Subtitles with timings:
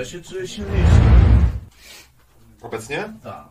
[0.00, 1.00] Ja się czuję silniejszy.
[2.62, 3.12] Obecnie?
[3.22, 3.49] Tak.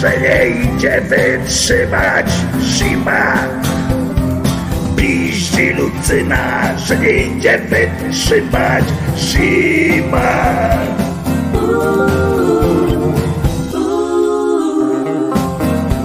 [0.00, 2.26] Że nie idzie wytrzymać
[2.60, 3.34] zima.
[4.96, 8.84] Piździ Lucyna, że nie idzie wytrzymać
[9.16, 10.52] zima.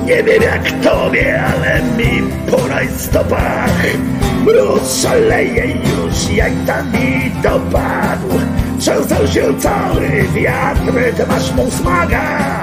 [0.06, 3.72] Nie wiem jak tobie, ale mi po rajstopach
[4.44, 8.40] Mróz szaleje już jak tam mi dopadł
[8.80, 12.57] Trzęsał się cały wiatr, ty masz mu smaga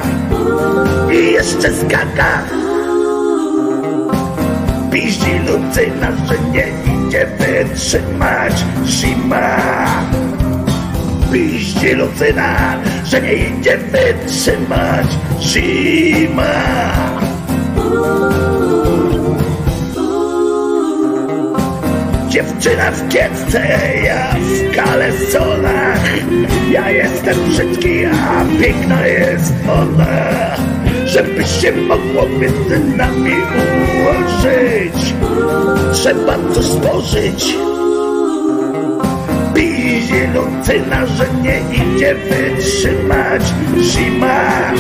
[1.13, 2.43] I jeszcze skaka
[4.93, 6.67] Piździ Lucyna, że nie
[7.07, 9.57] idzie wytrzymać zima
[11.33, 15.07] Piździ Lucyna, że nie idzie wytrzymać
[15.41, 16.55] zima
[22.35, 23.61] Dziewczyna w kietce,
[24.05, 26.01] ja w kalesonach.
[26.71, 30.57] Ja jestem brzydki, a piękna jest ona
[31.07, 35.15] Żeby się mogło między nami ułożyć.
[35.93, 36.67] Trzeba coś
[39.55, 43.43] Piździ Lucyna, że nie idzie wytrzymać.
[43.81, 44.73] Zima.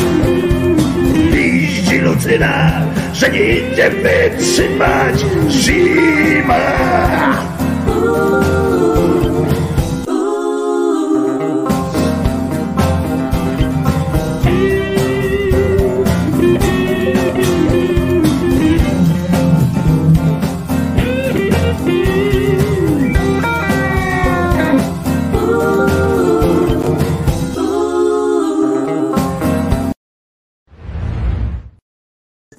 [1.32, 2.82] Piździ Lucyna,
[3.14, 6.60] że nie idzie wytrzymać zima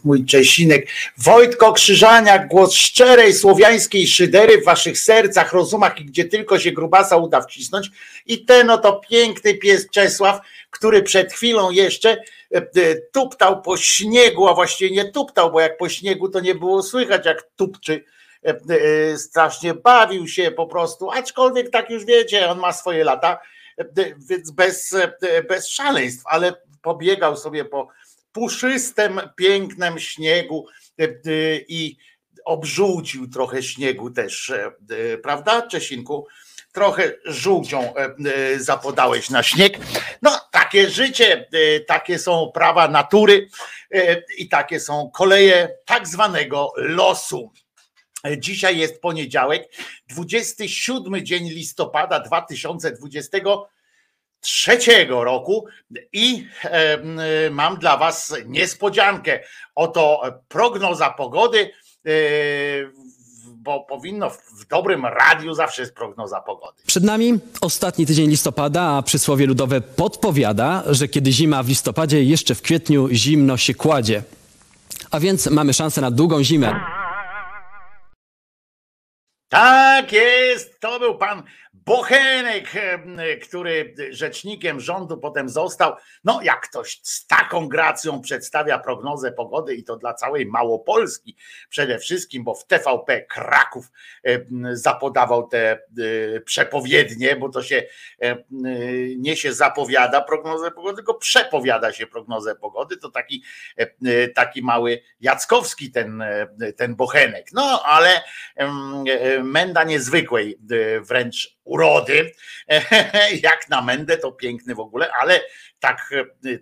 [0.05, 0.87] mój Czesinek.
[1.17, 7.17] Wojtko Krzyżaniak, głos szczerej słowiańskiej szydery w waszych sercach, rozumach i gdzie tylko się grubasa
[7.17, 7.89] uda wcisnąć.
[8.25, 12.65] I ten oto piękny pies Czesław, który przed chwilą jeszcze e, e,
[13.13, 17.25] tuptał po śniegu, a właściwie nie tuptał, bo jak po śniegu to nie było słychać
[17.25, 18.03] jak tupczy.
[18.43, 23.39] E, strasznie bawił się po prostu, aczkolwiek tak już wiecie, on ma swoje lata,
[24.29, 24.95] więc bez,
[25.49, 27.87] bez szaleństw, ale pobiegał sobie po,
[28.35, 30.67] puszystym, pięknym śniegu
[30.99, 31.09] e, e,
[31.67, 31.97] i
[32.45, 36.27] obżółcił trochę śniegu też, e, prawda, Czesinku?
[36.73, 37.93] Trochę żółcią
[38.57, 39.77] zapodałeś na śnieg.
[40.21, 41.47] No, takie życie,
[41.87, 43.47] takie są prawa natury
[44.37, 47.51] i takie są koleje tak zwanego losu.
[48.37, 49.71] Dzisiaj jest poniedziałek,
[50.09, 53.37] 27 dzień listopada 2020
[54.45, 55.65] trzeciego roku
[56.13, 56.47] i
[57.51, 59.39] mam dla Was niespodziankę.
[59.75, 61.71] Oto prognoza pogody,
[62.05, 62.09] e,
[63.45, 66.81] bo powinno w dobrym radiu zawsze jest prognoza pogody.
[66.87, 72.55] Przed nami ostatni tydzień listopada, a przysłowie ludowe podpowiada, że kiedy zima w listopadzie, jeszcze
[72.55, 74.23] w kwietniu zimno się kładzie.
[75.11, 76.79] A więc mamy szansę na długą zimę.
[79.49, 81.43] Tak jest, to był pan
[81.85, 82.69] Bochenek,
[83.43, 85.93] który rzecznikiem rządu potem został.
[86.23, 91.35] No, jak ktoś z taką gracją przedstawia prognozę pogody i to dla całej Małopolski
[91.69, 93.91] przede wszystkim, bo w TVP Kraków
[94.71, 95.79] zapodawał te e,
[96.45, 97.83] przepowiednie, bo to się
[98.21, 98.37] e,
[99.17, 102.97] nie się zapowiada prognozę pogody, tylko przepowiada się prognozę pogody.
[102.97, 103.43] To taki,
[103.77, 106.23] e, taki mały Jackowski ten,
[106.77, 107.47] ten Bochenek.
[107.53, 108.21] No, ale
[109.43, 110.59] menda niezwykłej
[111.01, 112.31] wręcz urody,
[113.43, 115.41] jak na Mendę to piękny w ogóle, ale
[115.85, 116.13] tak,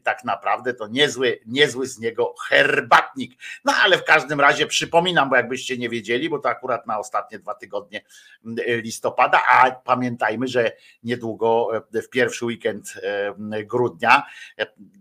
[0.04, 3.32] tak naprawdę to niezły, niezły z niego herbatnik.
[3.66, 7.40] No ale w każdym razie przypominam, bo jakbyście nie wiedzieli, bo to akurat na ostatnie
[7.40, 8.02] dwa tygodnie
[8.68, 10.72] listopada, a pamiętajmy, że
[11.04, 12.94] niedługo w pierwszy weekend
[13.64, 14.24] grudnia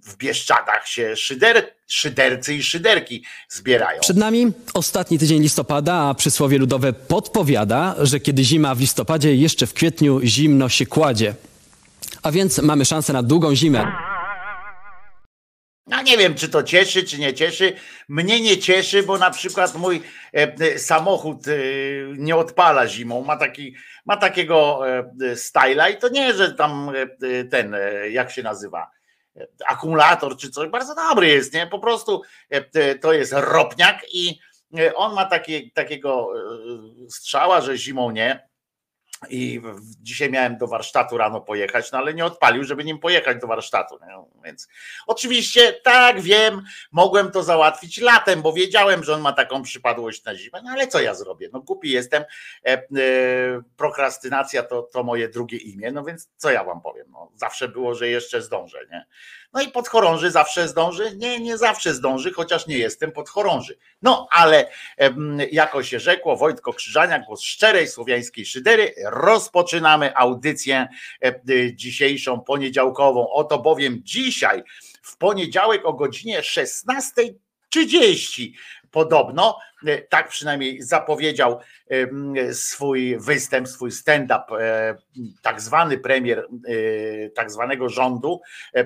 [0.05, 4.01] w Bieszczadach się szyder, szydercy i szyderki zbierają.
[4.01, 9.67] Przed nami ostatni tydzień listopada, a przysłowie ludowe podpowiada, że kiedy zima w listopadzie, jeszcze
[9.67, 11.35] w kwietniu zimno się kładzie.
[12.23, 13.93] A więc mamy szansę na długą zimę.
[15.87, 17.73] No nie wiem, czy to cieszy, czy nie cieszy.
[18.09, 20.03] Mnie nie cieszy, bo na przykład mój
[20.35, 21.53] e, e, samochód e,
[22.17, 23.25] nie odpala zimą.
[23.25, 24.81] Ma, taki, ma takiego
[25.35, 26.93] styla i to nie, że tam
[27.51, 27.77] ten,
[28.11, 28.91] jak się nazywa,
[29.67, 31.67] akumulator czy coś, bardzo dobry jest, nie?
[31.67, 32.23] Po prostu
[33.01, 34.39] to jest ropniak i
[34.95, 36.29] on ma takie, takiego
[37.09, 38.49] strzała, że zimą nie
[39.31, 39.61] i
[40.01, 43.99] dzisiaj miałem do warsztatu rano pojechać, no ale nie odpalił, żeby nim pojechać do warsztatu.
[44.45, 44.69] Więc
[45.07, 50.35] oczywiście tak, wiem, mogłem to załatwić latem, bo wiedziałem, że on ma taką przypadłość na
[50.35, 51.49] zimę, no ale co ja zrobię?
[51.53, 52.25] No głupi jestem.
[52.67, 52.83] E, e,
[53.77, 57.07] prokrastynacja to, to moje drugie imię, no więc co ja wam powiem?
[57.11, 59.07] No, zawsze było, że jeszcze zdążę, nie?
[59.53, 61.17] No i podchorąży zawsze zdąży?
[61.17, 63.79] Nie, nie zawsze zdąży, chociaż nie jestem podchorąży.
[64.03, 64.71] No ale
[65.53, 70.89] jako się rzekło, Wojtko Krzyżania, głos szczerej słowiańskiej szydery, rozpoczynamy audycję
[71.75, 73.31] dzisiejszą, poniedziałkową.
[73.31, 74.63] Oto bowiem dzisiaj,
[75.03, 78.53] w poniedziałek o godzinie 16.30
[78.91, 81.61] podobno, e, tak przynajmniej zapowiedział
[82.53, 84.97] swój występ, swój stand-up, e,
[85.43, 86.45] tak zwany premier e,
[87.31, 88.41] tak zwanego rządu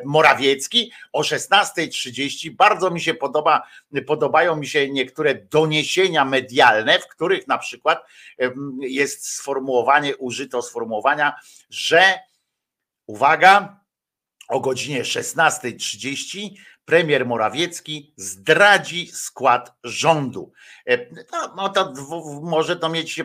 [0.04, 2.50] Morawiecki o 16.30.
[2.50, 3.62] Bardzo mi się podoba,
[4.06, 8.06] podobają mi się niektóre doniesienia medialne, w których na przykład
[8.80, 11.34] jest sformułowanie, użyto sformułowania,
[11.70, 12.18] że
[13.06, 13.80] uwaga,
[14.48, 16.50] o godzinie 16.30
[16.86, 20.52] premier Morawiecki zdradzi skład rządu.
[20.86, 20.98] E,
[21.32, 21.92] no, no to
[22.42, 23.24] może to mieć e,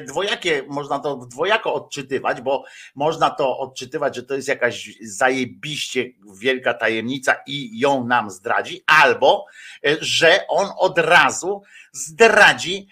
[0.00, 6.04] dwojakie, można to dwojako odczytywać, bo można to odczytywać, że to jest jakaś zajebiście
[6.38, 9.46] wielka tajemnica i ją nam zdradzi, albo
[9.86, 11.62] e, że on od razu
[11.92, 12.88] zdradzi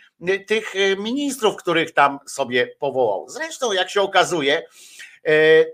[0.47, 3.29] tych ministrów, których tam sobie powołał.
[3.29, 4.63] Zresztą, jak się okazuje,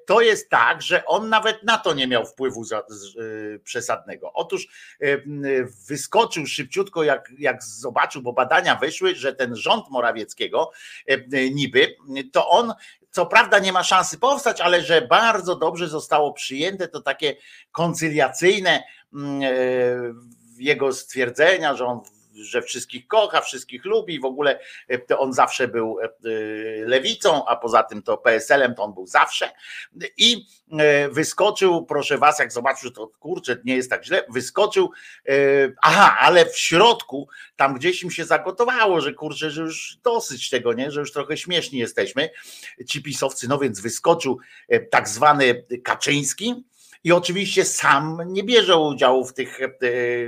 [0.07, 2.83] to jest tak, że on nawet na to nie miał wpływu za, e,
[3.65, 4.33] przesadnego.
[4.33, 4.69] Otóż
[5.01, 5.07] e,
[5.89, 10.71] wyskoczył szybciutko, jak, jak zobaczył, bo badania wyszły, że ten rząd Morawieckiego
[11.53, 11.97] niby,
[12.33, 12.75] to on
[13.11, 17.37] co prawda nie ma szansy powstać, ale że bardzo dobrze zostało przyjęte to takie
[17.73, 18.83] koncyliacyjne
[20.59, 22.01] jego stwierdzenia, że on
[22.43, 24.61] że wszystkich kocha, wszystkich lubi, w ogóle
[25.11, 26.09] e, on zawsze był e,
[26.87, 29.51] lewicą, a poza tym to PSL-em to on był zawsze.
[30.17, 30.47] I
[30.79, 34.91] e, wyskoczył, proszę was, jak zobaczył, że to kurczę, nie jest tak źle, wyskoczył,
[35.83, 40.73] aha, ale w środku, tam gdzieś im się zagotowało, że kurczę, że już dosyć tego,
[40.73, 42.31] nie, że już trochę śmieszni jesteśmy,
[42.87, 44.39] ci pisowcy, no więc wyskoczył
[44.91, 46.65] tak zwany Kaczyński,
[47.05, 49.69] i oczywiście sam nie bierze udziału w tych e,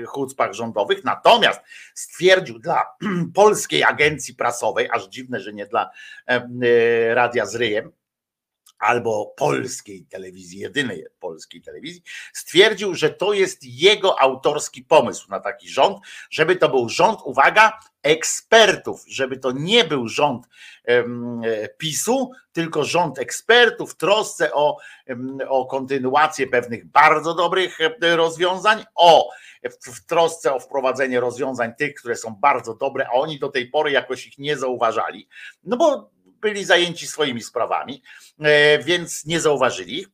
[0.06, 1.60] chucpach rządowych, natomiast
[1.94, 2.82] stwierdził dla
[3.34, 5.90] polskiej agencji prasowej, aż dziwne, że nie dla
[6.28, 7.92] e, e, Radia z Ryjem,
[8.82, 15.68] albo polskiej telewizji, jedynej polskiej telewizji, stwierdził, że to jest jego autorski pomysł na taki
[15.68, 15.98] rząd,
[16.30, 20.46] żeby to był rząd, uwaga, ekspertów, żeby to nie był rząd
[21.78, 24.76] PiSu, tylko rząd ekspertów w trosce o,
[25.48, 29.28] o kontynuację pewnych bardzo dobrych rozwiązań, o
[29.70, 33.90] w trosce o wprowadzenie rozwiązań tych, które są bardzo dobre, a oni do tej pory
[33.90, 35.28] jakoś ich nie zauważali.
[35.64, 36.10] No bo
[36.42, 38.02] byli zajęci swoimi sprawami,
[38.40, 40.06] e, więc nie zauważyli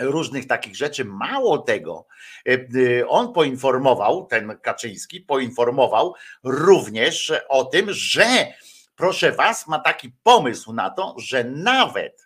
[0.00, 1.04] różnych takich rzeczy.
[1.04, 2.06] Mało tego,
[2.48, 8.52] e, e, on poinformował, ten Kaczyński poinformował również o tym, że
[8.96, 12.23] proszę was, ma taki pomysł na to, że nawet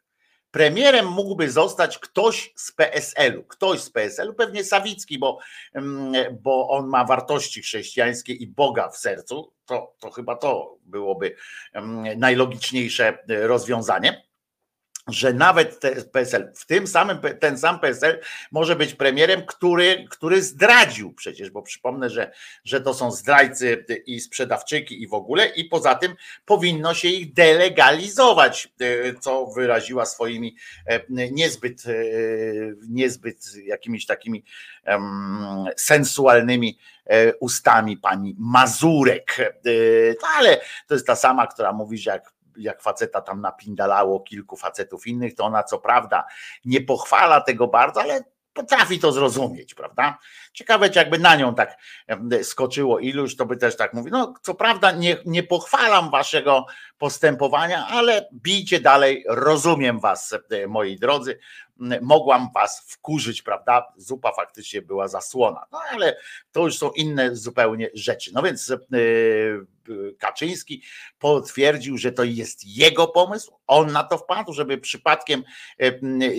[0.59, 5.39] Premierem mógłby zostać ktoś z PSL-u, ktoś z PSL-u, pewnie Sawicki, bo,
[5.75, 9.53] mm, bo on ma wartości chrześcijańskie i Boga w sercu.
[9.67, 11.37] To, to chyba to byłoby
[11.73, 14.28] mm, najlogiczniejsze rozwiązanie
[15.09, 15.81] że nawet
[16.13, 18.21] PSL, w tym samym, ten sam PSL
[18.53, 22.33] może być premierem, który, który zdradził przecież, bo przypomnę, że,
[22.65, 27.33] że to są zdrajcy i sprzedawczyki i w ogóle i poza tym powinno się ich
[27.33, 28.69] delegalizować,
[29.21, 31.01] co wyraziła swoimi e,
[31.31, 31.93] niezbyt, e,
[32.89, 34.45] niezbyt jakimiś takimi
[35.77, 39.37] sensualnymi e, ustami pani Mazurek.
[40.37, 45.07] Ale to jest ta sama, która mówi, że jak jak faceta tam napindalało kilku facetów
[45.07, 46.27] innych, to ona co prawda
[46.65, 48.25] nie pochwala tego bardzo, ale
[48.59, 50.19] potrafi to zrozumieć, prawda?
[50.53, 51.77] Ciekawe, jakby na nią tak
[52.43, 54.11] skoczyło iluś, to by też tak mówi.
[54.11, 56.67] No, co prawda, nie, nie pochwalam waszego
[56.99, 61.39] postępowania, ale bijcie dalej, rozumiem was, e, moi drodzy.
[62.03, 63.93] Mogłam was wkurzyć, prawda?
[63.97, 66.17] Zupa faktycznie była zasłona, no ale
[66.53, 68.31] to już są inne zupełnie rzeczy.
[68.35, 69.67] No więc yy,
[70.19, 70.83] Kaczyński
[71.19, 75.45] potwierdził, że to jest jego pomysł, on na to wpadł, żeby przypadkiem
[75.79, 75.93] e,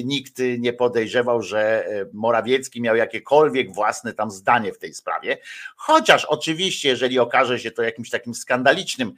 [0.03, 5.37] nikt nie podejrzewał, że e, Morawiecki miał jakiekolwiek własne tam zdanie w tej sprawie.
[5.75, 9.13] Chociaż oczywiście, jeżeli okaże się to jakimś takim skandalicznym,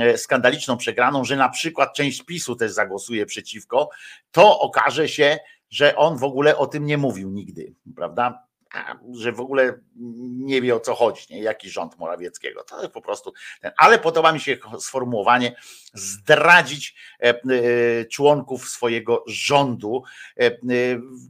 [0.00, 3.90] e, skandaliczną przegraną, że na przykład część PiSu też zagłosuje przeciwko,
[4.30, 5.38] to okaże się,
[5.70, 8.45] że on w ogóle o tym nie mówił nigdy, prawda?
[9.12, 9.78] Że w ogóle
[10.30, 11.42] nie wie o co chodzi, nie?
[11.42, 12.64] jaki rząd Morawieckiego.
[12.64, 13.72] To po prostu ten.
[13.76, 15.56] Ale podoba mi się sformułowanie
[15.94, 17.34] zdradzić e, e,
[18.04, 20.02] członków swojego rządu.
[20.40, 20.50] E,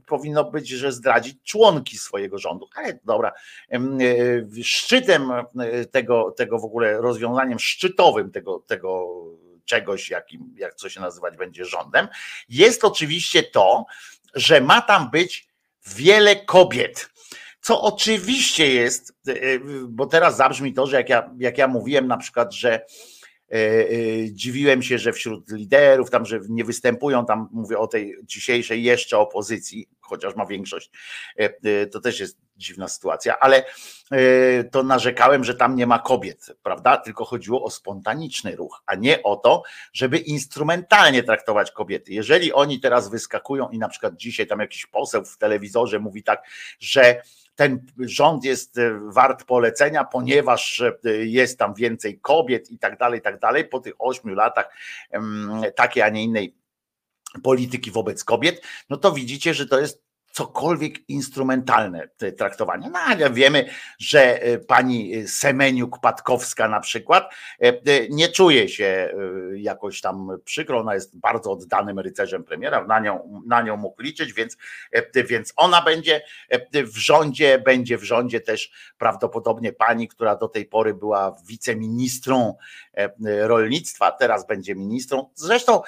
[0.07, 3.33] powinno być, że zdradzić członki swojego rządu, ale dobra.
[4.62, 5.33] Szczytem
[5.91, 9.07] tego, tego w ogóle rozwiązaniem szczytowym tego, tego
[9.65, 12.09] czegoś, jakim, jak co się nazywać będzie rządem,
[12.49, 13.87] jest oczywiście to,
[14.35, 15.49] że ma tam być
[15.87, 17.11] wiele kobiet.
[17.66, 19.14] Co oczywiście jest,
[19.88, 22.80] bo teraz zabrzmi to, że jak ja, jak ja mówiłem na przykład, że
[23.52, 28.16] E, e, dziwiłem się, że wśród liderów tam, że nie występują tam, mówię o tej
[28.23, 30.90] dzisiejszej jeszcze opozycji, chociaż ma większość,
[31.37, 33.64] e, to też jest dziwna sytuacja, ale
[34.70, 36.96] to narzekałem, że tam nie ma kobiet, prawda?
[36.96, 42.12] Tylko chodziło o spontaniczny ruch, a nie o to, żeby instrumentalnie traktować kobiety.
[42.12, 46.42] Jeżeli oni teraz wyskakują i na przykład dzisiaj tam jakiś poseł w telewizorze mówi tak,
[46.80, 47.23] że
[47.57, 53.19] ten rząd jest e, wart polecenia, ponieważ e, jest tam więcej kobiet i tak dalej,
[53.19, 53.65] i tak dalej.
[53.65, 54.71] Po tych ośmiu latach
[55.77, 56.57] takiej, a nie innej
[57.43, 60.06] polityki wobec kobiet, no to widzicie, że to jest
[60.37, 62.90] cokolwiek instrumentalne traktowanie.
[62.90, 69.14] No wiemy, że e, pani Semeniuk-Patkowska na przykład e, e, nie czuje się
[69.55, 74.33] jakoś tam przykro, ona jest bardzo oddanym rycerzem premiera, na nią, na nią mógł liczyć,
[74.33, 74.57] więc,
[75.14, 76.23] więc ona będzie
[76.73, 82.55] w rządzie, będzie w rządzie też prawdopodobnie pani, która do tej pory była wiceministrą
[83.25, 85.31] rolnictwa, teraz będzie ministrą.
[85.35, 85.83] Zresztą,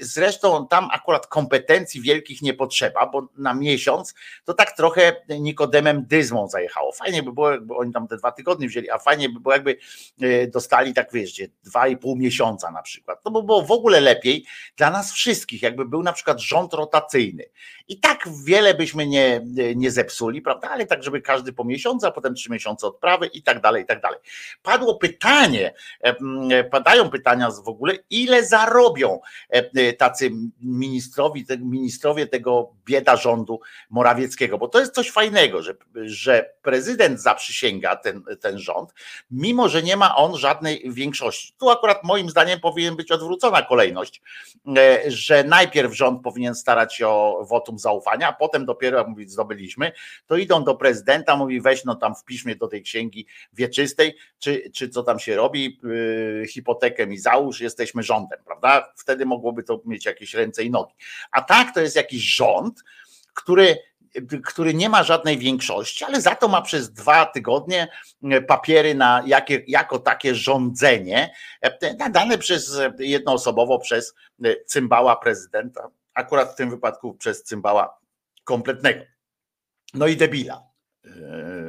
[0.00, 6.06] zresztą tam akurat kompetencji wielkich nie potrzeba, bo na miejscu miesiąc, to tak trochę Nikodemem
[6.06, 6.92] Dyzmą zajechało.
[6.92, 9.76] Fajnie by było, jakby oni tam te dwa tygodnie wzięli, a fajnie by było, jakby
[10.20, 13.22] e, dostali tak, wiesz, dwa i pół miesiąca na przykład.
[13.22, 14.44] To by było w ogóle lepiej
[14.76, 17.44] dla nas wszystkich, jakby był na przykład rząd rotacyjny.
[17.88, 19.40] I tak wiele byśmy nie,
[19.76, 20.70] nie zepsuli, prawda?
[20.70, 23.86] Ale tak, żeby każdy po miesiącu, a potem trzy miesiące odprawy i tak dalej, i
[23.86, 24.18] tak dalej.
[24.62, 25.74] Padło pytanie,
[26.70, 29.20] padają pytania w ogóle, ile zarobią
[29.98, 37.20] tacy ministrowi, ministrowie tego bieda rządu Morawieckiego, bo to jest coś fajnego, że, że prezydent
[37.20, 38.94] zaprzysięga ten, ten rząd,
[39.30, 41.54] mimo że nie ma on żadnej większości.
[41.58, 44.22] Tu akurat moim zdaniem powinien być odwrócona kolejność,
[44.76, 49.30] e, że najpierw rząd powinien starać się o wotum zaufania, a potem dopiero, jak mówić,
[49.30, 49.92] zdobyliśmy,
[50.26, 54.70] to idą do prezydenta, mówi weź no tam wpisz mnie do tej księgi wieczystej, czy,
[54.74, 58.92] czy co tam się robi, yy, hipotekę mi załóż, jesteśmy rządem, prawda?
[58.96, 60.94] Wtedy mogłoby to mieć jakieś ręce i nogi.
[61.30, 62.84] A tak to jest jakiś rząd,
[63.34, 63.76] który
[64.44, 67.88] który nie ma żadnej większości, ale za to ma przez dwa tygodnie
[68.22, 74.14] e, papiery na jakie, jako takie rządzenie, e, nadane przez e, jednoosobowo przez
[74.66, 77.98] cymbała prezydenta, akurat w tym wypadku przez cymbała
[78.44, 79.04] kompletnego.
[79.94, 80.72] No i debila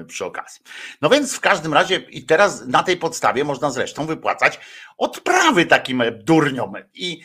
[0.07, 0.61] przy okazji.
[1.01, 4.59] No więc w każdym razie i teraz na tej podstawie można zresztą wypłacać
[4.97, 7.21] odprawy takim durniom i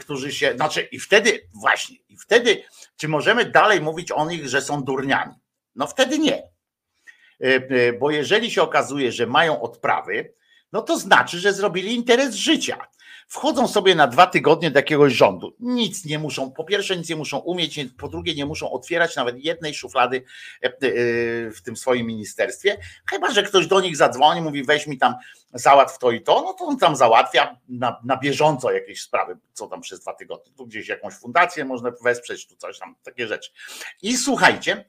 [0.00, 2.62] którzy się, znaczy i wtedy właśnie, i wtedy
[2.96, 5.34] czy możemy dalej mówić o nich, że są durniami?
[5.74, 6.42] No wtedy nie.
[7.40, 10.34] E, e, bo jeżeli się okazuje, że mają odprawy,
[10.72, 12.86] no to znaczy, że zrobili interes życia.
[13.28, 15.56] Wchodzą sobie na dwa tygodnie do jakiegoś rządu.
[15.60, 19.44] Nic nie muszą, po pierwsze nic nie muszą umieć, po drugie nie muszą otwierać nawet
[19.44, 20.24] jednej szuflady
[20.62, 20.70] e,
[21.50, 22.78] w tym swoim ministerstwie.
[23.10, 25.14] Chyba, że ktoś do nich zadzwoni, mówi weź mi tam
[25.54, 29.66] załatw to i to, no to on tam załatwia na, na bieżąco jakieś sprawy, co
[29.66, 30.52] tam przez dwa tygodnie.
[30.56, 33.50] Tu gdzieś jakąś fundację można wesprzeć, tu coś tam, takie rzeczy.
[34.02, 34.84] I słuchajcie,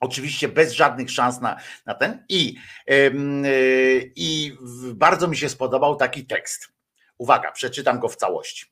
[0.00, 2.24] Oczywiście bez żadnych szans na, na ten.
[2.28, 2.54] I,
[2.86, 4.56] yy, I
[4.94, 6.68] bardzo mi się spodobał taki tekst.
[7.20, 8.66] Uwaga, przeczytam go w całości.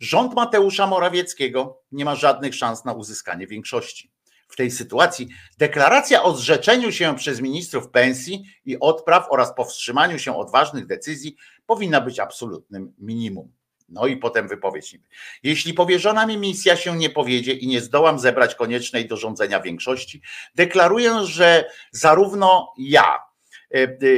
[0.00, 4.10] Rząd Mateusza Morawieckiego nie ma żadnych szans na uzyskanie większości.
[4.48, 10.36] W tej sytuacji deklaracja o zrzeczeniu się przez ministrów pensji i odpraw oraz powstrzymaniu się
[10.36, 11.36] od ważnych decyzji
[11.66, 13.52] powinna być absolutnym minimum.
[13.88, 14.98] No i potem wypowiedź.
[15.42, 20.22] Jeśli powierzona mi misja się nie powiedzie i nie zdołam zebrać koniecznej do rządzenia większości,
[20.54, 23.31] deklaruję, że zarówno ja,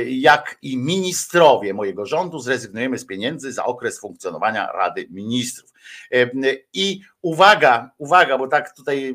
[0.08, 5.70] jak i ministrowie mojego rządu zrezygnujemy z pieniędzy za okres funkcjonowania Rady Ministrów.
[6.12, 6.30] E,
[6.72, 9.14] I uwaga, uwaga, bo tak tutaj,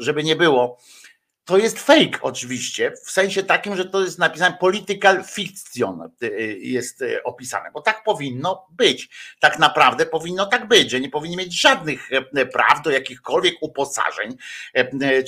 [0.00, 0.78] żeby nie było,
[1.44, 6.58] to jest fake oczywiście, w sensie takim, że to jest napisane political fiction y, y,
[6.58, 9.08] jest y, opisane, bo tak powinno być.
[9.40, 12.08] Tak naprawdę powinno tak być, że nie powinni mieć żadnych
[12.52, 14.36] praw do jakichkolwiek uposażeń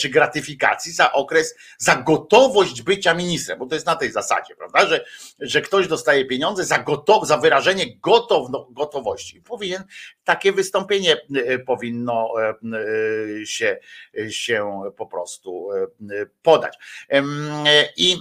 [0.00, 4.86] czy gratyfikacji za okres, za gotowość bycia ministrem, bo to jest na tej zasadzie, prawda,
[4.86, 5.04] że,
[5.40, 9.40] że ktoś dostaje pieniądze za, gotow, za wyrażenie gotowno, gotowości.
[9.40, 9.84] Powinien,
[10.24, 11.16] takie wystąpienie
[11.66, 12.32] powinno
[13.44, 13.78] się,
[14.28, 15.68] się po prostu
[16.42, 16.78] podać.
[17.96, 18.16] I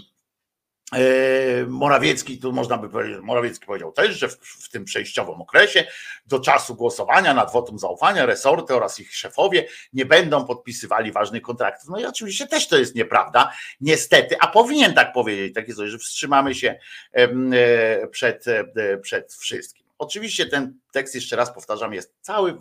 [0.93, 5.87] e, Morawiecki, tu można by powiedzieć, Morawiecki powiedział też, że w, w, tym przejściowym okresie
[6.25, 11.89] do czasu głosowania nad wotum zaufania resorty oraz ich szefowie nie będą podpisywali ważnych kontraktów.
[11.89, 15.97] No i oczywiście też to jest nieprawda, niestety, a powinien tak powiedzieć, takie coś, że
[15.97, 16.79] wstrzymamy się
[17.11, 19.84] e, przed, e, przed wszystkim.
[19.97, 22.57] Oczywiście ten tekst, jeszcze raz powtarzam, jest cały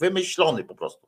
[0.00, 1.06] wymyślony po prostu.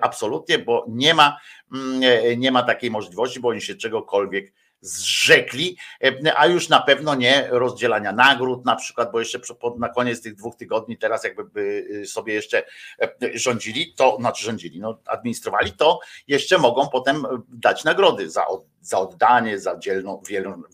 [0.00, 1.40] Absolutnie, bo nie ma,
[1.74, 2.00] mm,
[2.40, 4.52] nie ma takiej możliwości, bo oni się czegokolwiek
[4.84, 9.38] zrzekli, e, a już na pewno nie rozdzielania nagród na przykład, bo jeszcze
[9.78, 12.62] na koniec tych dwóch tygodni teraz jakby y, sobie jeszcze
[13.02, 18.44] e, rządzili, to znaczy rządzili, no administrowali, to jeszcze mogą potem dać nagrody za,
[18.80, 20.22] za oddanie, za dzielną,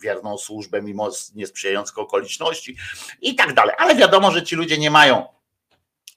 [0.01, 2.77] wierną służbę mimo niesprzyjających okoliczności
[3.21, 3.75] i tak dalej.
[3.79, 5.40] Ale wiadomo, że ci ludzie nie mają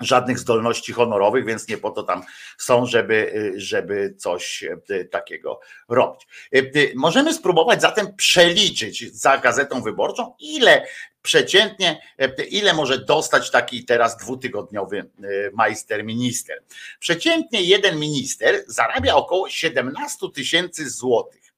[0.00, 2.22] żadnych zdolności honorowych, więc nie po to tam
[2.58, 6.26] są, żeby, żeby coś e, takiego robić.
[6.54, 6.62] E, e,
[6.94, 10.86] możemy spróbować zatem przeliczyć za gazetą wyborczą, ile
[11.22, 12.02] przeciętnie,
[12.50, 15.10] ile może dostać taki teraz dwutygodniowy
[15.52, 16.62] majster minister.
[16.98, 21.53] Przeciętnie jeden minister zarabia około 17 tysięcy złotych.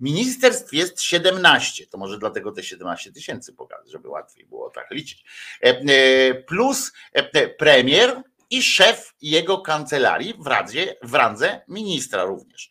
[0.00, 5.24] Ministerstw jest 17, to może dlatego te 17 tysięcy pokażę, żeby łatwiej było tak liczyć.
[5.62, 12.70] E, e, plus e, premier i szef jego kancelarii w, radzie, w randze ministra również.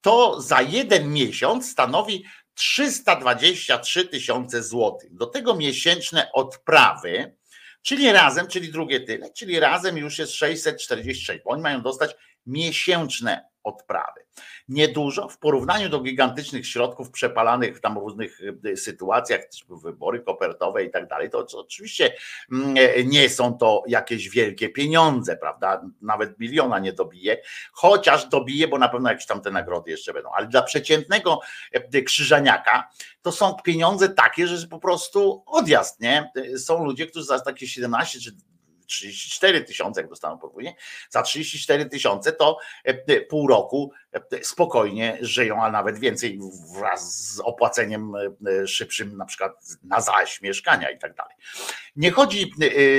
[0.00, 5.14] To za jeden miesiąc stanowi 323 tysiące złotych.
[5.14, 7.36] Do tego miesięczne odprawy,
[7.82, 12.14] czyli razem, czyli drugie tyle, czyli razem już jest 646, bo oni mają dostać
[12.46, 14.20] miesięczne odprawy.
[14.68, 20.90] Niedużo w porównaniu do gigantycznych środków przepalanych w tam różnych y, sytuacjach, wybory kopertowe i
[20.90, 22.14] tak dalej, to oczywiście
[22.52, 25.82] mm, nie są to jakieś wielkie pieniądze, prawda?
[26.00, 30.30] Nawet biliona nie dobije, chociaż dobije, bo na pewno jakieś tam te nagrody jeszcze będą,
[30.30, 31.40] ale dla przeciętnego
[31.94, 32.88] y, krzyżaniaka
[33.22, 36.32] to są pieniądze takie, że po prostu odjazd, nie?
[36.58, 38.51] Są ludzie, którzy za takie 17 czy
[38.92, 40.74] 34 tysiące, jak dostaną podwójnie,
[41.10, 44.01] za 34 tysiące to e, pół roku e,
[44.42, 46.38] spokojnie żyją, a nawet więcej
[46.78, 49.52] wraz z opłaceniem e, szybszym, na przykład
[49.84, 51.34] na zaś mieszkania i tak dalej.
[51.96, 52.52] Nie chodzi,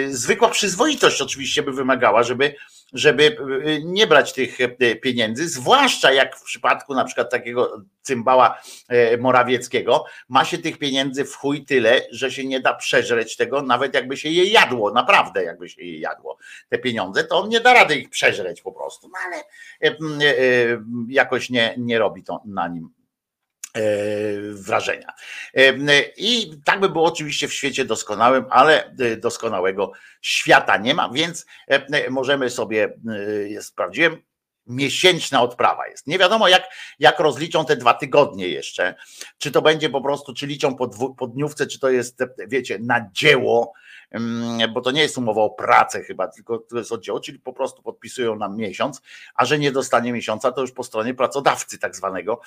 [0.09, 2.55] zwykła przyzwoitość oczywiście by wymagała, żeby
[2.93, 3.37] żeby
[3.83, 4.57] nie brać tych
[5.01, 11.25] pieniędzy, zwłaszcza jak w przypadku na przykład takiego cymbała e, Morawieckiego, ma się tych pieniędzy
[11.25, 15.43] w chuj tyle, że się nie da przeżreć tego, nawet jakby się je jadło, naprawdę
[15.43, 16.37] jakby się je jadło
[16.69, 20.83] te pieniądze, to on nie da rady ich przeżreć po prostu, no ale e, e,
[21.09, 22.89] jakoś nie, nie robi to na nim
[24.53, 25.13] wrażenia.
[26.17, 31.45] I tak by było oczywiście w świecie doskonałym, ale doskonałego świata nie ma, więc
[32.09, 32.93] możemy sobie,
[33.61, 34.21] sprawdziłem,
[34.67, 36.07] miesięczna odprawa jest.
[36.07, 36.63] Nie wiadomo, jak,
[36.99, 38.95] jak rozliczą te dwa tygodnie jeszcze.
[39.37, 42.79] Czy to będzie po prostu, czy liczą po, dwu, po dniówce, czy to jest, wiecie,
[42.79, 43.73] na dzieło,
[44.73, 47.81] bo to nie jest umowa o pracę chyba, tylko to jest oddział, czyli po prostu
[47.81, 49.01] podpisują nam miesiąc,
[49.35, 52.41] a że nie dostanie miesiąca, to już po stronie pracodawcy tak zwanego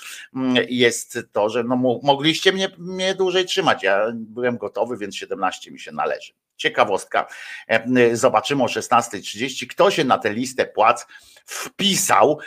[0.68, 3.82] jest to, że no, mogliście mnie, mnie dłużej trzymać.
[3.82, 6.32] Ja byłem gotowy, więc 17 mi się należy.
[6.56, 7.26] Ciekawostka.
[8.12, 11.06] Zobaczymy o 16.30, kto się na tę listę płac
[11.46, 12.38] wpisał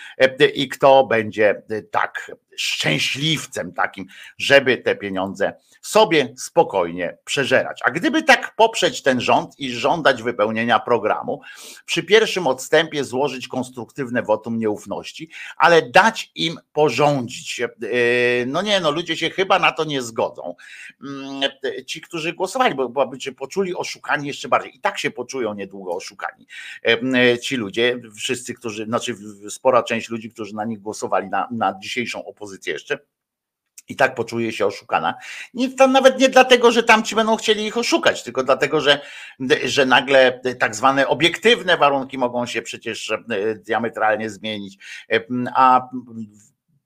[0.54, 4.06] i kto będzie tak szczęśliwcem takim,
[4.38, 7.82] żeby te pieniądze sobie spokojnie przeżerać.
[7.86, 11.42] A gdyby tak poprzeć ten rząd i żądać wypełnienia programu,
[11.86, 17.62] przy pierwszym odstępie złożyć konstruktywne wotum nieufności, ale dać im porządzić.
[17.62, 17.68] E,
[18.46, 20.56] no nie, no ludzie się chyba na to nie zgodzą.
[21.04, 21.52] Mm,
[21.86, 24.76] ci, którzy głosowali, bo, by się poczuli oszukani jeszcze bardziej.
[24.76, 26.48] I tak się poczują niedługo oszukani.
[26.86, 29.16] E, ci ludzie, wszyscy, którzy, znaczy
[29.50, 33.00] spora część ludzi, którzy na nich głosowali, na, na dzisiejszą opozycję jeszcze,
[33.90, 35.14] i tak poczuje się oszukana.
[35.54, 39.02] Nie, to nawet nie dlatego, że tamci będą chcieli ich oszukać, tylko dlatego, że,
[39.64, 44.78] że nagle tak zwane obiektywne warunki mogą się przecież e, diametralnie zmienić,
[45.12, 45.20] e,
[45.56, 45.90] a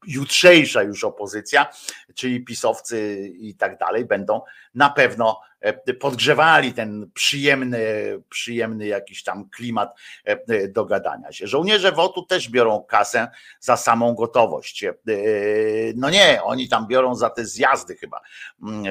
[0.07, 1.69] jutrzejsza już opozycja,
[2.15, 4.41] czyli pisowcy i tak dalej, będą
[4.75, 7.79] na pewno E, podgrzewali ten przyjemny,
[8.29, 11.47] przyjemny jakiś tam klimat e, do gadania się.
[11.47, 13.27] Żołnierze WOTU też biorą kasę
[13.59, 14.83] za samą gotowość.
[14.83, 14.95] E,
[15.95, 18.21] no nie, oni tam biorą za te zjazdy chyba
[18.63, 18.83] mm,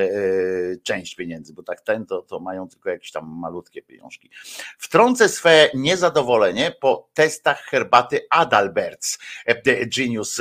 [0.83, 4.31] część pieniędzy, bo tak ten to, to mają tylko jakieś tam malutkie pieniążki.
[4.79, 9.19] Wtrącę swe niezadowolenie po testach herbaty Adalberts.
[9.97, 10.41] Genius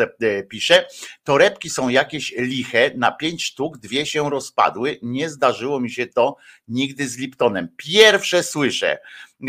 [0.50, 0.88] pisze,
[1.24, 6.36] torebki są jakieś liche, na pięć sztuk dwie się rozpadły, nie zdarzyło mi się to
[6.68, 7.68] nigdy z Liptonem.
[7.78, 8.98] Pierwsze słyszę.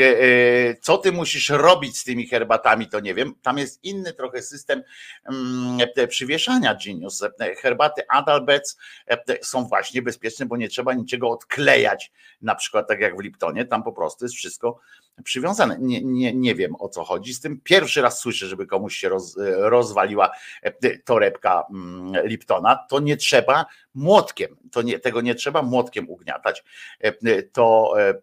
[0.00, 3.34] E, e, Co ty musisz robić z tymi herbatami, to nie wiem.
[3.42, 4.82] Tam jest inny trochę system
[5.24, 7.24] mm, e, przywieszania Genius.
[7.60, 8.76] Herbaty Adalbec
[9.42, 13.82] są właśnie bezpieczne, bo nie trzeba niczego odklejać, na przykład tak jak w Liptonie, tam
[13.82, 14.78] po prostu jest wszystko
[15.24, 15.76] przywiązane.
[15.80, 17.60] Nie, nie, nie wiem o co chodzi z tym.
[17.64, 20.30] Pierwszy raz słyszę, żeby komuś się roz, rozwaliła
[21.04, 22.86] torebka mm, Liptona.
[22.90, 26.64] To nie trzeba młotkiem, to nie, tego nie trzeba młotkiem ugniatać.
[27.52, 28.14] To e,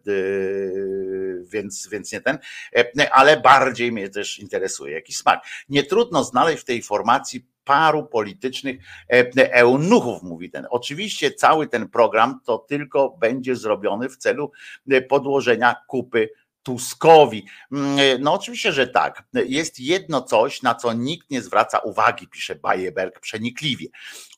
[1.62, 2.38] więc, więc nie ten,
[2.76, 5.44] E, ale bardziej mnie też interesuje jakiś smak.
[5.68, 8.76] Nie trudno znaleźć w tej formacji paru politycznych
[9.12, 10.66] e, eunuchów, mówi ten.
[10.70, 14.52] Oczywiście cały ten program to tylko będzie zrobiony w celu
[14.90, 16.28] e, podłożenia kupy
[16.62, 17.46] Tuskowi.
[17.72, 19.22] Mm, No oczywiście, że tak.
[19.32, 23.86] Jest jedno coś, na co nikt nie zwraca uwagi, pisze Bajeberg przenikliwie.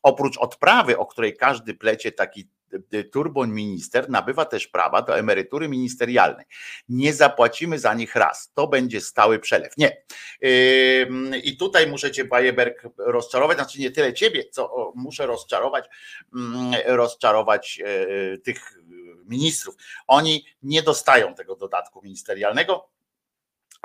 [0.03, 2.49] Oprócz odprawy, o której każdy plecie taki
[2.95, 6.47] y, turboń minister, nabywa też prawa do emerytury ministerialnej.
[6.89, 8.53] Nie zapłacimy za nich raz.
[8.55, 9.77] To będzie stały przelew.
[9.77, 10.03] Nie.
[11.45, 13.57] I tutaj muszę cię, Bajeberg, rozczarować.
[13.57, 15.89] Znaczy nie tyle ciebie, co muszę rozczarować,
[16.35, 18.79] mm, rozczarować e, tych
[19.27, 19.75] ministrów.
[20.07, 22.89] Oni nie dostają tego dodatku ministerialnego.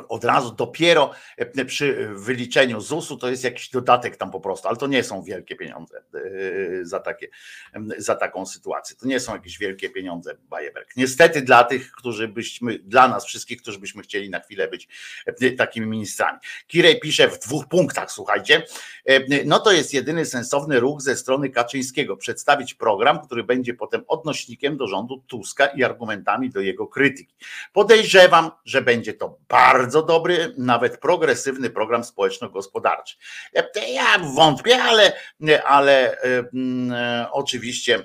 [0.09, 4.77] Od razu dopiero e, przy wyliczeniu ZUS-u to jest jakiś dodatek tam po prostu, ale
[4.77, 7.27] to nie są wielkie pieniądze e, za, takie,
[7.97, 8.95] za taką sytuację.
[8.95, 10.95] To nie są jakieś wielkie pieniądze, Bajeberg.
[10.95, 14.87] Niestety dla tych, którzy byśmy, dla nas wszystkich, którzy byśmy chcieli na chwilę być
[15.25, 16.39] e, takimi ministrami.
[16.67, 18.63] Kirej pisze w dwóch punktach, słuchajcie.
[19.45, 22.17] No to jest jedyny sensowny ruch ze strony Kaczyńskiego.
[22.17, 27.35] Przedstawić program, który będzie potem odnośnikiem do rządu Tuska i argumentami do jego krytyki.
[27.73, 33.15] Podejrzewam, że będzie to bardzo dobry, nawet progresywny program społeczno-gospodarczy.
[33.53, 33.63] Ja
[34.35, 35.13] wątpię, ale,
[35.65, 36.93] ale mm,
[37.31, 38.03] oczywiście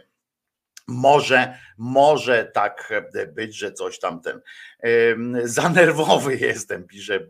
[0.86, 2.92] może, może tak
[3.34, 4.40] być, że coś tam ten
[4.80, 7.20] em, za nerwowy jestem, pisze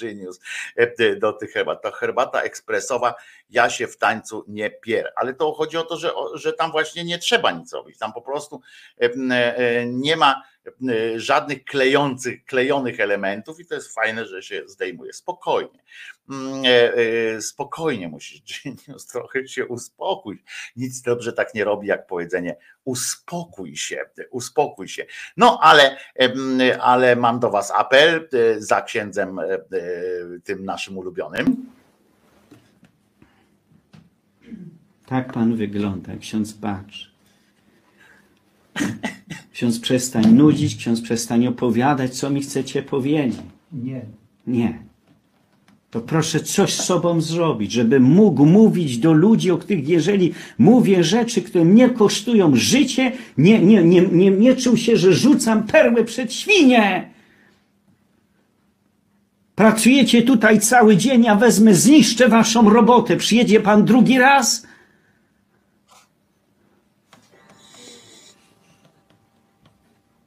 [0.00, 0.40] Genius
[1.18, 1.82] do tych herbat.
[1.82, 3.14] To herbata ekspresowa,
[3.50, 5.12] ja się w tańcu nie pier.
[5.16, 7.98] Ale to chodzi o to, że, że tam właśnie nie trzeba nic robić.
[7.98, 8.60] Tam po prostu
[8.98, 10.42] e, nie ma
[11.16, 15.12] żadnych klejących, klejonych elementów i to jest fajne, że się zdejmuje.
[15.12, 15.82] Spokojnie.
[16.30, 20.42] Mm, e, e, Spokojnie musisz, Genius, trochę się uspokój.
[20.76, 25.06] Nic dobrze tak nie robi, jak powiedzenie uspokój się, uspokój się.
[25.36, 29.60] No ale, em, ale mam do was apel e, za księdzem e, e,
[30.44, 31.66] tym naszym ulubionym.
[35.06, 37.09] Tak pan wygląda, ksiądz patrz.
[39.52, 43.36] Ksiądz przestań nudzić, ksiądz przestań opowiadać, co mi chcecie powiedzieć.
[43.72, 44.00] Nie.
[44.46, 44.78] Nie.
[45.90, 51.04] To proszę coś z sobą zrobić, żeby mógł mówić do ludzi, o których jeżeli mówię
[51.04, 56.04] rzeczy, które mnie kosztują życie, nie, nie, nie, nie, nie czuł się, że rzucam perłę
[56.04, 57.10] przed świnie.
[59.54, 63.16] Pracujecie tutaj cały dzień, ja wezmę, zniszczę waszą robotę.
[63.16, 64.66] Przyjedzie pan drugi raz?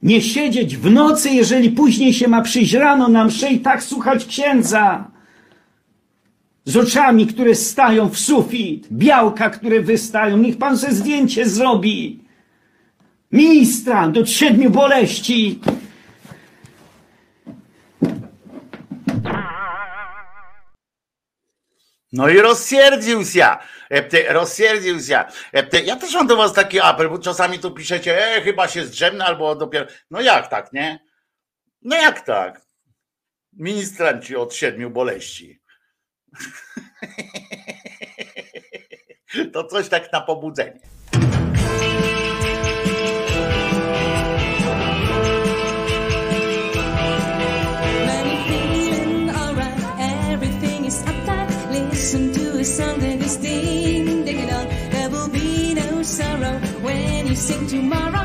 [0.03, 4.25] Nie siedzieć w nocy, jeżeli później się ma przyjść rano na mszę i tak słuchać
[4.25, 5.11] księdza.
[6.65, 10.37] Z oczami, które stają w sufit, białka, które wystają.
[10.37, 12.19] Niech pan se zdjęcie zrobi.
[13.31, 15.59] Ministra do siedmiu boleści.
[22.13, 23.47] No i rozsierdził się,
[23.93, 25.23] E, rozsierdził się.
[25.53, 28.85] E, Ja też mam do was taki apel, bo czasami tu piszecie, e, chyba się
[28.85, 29.85] zdrzemnę albo dopiero.
[30.11, 30.99] No jak tak, nie?
[31.81, 32.61] No jak tak?
[33.53, 35.61] Ministranci od siedmiu boleści.
[39.53, 40.79] To coś tak na pobudzenie.
[52.63, 54.67] A song that is ding ding dong.
[54.91, 58.22] There will be no sorrow when you sing tomorrow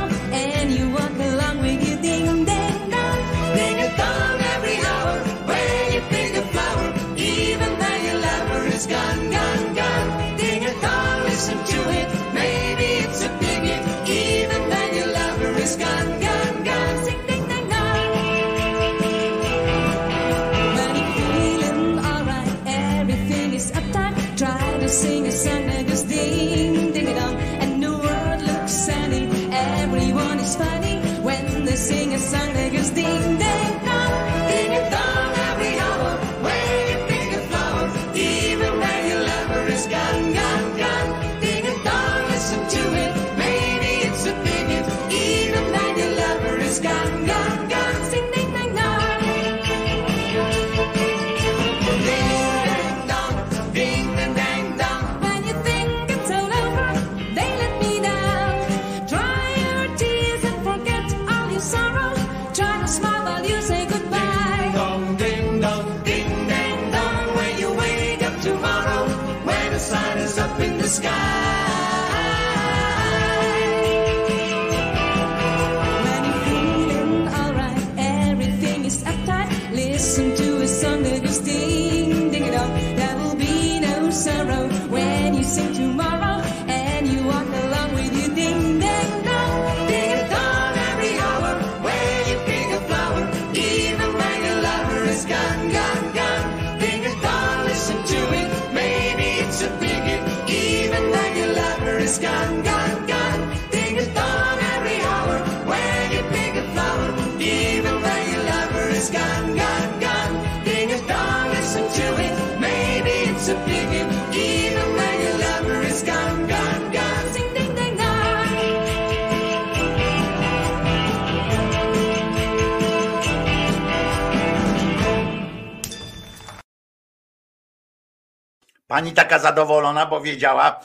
[128.89, 130.81] Pani taka zadowolona, bo wiedziała,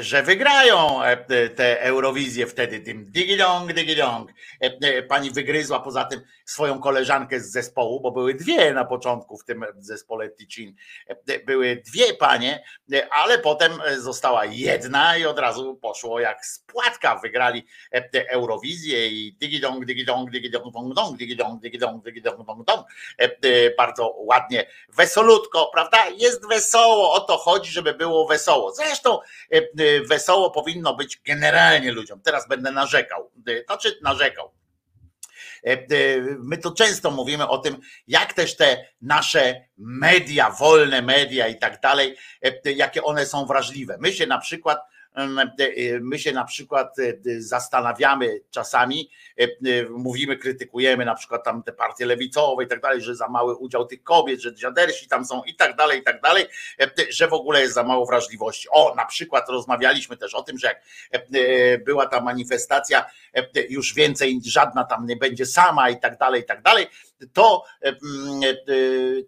[0.00, 4.30] że wygrają e, te Eurowizję wtedy tym digidong, digidong.
[4.62, 9.38] E, e, Pani wygryzła poza tym swoją koleżankę z zespołu, bo były dwie na początku
[9.38, 10.74] w tym zespole Ticin.
[11.08, 16.46] E, Były dwie panie, e, ale potem e, została jedna i od razu poszło jak
[16.46, 17.18] z płatka.
[17.22, 22.86] Wygrali e, tę Eurowizję i digidong, digidong, digidong, dong, dong, digidong, digidong, digidong, dong, dong.
[23.20, 26.08] E, e, Bardzo ładnie, wesolutko, prawda?
[26.08, 28.72] Jest wesoło, o to chodzi, żeby było wesoło.
[28.72, 29.51] Zresztą e, e,
[30.08, 32.20] wesoło powinno być generalnie ludziom.
[32.20, 34.52] Teraz będę narzekał, E, znaczy narzekał.
[35.66, 35.86] E, e,
[36.38, 41.80] My tu często mówimy o tym, jak też te nasze media, wolne media i tak
[41.80, 43.96] dalej, e, jakie one są wrażliwe.
[44.00, 44.91] My się na przykład e,
[46.00, 49.48] my się na przykład e, zastanawiamy czasami, e, e,
[49.90, 53.86] mówimy, krytykujemy na przykład tam te partie lewicowe i tak dalej, że za mały udział
[53.86, 56.46] tych kobiet, że dziadersi tam są i tak dalej, i tak dalej,
[56.80, 58.68] e, że w ogóle jest za mało wrażliwości.
[58.70, 60.76] O, na przykład rozmawialiśmy też o tym, że jak
[61.12, 66.18] e, e, była ta manifestacja, e, już więcej żadna tam nie będzie sama i tak
[66.18, 66.86] dalej, i tak dalej,
[67.32, 68.54] to, e, mm, e,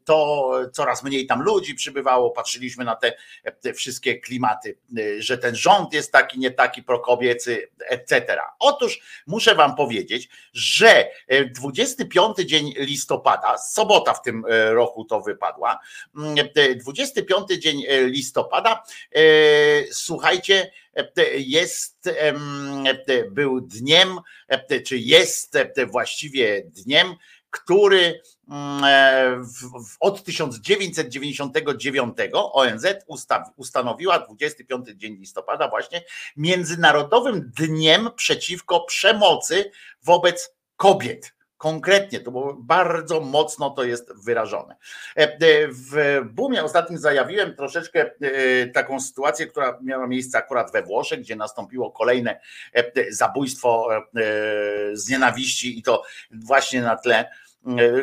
[0.05, 3.17] to coraz mniej tam ludzi przybywało, patrzyliśmy na te,
[3.61, 8.37] te wszystkie klimaty, e, że ten rząd jest taki, nie taki prokobiecy, etc.
[8.59, 15.21] Otóż muszę wam powiedzieć, że e, 25 dzień listopada, sobota w tym e, roku to
[15.21, 15.79] wypadła,
[16.17, 18.83] mm, e, 25 dzień e, listopada,
[19.15, 19.21] e,
[19.93, 21.05] słuchajcie, e,
[21.37, 27.15] jest, e, był dniem, e, czy jest e, właściwie dniem,
[27.55, 29.43] który mm, e,
[30.01, 32.87] od 1999 ONZ
[33.57, 36.03] ustanowiła 25 dzień listopada właśnie
[36.37, 39.71] Międzynarodowym Dniem przeciwko przemocy
[40.03, 41.35] wobec kobiet.
[41.57, 44.77] Konkretnie, to było bardzo mocno to jest wyrażone.
[45.17, 45.39] E, e,
[45.69, 48.11] W Boomie ostatnim zajawiłem troszeczkę
[48.75, 52.41] taką sytuację, która miała miejsce akurat we Włoszech, gdzie nastąpiło kolejne
[53.11, 53.89] zabójstwo
[54.93, 57.31] z nienawiści i to właśnie na tle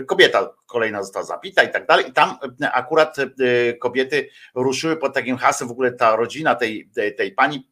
[0.07, 2.09] kobieta kolejna została zabita i tak dalej.
[2.09, 3.25] I tam e, akurat e,
[3.73, 7.67] kobiety ruszyły pod takim hasłem, w ogóle ta rodzina tej, tej, pani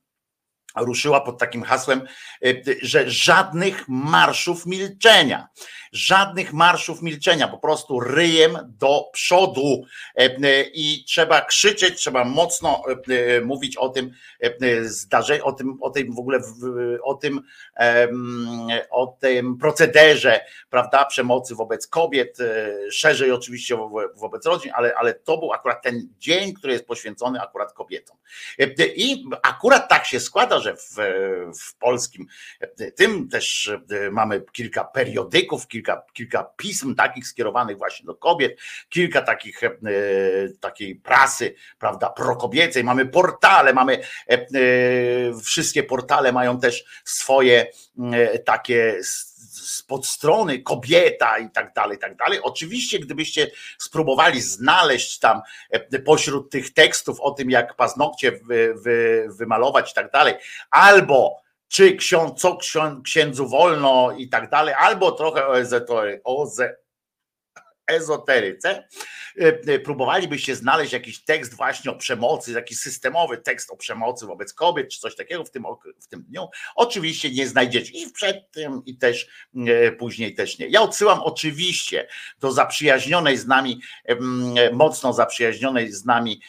[0.76, 2.02] ruszyła pod takim hasłem,
[2.82, 5.48] że żadnych marszów milczenia,
[5.92, 9.80] żadnych marszów milczenia, po prostu ryjem do przodu
[10.16, 14.12] E, e, i trzeba krzyczeć, trzeba mocno e, mówić o tym
[14.82, 16.40] zdarzeniu, o tym, o tym w ogóle,
[17.04, 17.42] o tym,
[18.90, 22.38] o tym procederze, prawda, przemocy wobec kobiet,
[22.92, 27.42] szerzej oczywiście wo- wobec rodzin, ale, ale to był akurat ten dzień, który jest poświęcony
[27.42, 28.18] akurat kobietom.
[28.96, 30.96] I akurat tak się składa, że w,
[31.60, 32.28] w polskim
[32.96, 33.72] tym też
[34.12, 35.79] mamy kilka periodyków, kilka,
[36.14, 38.60] kilka pism takich skierowanych właśnie do kobiet,
[38.90, 39.70] kilka takich e,
[40.60, 43.94] takiej prasy, prawda, prokobiecej, mamy portale, mamy
[44.30, 44.40] e, e,
[45.44, 47.68] wszystkie portale mają też swoje
[48.14, 52.40] e, takie s- podstrony kobieta i tak dalej, i tak dalej.
[52.42, 55.42] Oczywiście, gdybyście spróbowali znaleźć tam
[56.06, 60.34] pośród tych tekstów o tym, jak paznokcie wy, wy, wymalować i tak dalej,
[60.72, 65.58] albo czy ksiądz, co ksią- księdzu wolno i tak dalej, albo trochę o
[66.24, 66.48] o
[67.90, 68.88] ezoteryce,
[69.42, 74.54] e, e, próbowalibyście znaleźć jakiś tekst właśnie o przemocy, jakiś systemowy tekst o przemocy wobec
[74.54, 75.64] kobiet, czy coś takiego w tym,
[76.02, 79.28] w tym dniu, oczywiście nie znajdziecie i przed tym i też
[79.68, 80.68] e, później też nie.
[80.68, 82.08] Ja odsyłam oczywiście
[82.40, 83.82] do zaprzyjaźnionej z nami,
[84.74, 86.42] mocno zaprzyjaźnionej z nami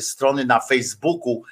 [0.00, 1.42] strony na Facebooku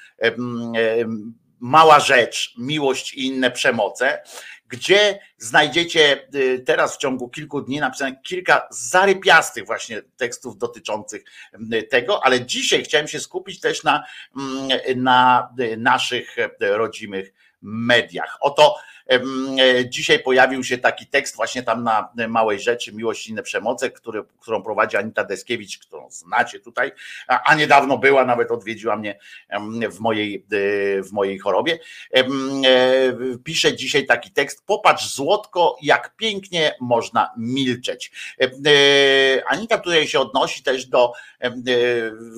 [1.61, 4.23] Mała Rzecz, Miłość i inne przemoce,
[4.71, 11.25] gdzie znajdziecie y, teraz w ciągu kilku dni napisane kilka zarypiastych właśnie tekstów dotyczących
[11.73, 14.05] y, tego, ale dzisiaj chciałem się skupić też na,
[14.37, 17.33] mm, na y, naszych rodzimych
[17.63, 18.37] mediach.
[18.41, 18.77] Oto
[19.11, 19.21] e,
[19.89, 24.25] dzisiaj pojawił się taki tekst właśnie tam na Małej Rzeczy, Miłość i inne przemoce, który,
[24.41, 26.93] którą prowadzi Anita Deskiewicz, którą znacie tutaj,
[27.29, 29.19] a, a niedawno była, nawet odwiedziła mnie
[29.91, 30.47] w mojej,
[30.99, 31.79] e, w mojej chorobie.
[32.15, 32.25] E,
[33.45, 38.13] Pisze dzisiaj taki tekst, popatrz złotko, jak pięknie można milczeć.
[38.41, 41.53] E, e, Anita tutaj się odnosi też do e, e,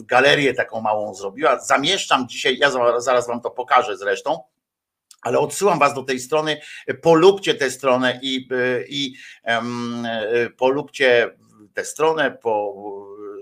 [0.04, 1.58] galerię taką małą zrobiła.
[1.60, 4.42] Zamieszczam dzisiaj, ja za- zaraz wam to pokażę zresztą.
[5.22, 6.60] Ale odsyłam Was do tej strony,
[7.02, 8.48] polubcie tę stronę i,
[8.88, 11.30] i em, e, polubcie
[11.74, 12.74] tę stronę, po,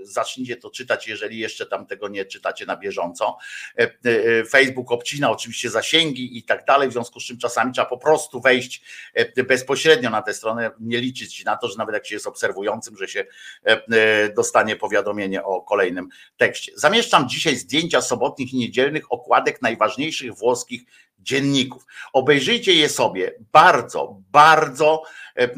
[0.02, 3.36] zacznijcie to czytać, jeżeli jeszcze tam tego nie czytacie na bieżąco.
[3.78, 7.86] E, e, Facebook obcina oczywiście zasięgi i tak dalej, w związku z czym czasami trzeba
[7.86, 8.82] po prostu wejść
[9.14, 12.96] e, bezpośrednio na tę stronę, nie liczyć na to, że nawet jak się jest obserwującym,
[12.96, 13.24] że się
[13.66, 16.72] e, e, dostanie powiadomienie o kolejnym tekście.
[16.76, 20.82] Zamieszczam dzisiaj zdjęcia sobotnich i niedzielnych okładek najważniejszych włoskich
[21.22, 21.86] dzienników.
[22.12, 23.34] Obejrzyjcie je sobie.
[23.52, 25.02] Bardzo, bardzo
[25.36, 25.50] e, e,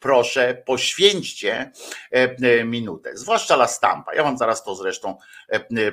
[0.00, 1.72] proszę, poświęćcie
[2.10, 3.10] e, minutę.
[3.14, 4.14] Zwłaszcza La Stampa.
[4.14, 5.18] Ja wam zaraz to zresztą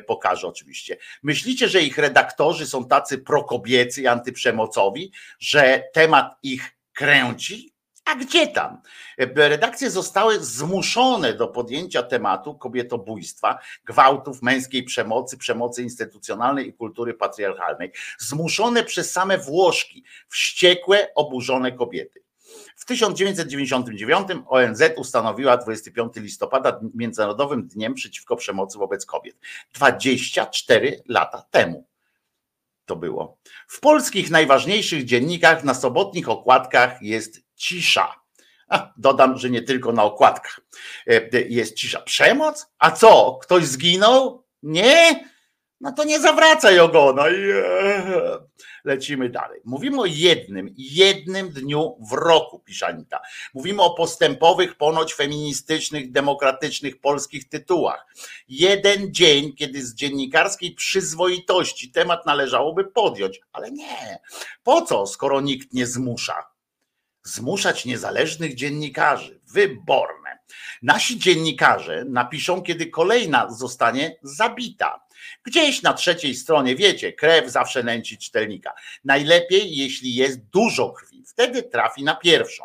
[0.07, 0.97] pokażę oczywiście.
[1.23, 7.74] Myślicie, że ich redaktorzy są tacy prokobiecy i antyprzemocowi, że temat ich kręci?
[8.05, 8.81] A gdzie tam?
[9.17, 17.13] E, Redakcje zostały zmuszone do podjęcia tematu kobietobójstwa, gwałtów, męskiej przemocy, przemocy instytucjonalnej i kultury
[17.13, 17.91] patriarchalnej.
[18.19, 22.25] Zmuszone przez same Włoszki, wściekłe, oburzone kobiety.
[22.75, 29.35] W 1999 ONZ ustanowiła 25 listopada Międzynarodowym Dniem Przeciwko Przemocy wobec Kobiet.
[29.73, 31.87] 24 lata temu
[32.85, 33.37] to było.
[33.67, 38.15] W polskich najważniejszych dziennikach na sobotnich okładkach jest cisza.
[38.67, 40.59] A, dodam, że nie tylko na okładkach
[41.07, 42.01] E, jest cisza.
[42.01, 42.67] Przemoc?
[42.79, 43.39] A co?
[43.41, 44.43] Ktoś zginął?
[44.63, 45.29] Nie?
[45.85, 47.27] No to nie zawracaj ogona.
[47.29, 48.39] Yeah.
[48.83, 49.61] Lecimy dalej.
[49.65, 53.21] Mówimy o jednym, jednym dniu w roku, pisze Anita.
[53.53, 58.05] Mówimy o postępowych, ponoć feministycznych, demokratycznych polskich tytułach.
[58.47, 64.19] Jeden dzień, kiedy z dziennikarskiej przyzwoitości temat należałoby podjąć, ale nie.
[64.63, 66.43] Po co, skoro nikt nie zmusza?
[67.23, 70.39] Zmuszać niezależnych dziennikarzy, wyborne.
[70.81, 75.04] Nasi dziennikarze napiszą, kiedy kolejna zostanie zabita.
[75.45, 78.73] Gdzieś na trzeciej stronie, wiecie, krew zawsze nęci czytelnika.
[79.03, 82.63] Najlepiej, jeśli jest dużo krwi, wtedy trafi na pierwszą.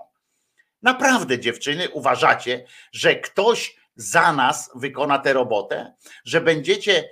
[0.82, 7.10] Naprawdę, dziewczyny, uważacie, że ktoś za nas wykona tę robotę, że będziecie,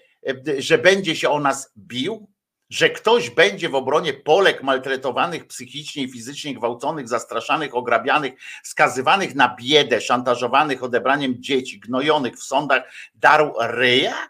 [0.59, 2.29] że będzie się o nas bił,
[2.71, 9.57] że ktoś będzie w obronie Polek maltretowanych psychicznie i fizycznie, gwałconych, zastraszanych, ograbianych, skazywanych na
[9.61, 12.83] biedę, szantażowanych odebraniem dzieci, gnojonych w sądach,
[13.14, 14.29] darł ryja?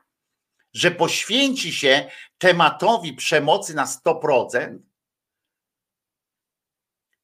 [0.72, 4.78] Że poświęci się tematowi przemocy na 100%,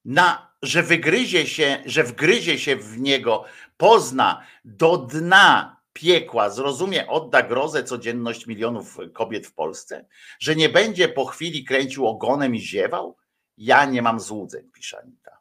[0.04, 3.44] na, że wygryzie się, że wgryzie się w niego,
[3.76, 10.06] pozna do dna piekła, zrozumie, odda grozę codzienność milionów kobiet w Polsce,
[10.38, 13.16] że nie będzie po chwili kręcił ogonem i ziewał?
[13.56, 15.33] Ja nie mam złudzeń, pisze Anita.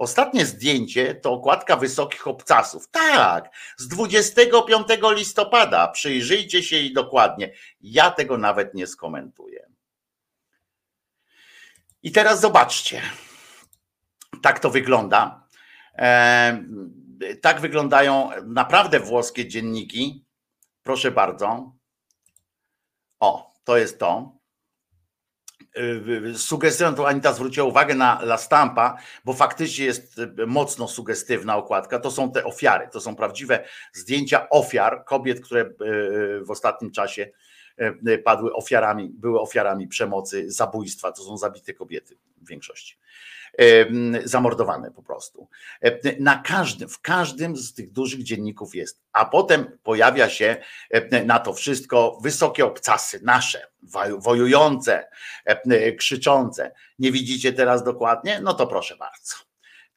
[0.00, 2.88] Ostatnie zdjęcie to okładka wysokich obcasów.
[2.90, 5.88] Tak, z 25 listopada.
[5.88, 7.52] Przyjrzyjcie się jej dokładnie.
[7.80, 9.70] Ja tego nawet nie skomentuję.
[12.02, 13.02] I teraz zobaczcie.
[14.42, 15.46] Tak to wygląda.
[15.98, 16.64] E,
[17.42, 20.24] tak wyglądają naprawdę włoskie dzienniki.
[20.82, 21.72] Proszę bardzo.
[23.18, 24.39] O, to jest to.
[25.78, 31.98] Y, Sugestywną, tu Anita zwróciła uwagę na La Stampa, bo faktycznie jest mocno sugestywna okładka.
[31.98, 35.70] To są te ofiary, to są prawdziwe zdjęcia ofiar, kobiet, które y,
[36.44, 37.30] w ostatnim czasie
[38.08, 41.12] y, padły ofiarami, były ofiarami przemocy, zabójstwa.
[41.12, 42.98] To są zabite kobiety w większości
[44.24, 45.48] zamordowane po prostu.
[46.20, 49.00] Na każdym, w każdym z tych dużych dzienników jest.
[49.12, 50.56] A potem pojawia się
[51.24, 55.08] na to wszystko wysokie obcasy, nasze, woj- wojujące,
[55.44, 56.72] e, krzyczące.
[56.98, 58.40] Nie widzicie teraz dokładnie?
[58.42, 59.49] No to proszę bardzo.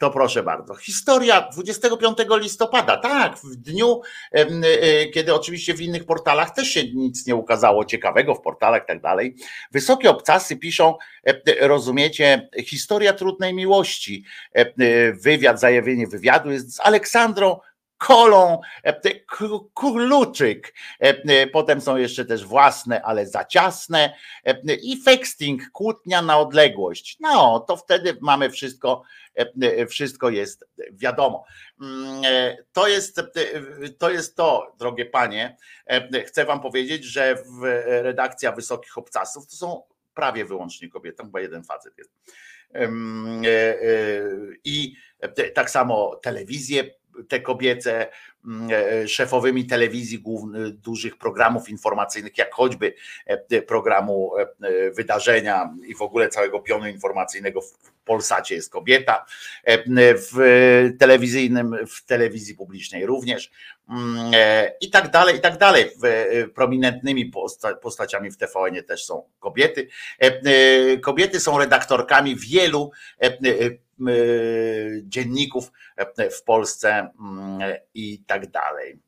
[0.03, 0.75] To proszę bardzo.
[0.75, 4.01] Historia 25 listopada, tak, w dniu,
[4.31, 8.83] em, e, kiedy oczywiście w innych portalach też się nic nie ukazało ciekawego w portalach
[8.83, 9.35] i tak dalej.
[9.71, 10.97] Wysokie obcasy piszą,
[11.27, 14.23] e, rozumiecie, historia trudnej miłości.
[14.53, 17.59] E, Wywiad, zajawienie wywiadu jest z Aleksandrą
[18.07, 19.45] Kolą e, K-
[19.75, 20.73] Kluczyk.
[20.99, 24.13] E, Potem są jeszcze też własne, ale za ciasne.
[24.45, 27.17] E, I Fexting, kłótnia na odległość.
[27.19, 29.03] No, to wtedy mamy wszystko,
[29.61, 31.45] e, wszystko jest wiadomo.
[31.81, 33.23] Mm, e, To jest, e,
[33.97, 35.57] to jest to, drogie panie.
[35.87, 37.35] E, Chcę wam powiedzieć, że
[37.85, 39.83] redakcja Wysokich Obcasów to są
[40.13, 42.11] prawie wyłącznie kobiety, chyba jeden facet jest.
[42.75, 42.89] E, e,
[44.63, 44.95] I
[45.53, 46.83] tak samo telewizje
[47.28, 48.07] te kobiece,
[48.45, 52.93] mm, e, szefowymi telewizji głównych, dużych programów informacyjnych, jak choćby
[53.26, 59.26] e, programu e, wydarzenia i w ogóle całego pionu informacyjnego w Polsacie jest kobieta,
[59.97, 63.51] w telewizyjnym, w telewizji publicznej również
[63.89, 64.34] mm,
[64.82, 65.89] i tak dalej, i tak dalej.
[66.55, 69.88] Prominentnymi posta- postaciami w TVN też są kobiety.
[71.01, 72.91] Kobiety są redaktorkami wielu
[75.03, 77.59] dzienników e, w Polsce mm,
[77.93, 78.99] i tak dalej.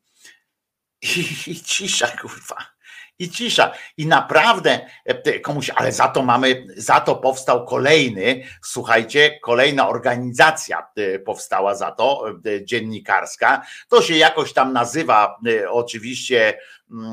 [1.48, 2.76] I, cisza, kurwa.
[3.20, 3.72] I cisza.
[3.98, 10.88] I naprawdę e, komuś, ale za to mamy, za to powstał kolejny, słuchajcie, kolejna organizacja
[10.96, 13.66] e, powstała za to, e, dziennikarska.
[13.90, 16.60] To się jakoś tam nazywa, e, oczywiście.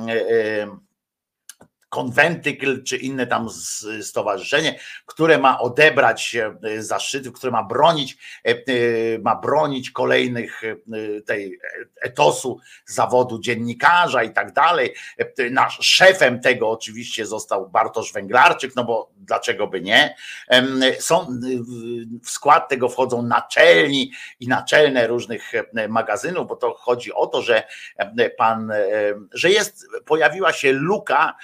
[0.09, 0.92] e,
[1.93, 3.49] konwentykl czy inne tam
[4.03, 8.55] stowarzyszenie, które ma odebrać e, zaszczyty, które ma bronić, e, e,
[9.19, 10.63] ma bronić kolejnych
[11.27, 11.59] tej
[12.03, 14.95] etosu zawodu dziennikarza i tak dalej.
[15.51, 20.17] Nasz szefem tego oczywiście został Bartosz Węglarczyk, no bo dlaczego by nie?
[20.99, 21.27] Są
[22.25, 25.53] w skład tego wchodzą naczelni i naczelne różnych
[25.89, 27.63] magazynów, bo to chodzi o to, że
[28.39, 28.73] pan,
[29.33, 31.35] że jest, pojawiła się luka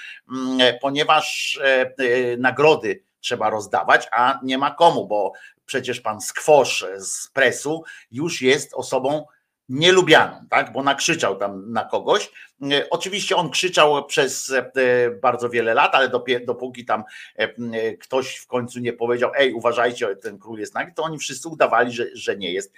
[0.81, 5.31] ponieważ e, e, nagrody trzeba rozdawać, a nie ma komu, bo
[5.65, 9.25] przecież pan Skwosz z presu już jest osobą
[9.69, 10.73] nielubianą, tak?
[10.73, 12.31] bo nakrzyczał tam na kogoś.
[12.61, 16.09] E, Oczywiście on krzyczał przez e, bardzo wiele lat, ale
[16.45, 17.03] dopóki tam
[17.35, 21.49] e, ktoś w końcu nie powiedział, ej, uważajcie, ten król jest nagi, to oni wszyscy
[21.49, 22.73] udawali, że, że nie jest,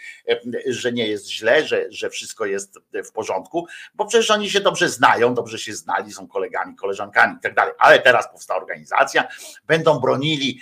[0.65, 4.89] że nie jest źle, że, że wszystko jest w porządku, bo przecież oni się dobrze
[4.89, 7.73] znają, dobrze się znali, są kolegami, koleżankami i tak dalej.
[7.79, 9.27] Ale teraz powstała organizacja,
[9.67, 10.59] będą bronili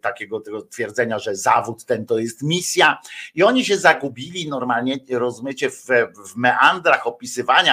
[0.00, 2.98] takiego tego twierdzenia, że zawód ten to jest misja
[3.34, 5.86] i oni się zagubili normalnie, rozumiecie, w,
[6.32, 7.71] w meandrach opisywania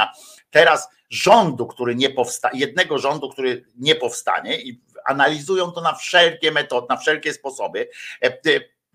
[0.49, 6.51] teraz rządu, który nie powstanie, jednego rządu, który nie powstanie i analizują to na wszelkie
[6.51, 7.89] metody, na wszelkie sposoby.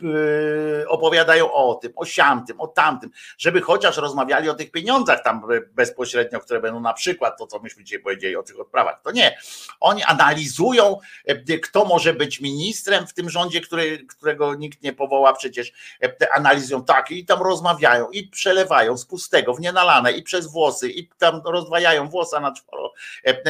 [0.03, 5.42] E, Opowiadają o tym, o siamtym, o tamtym, żeby chociaż rozmawiali o tych pieniądzach tam
[5.72, 9.01] bezpośrednio, które będą na przykład to, co myśmy dzisiaj powiedzieli o tych odprawach.
[9.03, 9.38] To nie.
[9.80, 15.32] Oni analizują, e, kto może być ministrem w tym rządzie, który, którego nikt nie powoła
[15.32, 15.72] przecież
[16.03, 20.88] e, analizują tak i tam rozmawiają i przelewają z pustego w nienalane i przez włosy
[20.88, 22.92] i tam rozdwajają włosa na czworo,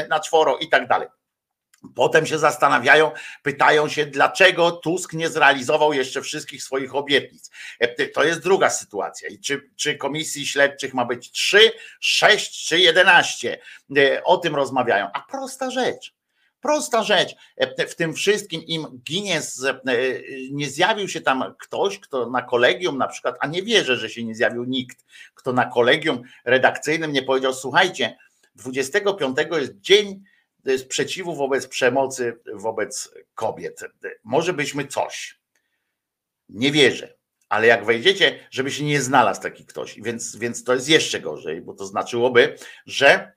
[0.09, 1.09] na czworo i tak dalej.
[1.95, 3.11] Potem się zastanawiają,
[3.43, 7.51] pytają się, dlaczego Tusk nie zrealizował jeszcze wszystkich swoich obietnic.
[7.81, 9.29] E, To jest druga sytuacja.
[9.29, 13.59] I czy, czy komisji śledczych ma być 3, 6 czy 11?
[13.97, 15.09] E, O tym rozmawiają.
[15.13, 16.15] A prosta rzecz.
[16.61, 17.35] Prosta rzecz.
[17.57, 19.41] E, W tym wszystkim im ginie,
[20.51, 24.25] nie zjawił się tam ktoś, kto na kolegium na przykład, a nie wierzę, że się
[24.25, 25.05] nie zjawił nikt,
[25.35, 28.17] kto na kolegium redakcyjnym nie powiedział, słuchajcie,
[28.55, 30.23] 25 jest dzień
[30.79, 33.81] sprzeciwu wobec przemocy wobec kobiet.
[34.25, 35.41] Może byśmy coś.
[36.49, 37.15] Nie wierzę.
[37.49, 41.63] Ale jak wejdziecie, żeby się nie znalazł taki ktoś, więc, więc to jest jeszcze gorzej,
[41.63, 42.57] bo to znaczyłoby,
[42.87, 43.35] że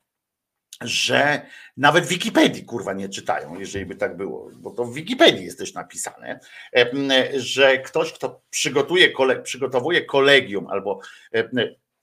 [0.81, 1.41] że
[1.77, 5.73] nawet Wikipedii kurwa nie czytają, jeżeli by tak było, bo to w Wikipedii jest też
[5.73, 6.39] napisane,
[7.35, 9.13] że ktoś, kto przygotuje,
[9.43, 10.99] przygotowuje kolegium albo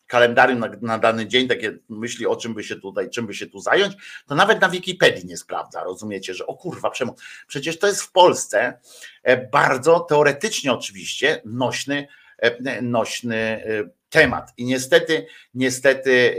[0.07, 3.47] kalendarium na, na dany dzień, takie myśli o czym by się tutaj, czym by się
[3.47, 3.95] tu zająć,
[4.27, 7.23] to nawet na Wikipedii nie sprawdza, rozumiecie, że o kurwa, przemoc.
[7.47, 8.79] Przecież to jest w Polsce
[9.23, 13.65] e, bardzo teoretycznie oczywiście nośny, e, nośny e,
[14.09, 16.37] temat i niestety, niestety,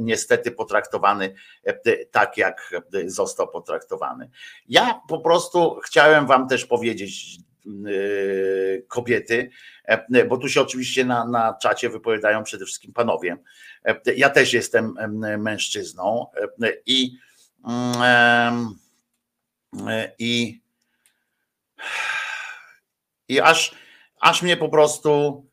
[0.00, 1.34] niestety potraktowany
[2.10, 2.74] tak, jak
[3.06, 4.30] został potraktowany.
[4.68, 7.38] Ja po prostu chciałem wam też powiedzieć,
[8.88, 9.50] kobiety,
[9.84, 13.36] e, bo tu się oczywiście na, na czacie wypowiadają przede wszystkim panowie.
[13.84, 16.26] E, Ja też jestem em, mężczyzną
[16.62, 17.18] e, i
[20.18, 20.60] i
[23.28, 23.74] i aż,
[24.20, 25.44] aż mnie po prostu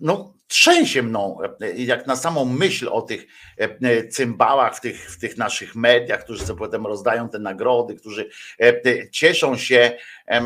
[0.00, 3.26] no, trzęsie mną, e, jak na samą myśl o tych
[3.58, 8.30] e, cymbałach w tych, w tych naszych mediach, którzy sobie potem rozdają te nagrody, którzy
[8.60, 9.96] e, cieszą się,
[10.28, 10.42] e,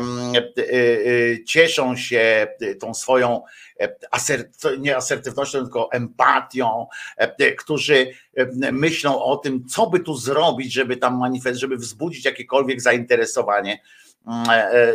[0.57, 2.47] e, cieszą się
[2.79, 3.43] tą swoją
[3.79, 6.87] e, asert, nie asertywnością, tylko empatią,
[7.17, 12.25] e, którzy e, myślą o tym, co by tu zrobić, żeby tam manifest, żeby wzbudzić
[12.25, 13.73] jakiekolwiek zainteresowanie.
[13.73, 13.98] e,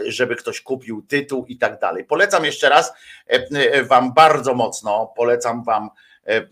[0.07, 2.05] żeby ktoś kupił tytuł i tak dalej.
[2.05, 2.93] Polecam jeszcze raz
[3.31, 5.91] e, e, Wam bardzo mocno, polecam Wam
[6.27, 6.45] e, e,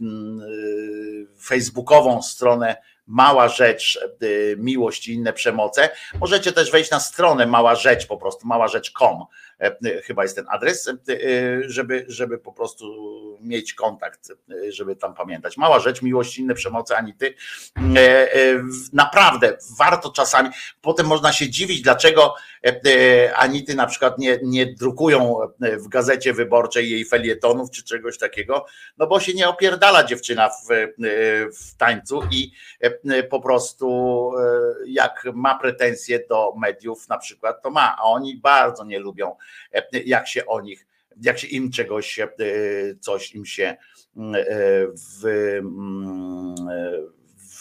[1.41, 3.99] facebookową stronę mała rzecz,
[4.57, 5.91] miłość i inne przemoce.
[6.21, 9.25] Możecie też wejść na stronę mała rzecz, po prostu mała rzecz.com,
[10.05, 14.33] chyba jest ten adres, y, żeby, żeby po prostu mieć kontakt,
[14.69, 15.57] żeby tam pamiętać.
[15.57, 17.35] Mała rzecz, miłość inne przemoce, ani ty.
[17.97, 20.51] E, e, Naprawdę warto czasami,
[20.81, 22.35] potem można się dziwić, dlaczego
[22.67, 27.85] e, e, Anity na przykład nie, nie drukują e, w gazecie wyborczej jej felietonów czy
[27.85, 28.67] czegoś takiego,
[28.99, 30.87] no bo się nie opierdala dziewczyna w, e,
[31.51, 34.43] w tańcu i e, po prostu e,
[34.87, 39.35] jak ma pretensje do mediów na przykład, to ma, a oni bardzo nie lubią, e,
[40.05, 40.87] jak się o nich,
[41.21, 42.29] jak się im czegoś, e,
[43.01, 43.77] coś im się
[44.17, 44.45] mm, e,
[44.87, 45.27] w,
[45.59, 46.55] mm,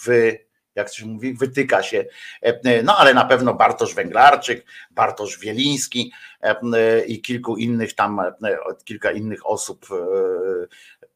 [0.06, 0.32] w
[0.76, 2.06] jak się mówi, wytyka się.
[2.42, 6.14] E, No ale na pewno Bartosz Węglarczyk, Bartosz Wieliński
[7.08, 8.22] i kilku innych tam,
[8.86, 9.86] kilka innych osób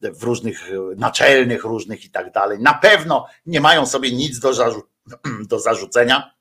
[0.01, 2.59] w różnych naczelnych, różnych i tak dalej.
[2.59, 4.81] Na pewno nie mają sobie nic do, zarzu-
[5.49, 6.34] do zarzucenia.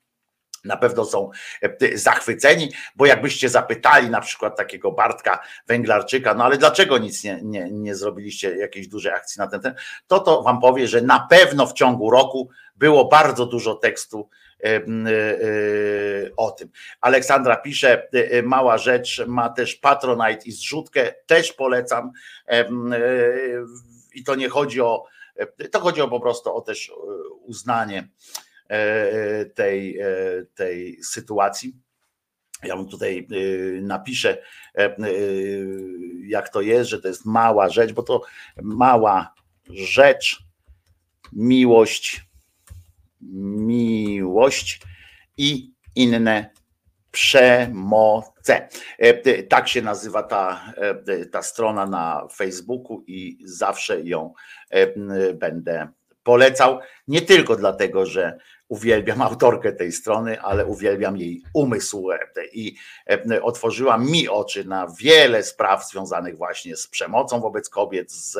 [0.65, 1.29] Na pewno są
[1.61, 7.39] e, zachwyceni, bo jakbyście zapytali na przykład takiego Bartka Węglarczyka, no ale dlaczego nic nie,
[7.43, 11.27] nie, nie zrobiliście jakiejś dużej akcji na ten temat, to to wam powie, że na
[11.29, 14.29] pewno w ciągu roku było bardzo dużo tekstu
[14.63, 14.81] e, e,
[16.37, 16.69] o tym.
[17.01, 18.07] Aleksandra pisze,
[18.43, 22.11] mała rzecz, ma też Patronite i zrzutkę, też polecam.
[24.15, 25.05] I to nie chodzi o,
[25.71, 26.91] to chodzi o po prostu o też
[27.41, 28.07] uznanie
[29.55, 30.05] tej, e,
[30.55, 31.75] tej sytuacji.
[32.63, 34.37] Ja mu tutaj e, napiszę,
[34.77, 34.97] e, e,
[36.27, 38.21] jak to jest, że to jest mała rzecz, bo to
[38.61, 39.33] mała
[39.69, 40.43] rzecz,
[41.33, 42.27] miłość,
[43.21, 44.81] miłość
[45.37, 46.49] i inne
[47.11, 48.69] przemoce.
[48.99, 54.33] E, Tak się nazywa ta, e, ta strona na Facebooku i zawsze ją
[54.69, 55.87] e, będę
[56.23, 56.79] polecał.
[57.07, 58.37] Nie tylko dlatego, że
[58.67, 62.19] uwielbiam autorkę tej strony, ale uwielbiam jej umysł e,
[62.53, 62.75] i
[63.09, 68.37] e, otworzyła mi oczy na wiele spraw związanych właśnie z przemocą wobec kobiet, z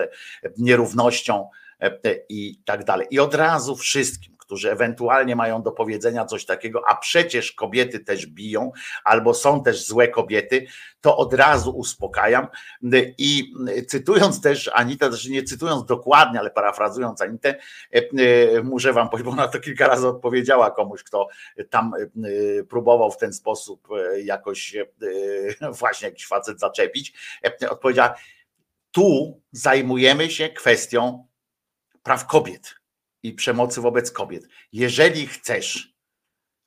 [0.58, 1.50] nierównością
[1.82, 2.00] e,
[2.30, 3.08] i tak dalej.
[3.12, 8.28] I od razu wszystkim, którzy ewentualnie mają do powiedzenia coś takiego, a przecież kobiety też
[8.28, 8.72] biją,
[9.04, 10.66] albo są też złe kobiety,
[11.02, 12.48] to od razu uspokajam.
[13.18, 13.54] I
[13.88, 19.26] cytując też Anitę, też nie cytując dokładnie, ale parafrazując Anitę, e, e, muszę wam powiedzieć,
[19.26, 21.28] bo ona to kilka razy odpowiedziała komuś, kto
[21.70, 23.88] tam e, próbował w ten sposób
[24.24, 24.76] jakoś
[25.80, 27.14] właśnie jakiś facet zaczepić.
[27.70, 28.16] Odpowiedziała,
[28.92, 31.28] tu zajmujemy się kwestią
[32.04, 32.76] praw kobiet
[33.28, 34.48] i przemocy wobec kobiet.
[34.72, 35.96] Jeżeli chcesz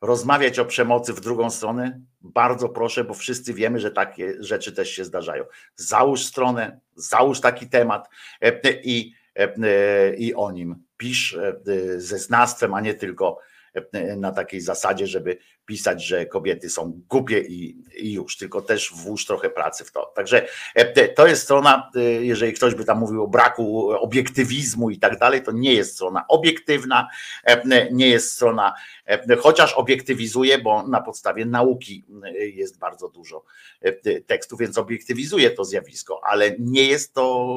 [0.01, 4.91] rozmawiać o przemocy w drugą stronę, bardzo proszę, bo wszyscy wiemy, że takie rzeczy też
[4.91, 5.45] się zdarzają.
[5.77, 8.09] Załóż stronę, załóż taki temat
[8.41, 11.61] e, i, e, i o nim pisz e,
[12.01, 13.39] ze znawstwem, a nie tylko
[13.75, 15.39] e, na takiej zasadzie, żeby
[15.69, 20.13] pisać, że kobiety są głupie i, i już, tylko też włóż trochę pracy w to.
[20.17, 24.99] Także e, to jest strona, e, jeżeli ktoś by tam mówił o braku obiektywizmu i
[24.99, 27.09] tak dalej, to nie jest strona obiektywna,
[27.45, 28.75] e, nie jest strona,
[29.07, 33.45] e, chociaż obiektywizuje, bo na podstawie nauki e, jest bardzo dużo
[33.81, 37.49] e, tekstów, więc obiektywizuje to zjawisko, ale nie jest to,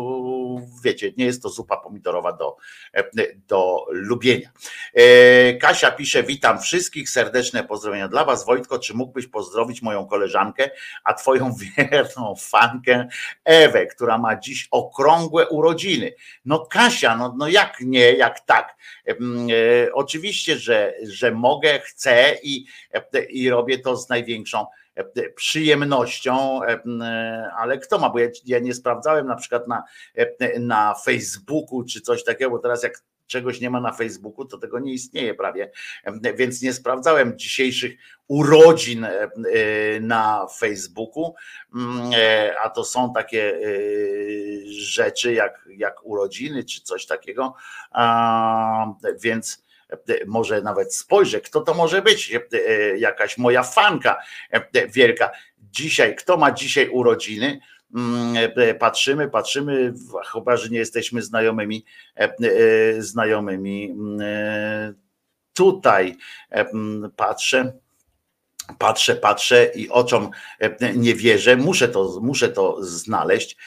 [0.84, 2.58] wiecie, nie jest to zupa pomidorowa do,
[2.94, 3.04] e,
[3.48, 4.52] do lubienia.
[4.94, 8.46] E, Kasia pisze, witam wszystkich, serdeczne pozdrowienia dla was.
[8.46, 10.70] Wojtko, czy mógłbyś pozdrowić moją koleżankę,
[11.04, 13.08] a twoją wierną fankę
[13.44, 16.14] Ewę, która ma dziś okrągłe urodziny.
[16.46, 18.76] No Kasia, no, no jak nie, jak tak.
[19.08, 19.14] E,
[19.94, 22.66] Oczywiście, że, że mogę, chcę i,
[23.30, 24.66] i robię to z największą
[25.36, 29.84] przyjemnością, em, e, ale kto ma, bo ja, ja nie sprawdzałem na przykład na,
[30.60, 34.80] na Facebooku czy coś takiego, bo teraz jak czegoś nie ma na Facebooku, to tego
[34.80, 35.72] nie istnieje prawie,
[36.36, 37.94] więc nie sprawdzałem dzisiejszych
[38.28, 39.30] urodzin e, e,
[40.00, 41.36] na Facebooku,
[41.76, 43.60] Mm, e, a to są takie
[44.66, 47.54] rzeczy jak, jak urodziny czy coś takiego,
[49.22, 49.64] więc
[50.28, 52.34] może nawet spojrzę, kto to może być,
[52.98, 54.18] jakaś moja fanka
[54.90, 55.32] wielka.
[55.72, 57.60] Dzisiaj, kto ma dzisiaj urodziny?
[57.96, 61.86] Mm, e, Patrzymy, patrzymy, w- chyba że nie jesteśmy znajomymi,
[62.18, 63.92] e, e, znajomymi.
[63.92, 64.94] mm, e,
[65.54, 66.18] Tutaj
[66.52, 67.74] e, mm, patrzę
[68.78, 70.30] patrzę, patrzę i oczom
[70.60, 73.58] e, nie wierzę, muszę to, muszę to znaleźć.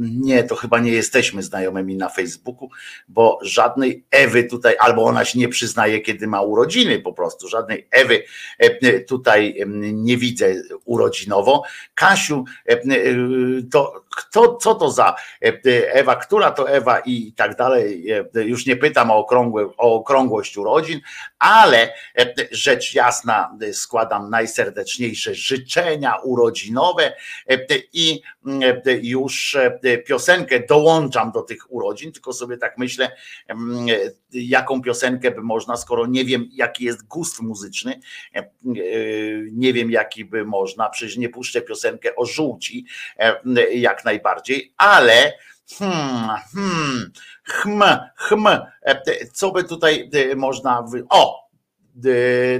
[0.00, 2.70] Nie, to chyba nie jesteśmy znajomymi na Facebooku,
[3.08, 7.48] bo żadnej Ewy tutaj, albo ona się nie przyznaje, kiedy ma urodziny po prostu.
[7.48, 8.22] Żadnej Ewy
[8.58, 10.54] e, tutaj nie widzę
[10.84, 11.62] urodzinowo.
[11.94, 12.82] Kasiu, e, e,
[13.70, 15.14] to kto, co to za
[15.92, 18.06] Ewa, która to Ewa i tak dalej.
[18.34, 19.26] Już nie pytam o,
[19.76, 21.00] o okrągłość urodzin,
[21.38, 21.94] ale
[22.50, 27.12] rzecz jasna składam najserdeczniejsze życzenia urodzinowe
[27.46, 27.58] e,
[28.46, 33.16] mm, e, już e, piosenkę dołączam do tych urodzin, tylko sobie tak myślę,
[33.48, 33.94] mm, e,
[34.32, 38.00] jaką piosenkę by można, skoro nie wiem, jaki jest gust muzyczny,
[38.34, 38.50] e,
[39.52, 42.86] nie wiem, jaki by można, przecież nie puszczę piosenkę o żółci,
[43.72, 45.32] jak najbardziej, ale
[45.78, 47.12] hmm, hmm,
[48.16, 48.42] hm,
[49.32, 51.04] co by tutaj można, wy...
[51.10, 51.48] o,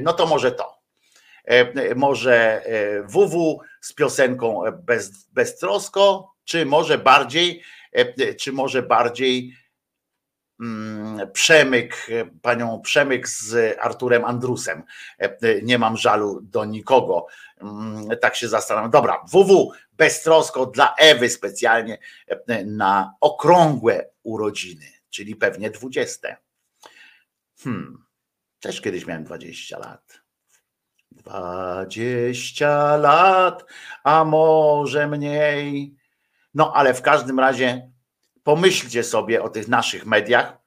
[0.02, 0.78] no to może to.
[1.96, 2.62] Może
[3.08, 7.62] WW z piosenką e, bez, beztrosko, czy może bardziej,
[7.92, 9.56] e, czy może bardziej
[10.60, 14.82] mm, Przemyk, e, panią Przemyk z Arturem Andrusem.
[15.62, 17.26] Nie mam żalu do nikogo.
[17.60, 18.90] Mm, Tak się zastanawiam.
[18.90, 21.98] Dobra, WW beztrosko dla Ewy specjalnie
[22.66, 26.36] na okrągłe urodziny, czyli pewnie 20.
[27.58, 28.04] Hmm.
[28.60, 30.17] Też kiedyś miałem 20 lat.
[31.10, 33.64] 20 lat,
[34.04, 35.94] a może mniej.
[36.54, 37.90] No ale w każdym razie
[38.42, 40.58] pomyślcie sobie o tych naszych mediach.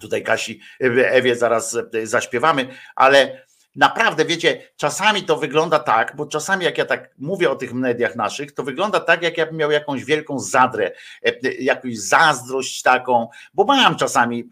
[0.00, 3.45] Tutaj Kasi, Ewie zaraz zaśpiewamy, ale
[3.76, 8.16] naprawdę, wiecie, czasami to wygląda tak, bo czasami jak ja tak mówię o tych mediach
[8.16, 10.92] naszych, to wygląda tak, jak ja bym miał jakąś wielką zadrę,
[11.24, 14.46] e, e, jakąś zazdrość taką, bo mam czasami e,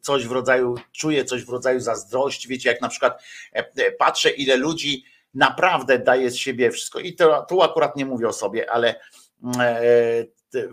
[0.00, 3.22] coś w rodzaju, czuję coś w rodzaju zazdrości, wiecie, jak na przykład
[3.98, 5.04] patrzę, ile ludzi
[5.34, 7.00] naprawdę daje z siebie wszystko.
[7.00, 9.00] I to, tu akurat nie mówię o sobie, ale
[9.58, 10.24] e,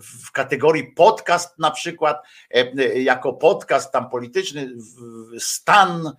[0.02, 2.24] w kategorii podcast na przykład,
[2.96, 4.70] jako podcast tam polityczny,
[5.40, 6.12] stan,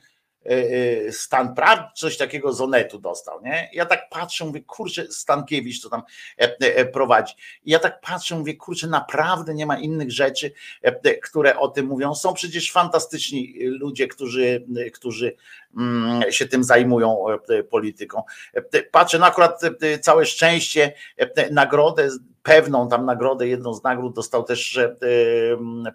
[1.11, 3.71] stan prawd, coś takiego z Onetu dostał, nie?
[3.73, 6.03] Ja tak patrzę, mówię, kurczę, Stankiewicz to tam
[6.41, 7.35] e, e, prowadzi.
[7.65, 10.53] I ja tak patrzę, mówię, kurczę, naprawdę nie ma innych rzeczy,
[10.85, 12.15] e, e, które o tym mówią.
[12.15, 15.37] Są przecież fantastyczni ludzie, którzy, którzy
[15.77, 18.23] mm, się tym zajmują e, polityką.
[18.55, 22.09] E, Patrzę, no akurat e, całe szczęście, e, nagrodę
[22.49, 24.81] pewną tam nagrodę, jedną z nagród dostał też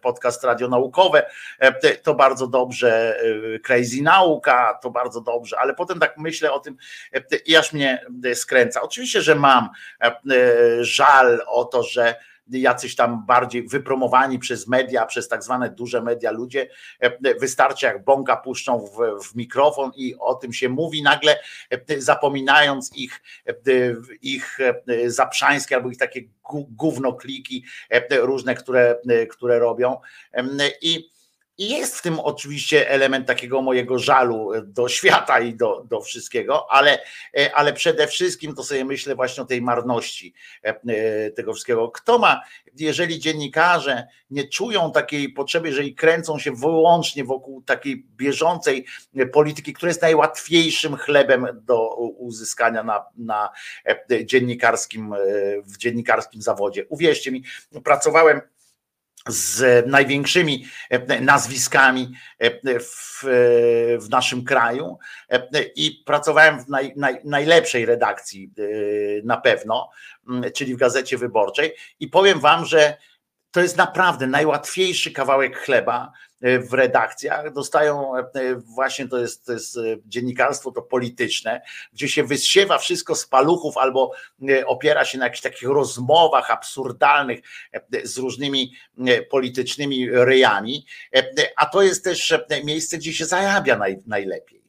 [0.01, 1.23] podcast radionaukowe,
[1.59, 3.19] E, to bardzo dobrze,
[3.55, 6.77] e, Crazy Nauka, to bardzo dobrze, ale potem tak myślę o tym
[7.13, 8.81] e, i aż mnie skręca.
[8.81, 9.69] Oczywiście, że mam
[10.81, 12.15] żal o to, że
[12.47, 16.69] jacyś tam bardziej wypromowani przez media, przez tak zwane duże media ludzie,
[16.99, 21.39] e, wystarczy jak bąka puszczą w, w mikrofon i o tym się mówi nagle,
[21.69, 23.53] e, zapominając ich, e,
[24.21, 26.21] ich e, zaprzańskie albo ich takie
[26.69, 29.97] gównokliki e, różne, które, e, które robią.
[30.81, 31.12] I
[31.57, 36.71] i jest w tym oczywiście element takiego mojego żalu do świata i do, do wszystkiego,
[36.71, 36.99] ale,
[37.37, 40.33] e, ale przede wszystkim to sobie myślę właśnie o tej marności
[40.63, 41.89] e, e, tego wszystkiego.
[41.89, 42.41] Kto ma,
[42.79, 48.85] jeżeli dziennikarze nie czują takiej potrzeby, jeżeli kręcą się wyłącznie wokół takiej bieżącej
[49.33, 53.49] polityki, która jest najłatwiejszym chlebem do uzyskania na, na
[53.85, 55.17] e, dziennikarskim, e,
[55.61, 56.85] w dziennikarskim zawodzie.
[56.89, 57.43] Uwierzcie mi,
[57.83, 58.41] pracowałem
[59.27, 63.23] z największymi e, nazwiskami e, w,
[63.99, 64.97] w naszym kraju.
[65.29, 68.63] E, i pracowałem w naj, naj, najlepszej redakcji e,
[69.23, 69.89] na pewno,
[70.53, 71.75] czyli w Gazecie Wyborczej.
[71.99, 72.97] I powiem wam, że
[73.51, 77.53] to jest naprawdę najłatwiejszy kawałek chleba e, w redakcjach.
[77.53, 78.23] Dostają e,
[78.55, 81.61] właśnie to jest, to jest e, dziennikarstwo to polityczne,
[81.93, 84.11] gdzie się wysiewa wszystko z paluchów albo
[84.49, 87.39] e, opiera się na jakichś takich rozmowach absurdalnych
[87.71, 88.73] e, z różnymi
[89.07, 91.23] e, politycznymi ryjami, E,
[91.55, 94.62] a to jest też e, miejsce, gdzie się zarabia naj, najlepiej.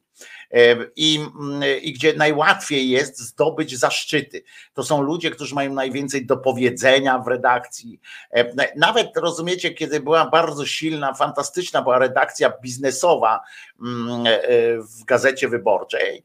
[0.51, 4.43] E, I, mm, I gdzie najłatwiej jest zdobyć zaszczyty.
[4.73, 7.99] To są ludzie, którzy mają najwięcej do powiedzenia w redakcji.
[8.31, 13.41] E, Nawet rozumiecie, kiedy była bardzo silna, fantastyczna była redakcja biznesowa
[13.81, 14.39] mm, e,
[14.81, 16.23] w gazecie wyborczej,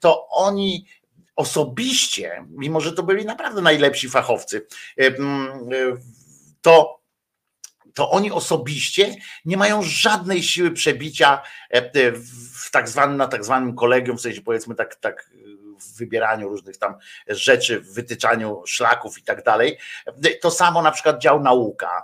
[0.00, 0.86] to oni
[1.36, 5.48] osobiście, mimo że to byli naprawdę najlepsi fachowcy, mm,
[6.62, 7.01] to
[7.94, 9.14] to oni osobiście
[9.44, 14.42] nie mają żadnej siły przebicia e, w tak zwanym, na tak zwanym kolegium, w sensie
[14.42, 15.30] powiedzmy tak, tak
[15.82, 16.94] w wybieraniu różnych tam
[17.28, 19.78] rzeczy, w wytyczaniu szlaków i tak dalej.
[20.40, 22.02] To samo na przykład dział nauka,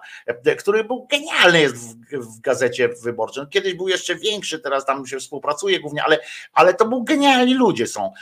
[0.59, 3.45] który był genialny jest w, w gazecie wyborczej.
[3.51, 6.19] Kiedyś był jeszcze większy, teraz tam się współpracuje głównie, ale,
[6.53, 8.13] ale to był genialni ludzie są,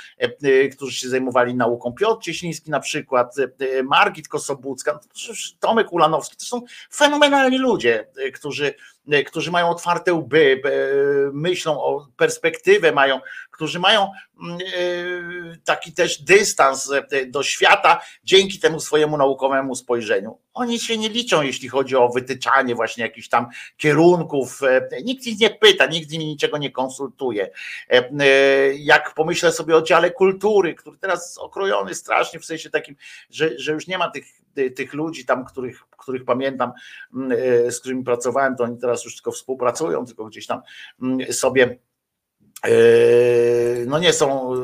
[0.73, 1.93] którzy się zajmowali nauką.
[1.93, 3.35] Piotr Cieśliński na przykład,
[3.85, 5.01] Margit Kosobucka,
[5.61, 6.63] Tomek Ulanowski, to są
[6.95, 8.75] fenomenalni ludzie, którzy
[9.27, 10.71] którzy mają otwarte łby, e,
[11.33, 14.11] myślą o perspektywę, mają, którzy mają
[14.43, 16.91] mm, e, taki też dystans
[17.27, 20.39] do świata dzięki temu swojemu naukowemu spojrzeniu.
[20.55, 23.47] Oni się nie liczą, jeśli chodzi o wytyczanie właśnie jakichś tam
[23.77, 24.61] kierunków.
[25.05, 27.51] Nikt ich nie pyta, nikt z nimi niczego nie konsultuje.
[28.79, 32.97] Jak pomyślę sobie o dziale kultury, który teraz okrojony strasznie w sensie takim,
[33.31, 34.25] że, że już nie ma tych
[34.77, 36.73] tych ludzi tam, których, których pamiętam,
[37.15, 40.61] mm, e, z którymi pracowałem, to oni teraz już tylko współpracują, tylko gdzieś tam
[41.03, 41.79] mm, sobie
[42.65, 42.71] e,
[43.87, 44.57] no nie są e,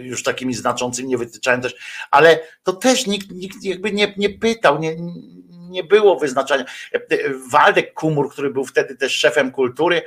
[0.00, 1.76] już takimi znaczącymi, nie wytyczają też,
[2.10, 4.96] ale to też nikt, nikt jakby nie, nie pytał, nie,
[5.50, 6.64] nie było wyznaczania.
[7.50, 10.02] Waldek Kumur, który był wtedy też szefem kultury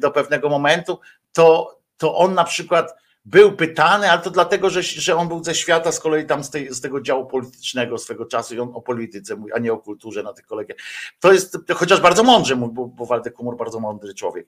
[0.00, 1.00] do pewnego momentu,
[1.32, 5.54] to, to on na przykład był pytany, ale to dlatego, że, że on był ze
[5.54, 8.82] świata, z kolei tam z, tej, z tego działu politycznego swego czasu i on o
[8.82, 10.78] polityce mówi, a nie o kulturze na tych kolegiach.
[11.20, 14.46] To jest, chociaż bardzo mądry, bo, bo Waldek Kumur bardzo mądry człowiek.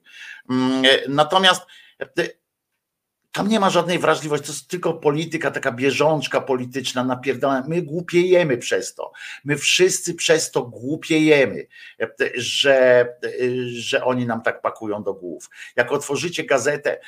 [0.49, 1.61] Mm, natomiast
[3.37, 7.63] tam nie ma żadnej wrażliwości, to jest tylko polityka, taka bieżączka polityczna napierdolona.
[7.67, 9.11] My głupiejemy przez to.
[9.45, 11.67] My wszyscy przez to głupiejemy,
[12.35, 13.07] że,
[13.67, 15.49] że oni nam tak pakują do głów.
[15.75, 16.99] Jak otworzycie gazetę,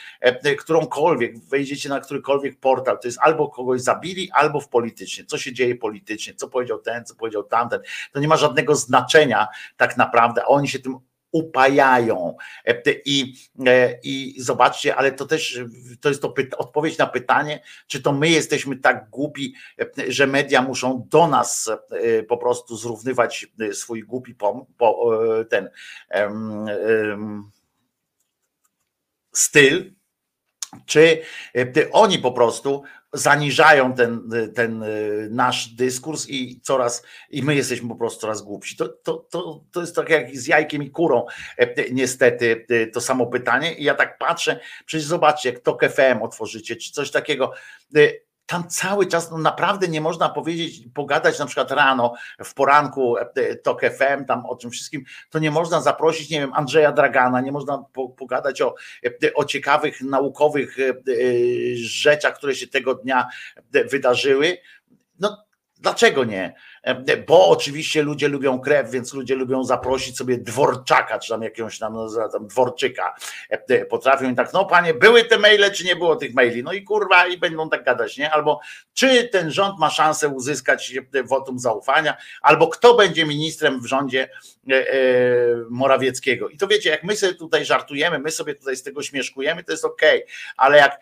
[0.59, 5.25] którąkolwiek, wejdziecie na którykolwiek portal, to jest albo kogoś zabili, albo w politycznie.
[5.25, 7.81] Co się dzieje politycznie, co powiedział ten, co powiedział tamten.
[8.11, 10.45] To nie ma żadnego znaczenia tak naprawdę.
[10.45, 10.99] Oni się tym
[11.31, 12.35] upajają.
[12.65, 13.33] E, I,
[13.67, 15.59] e, I zobaczcie, ale to też
[16.01, 20.61] to jest to odpowiedź na pytanie, czy to my jesteśmy tak głupi, e, że media
[20.61, 21.71] muszą do nas
[22.27, 25.11] po prostu zrównywać swój głupi po, po,
[25.49, 25.69] ten
[26.15, 26.65] um,
[27.09, 27.51] um,
[29.31, 29.93] styl,
[30.85, 31.21] czy
[31.91, 37.95] oni po prostu zaniżają ten, ten y, nasz dyskurs i coraz, i my jesteśmy po
[37.95, 38.75] prostu coraz głupsi.
[38.75, 41.25] To, to, to, to jest tak jak z jajkiem i kurą,
[41.57, 43.73] e, niestety, y, to samo pytanie.
[43.73, 47.51] I ja tak patrzę, przecież zobaczcie, jak TOK FM otworzycie, czy coś takiego
[48.49, 52.13] tam cały czas no naprawdę nie można powiedzieć, pogadać na przykład rano,
[52.45, 56.53] w poranku e, TOK FM, tam o czym wszystkim, to nie można zaprosić, nie wiem,
[56.53, 57.83] Andrzeja Dragana, nie można
[58.17, 58.75] pogadać o,
[59.05, 60.93] e, o ciekawych naukowych e,
[61.75, 63.27] rzeczach, które się tego dnia
[63.91, 64.57] wydarzyły.
[65.19, 65.45] No
[65.77, 66.53] dlaczego nie?
[66.83, 71.79] E, bo oczywiście ludzie lubią krew, więc ludzie lubią zaprosić sobie dworczaka, czy tam jakiegoś
[71.79, 73.15] tam, no, tam dworczyka.
[73.51, 76.63] E, e, potrafią i tak, no panie, były te maile, czy nie było tych maili?
[76.63, 78.31] No i kurwa, i będą tak gadać, nie?
[78.31, 78.59] Albo
[78.93, 84.29] czy ten rząd ma szansę uzyskać wotum zaufania, albo kto będzie ministrem w rządzie
[85.69, 86.49] Morawieckiego.
[86.49, 89.71] I to wiecie, jak my sobie tutaj żartujemy, my sobie tutaj z tego śmieszkujemy, to
[89.71, 90.33] jest okej, okay.
[90.57, 90.99] ale jak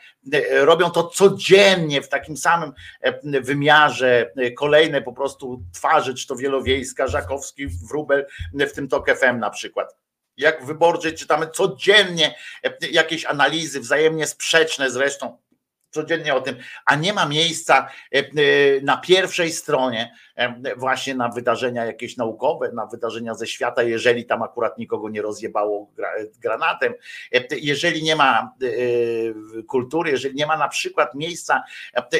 [0.52, 2.72] robią to codziennie w takim samym
[3.24, 9.50] wymiarze, kolejne po prostu twarzy, czy to Wielowiejska, Żakowski, Wróbel, w tym TOK FM na
[9.50, 9.96] przykład.
[10.38, 12.36] Jak w wyborczej czytamy codziennie
[12.92, 15.38] jakieś analizy, wzajemnie sprzeczne zresztą,
[15.98, 16.56] codziennie o tym,
[16.86, 18.24] a nie ma miejsca e, e,
[18.82, 24.44] na pierwszej stronie e, właśnie na wydarzenia jakieś naukowe, na wydarzenia ze świata, jeżeli tam
[24.44, 25.92] akurat nikogo nie rozjebało
[26.40, 26.94] granatem,
[27.62, 28.56] jeżeli nie ma
[29.68, 31.64] kultury, jeżeli nie ma na przykład miejsca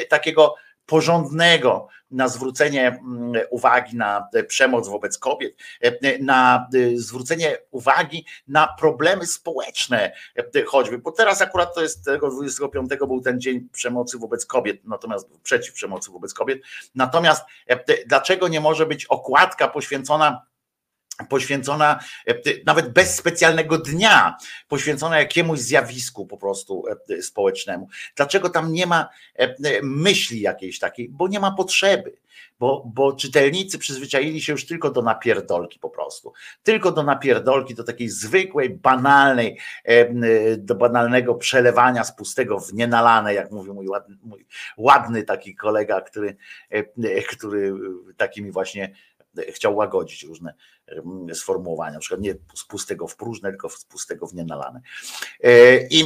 [0.08, 0.54] takiego
[0.88, 8.74] porządnego na zwrócenie mm, uwagi na przemoc wobec kobiet, e, na e, zwrócenie uwagi na
[8.78, 14.18] problemy społeczne, e, choćby, bo teraz akurat to jest tego 25 był ten dzień przemocy
[14.18, 16.58] wobec kobiet, natomiast przeciw przemocy wobec kobiet.
[16.94, 17.44] Natomiast
[18.06, 20.42] dlaczego nie może być okładka poświęcona
[21.28, 22.34] poświęcona e,
[22.66, 24.36] nawet bez specjalnego dnia,
[24.68, 27.88] poświęcona jakiemuś zjawisku po prostu e, społecznemu.
[28.16, 31.08] Dlaczego tam nie ma e, myśli jakiejś takiej?
[31.08, 32.16] Bo nie ma potrzeby.
[32.60, 36.32] Bo, bo czytelnicy przyzwyczaili się już tylko do napierdolki po prostu.
[36.62, 39.58] Tylko do napierdolki, do takiej zwykłej, banalnej,
[40.58, 44.46] do banalnego przelewania z pustego w nienalane, jak mówił mój ładny, mój
[44.76, 46.36] ładny taki kolega, który,
[47.28, 47.74] który
[48.16, 48.94] takimi właśnie
[49.42, 50.54] chciał łagodzić różne
[51.34, 54.80] sformułowania, na przykład nie z pustego w próżne, tylko z pustego w nienalane.
[55.44, 56.00] E, I,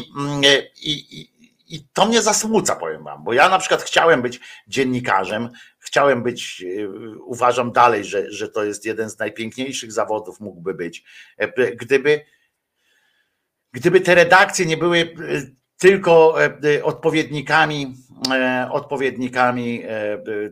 [0.82, 1.32] i,
[1.68, 6.64] i to mnie zasmuca, powiem wam, bo ja na przykład chciałem być dziennikarzem, chciałem być,
[6.78, 11.04] e, uważam dalej, że, że to jest jeden z najpiękniejszych zawodów, mógłby być,
[11.36, 12.24] e, gdyby,
[13.72, 15.14] gdyby te redakcje nie były
[15.82, 17.94] tylko e, e, odpowiednikami,
[18.32, 19.82] e, odpowiednikami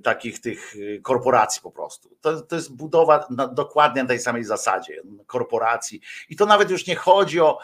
[0.03, 2.17] takich tych korporacji po prostu.
[2.21, 6.01] To, to jest budowa na, dokładnie na tej samej zasadzie korporacji.
[6.29, 7.59] I to nawet już nie chodzi o,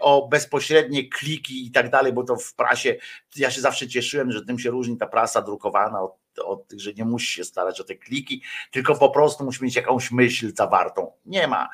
[0.00, 2.96] o bezpośrednie kliki i tak dalej, bo to w prasie,
[3.36, 6.92] ja się zawsze cieszyłem, że tym się różni ta prasa drukowana od, od tych, że
[6.92, 11.12] nie musi się starać o te kliki, tylko po prostu musi mieć jakąś myśl zawartą.
[11.26, 11.68] Nie ma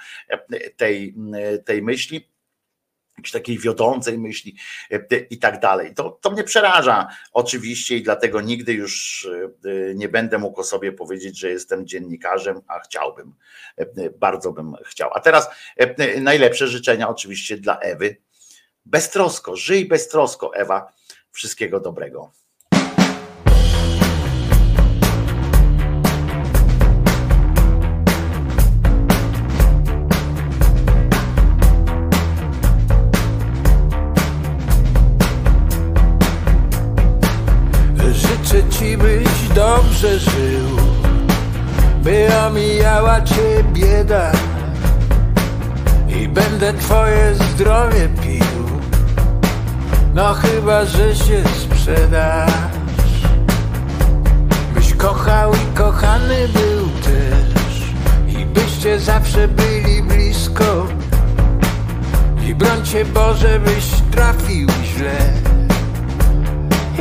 [0.77, 1.15] tej,
[1.65, 2.34] tej myśli
[3.19, 4.57] jakiejś takiej wiodącej myśli
[4.91, 5.95] e, i tak dalej.
[5.95, 9.29] To, to mnie przeraża oczywiście i dlatego nigdy już
[9.65, 13.35] e, nie będę mógł o sobie powiedzieć, że jestem dziennikarzem, a chciałbym,
[13.77, 15.11] e, bardzo bym chciał.
[15.15, 18.17] A teraz e, najlepsze życzenia oczywiście dla Ewy.
[18.87, 20.93] Beztrosko, żyj beztrosko Ewa,
[21.33, 22.44] wszystkiego dobrego.
[40.05, 40.77] Dobrze żył
[42.03, 44.33] By omijała cię bieda
[46.09, 48.65] I będę twoje zdrowie pił.
[50.15, 52.53] No chyba, że się sprzedasz.
[54.75, 57.83] Byś kochał i kochany był też.
[58.39, 60.87] I byście zawsze byli blisko.
[62.47, 65.33] I broń cię Boże, byś trafił źle.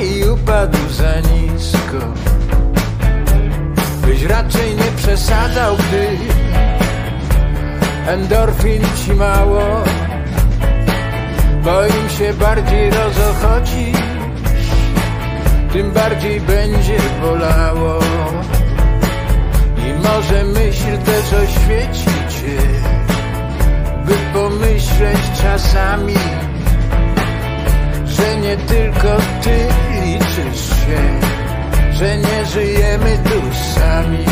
[0.03, 2.33] I upadł za nisko.
[4.13, 6.07] Byś raczej nie przesadzał, gdy
[8.07, 9.83] endorfin ci mało,
[11.63, 13.93] bo im się bardziej rozochodzi,
[15.71, 17.99] tym bardziej będzie bolało.
[19.77, 22.61] I może myśl też oświeci cię,
[24.05, 26.15] by pomyśleć czasami,
[28.05, 29.67] że nie tylko ty
[30.05, 31.33] liczysz się,
[31.93, 34.25] że nie żyjemy tu sami.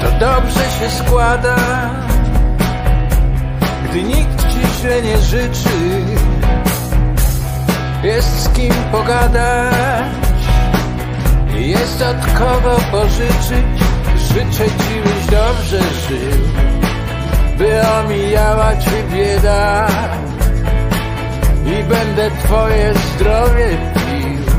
[0.00, 1.56] To dobrze się składa,
[3.84, 6.04] gdy nikt ci źle nie życzy,
[8.02, 10.04] jest z kim pogadać,
[11.54, 13.84] jest od kogo pożyczyć.
[14.34, 16.64] Życzę ci, byś dobrze żył
[17.58, 19.88] by omijała cię bieda
[21.66, 24.54] i będę twoje zdrowie pił.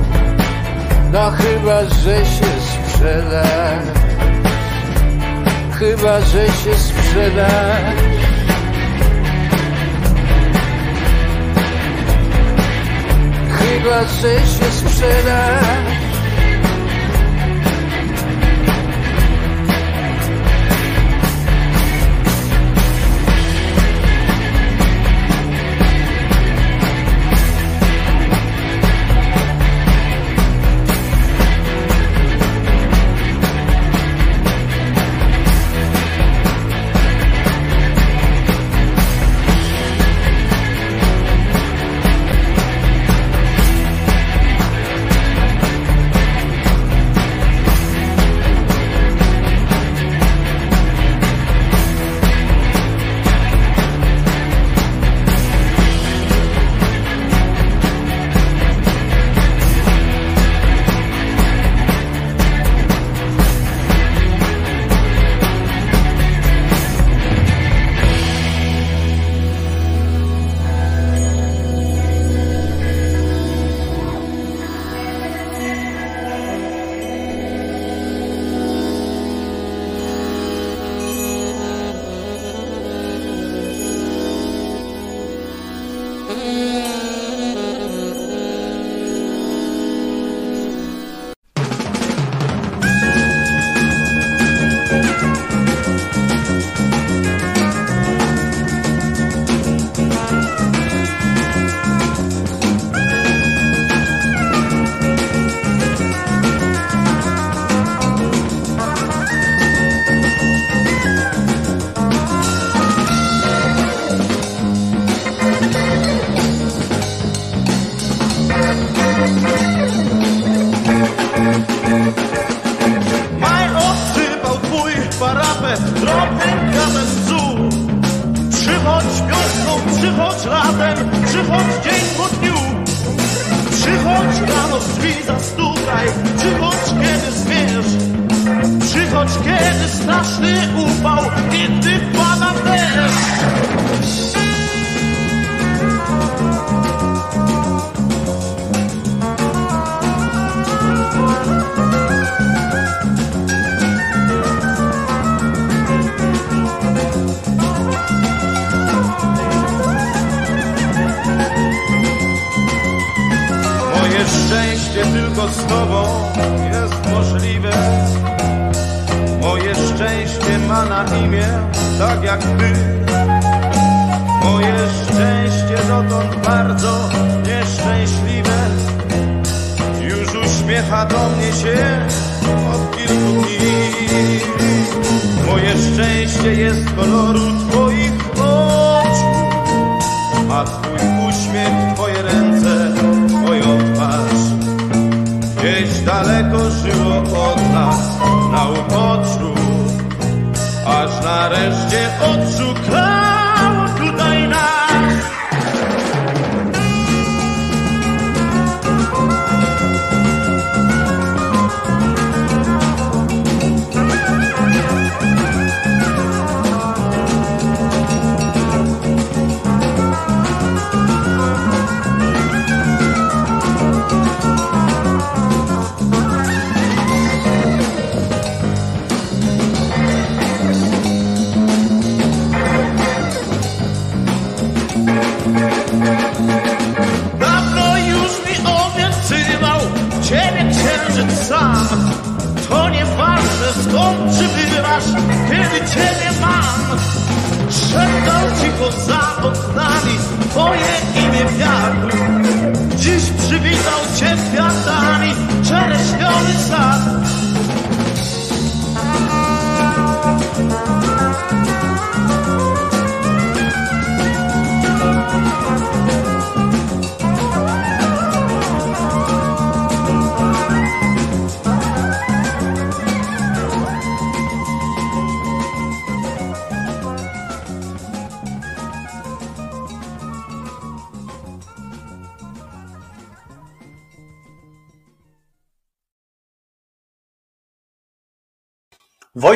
[1.11, 3.85] No chyba, że się sprzedasz,
[5.79, 7.95] chyba, że się sprzedasz.
[13.59, 15.94] Chyba, że się sprzedasz.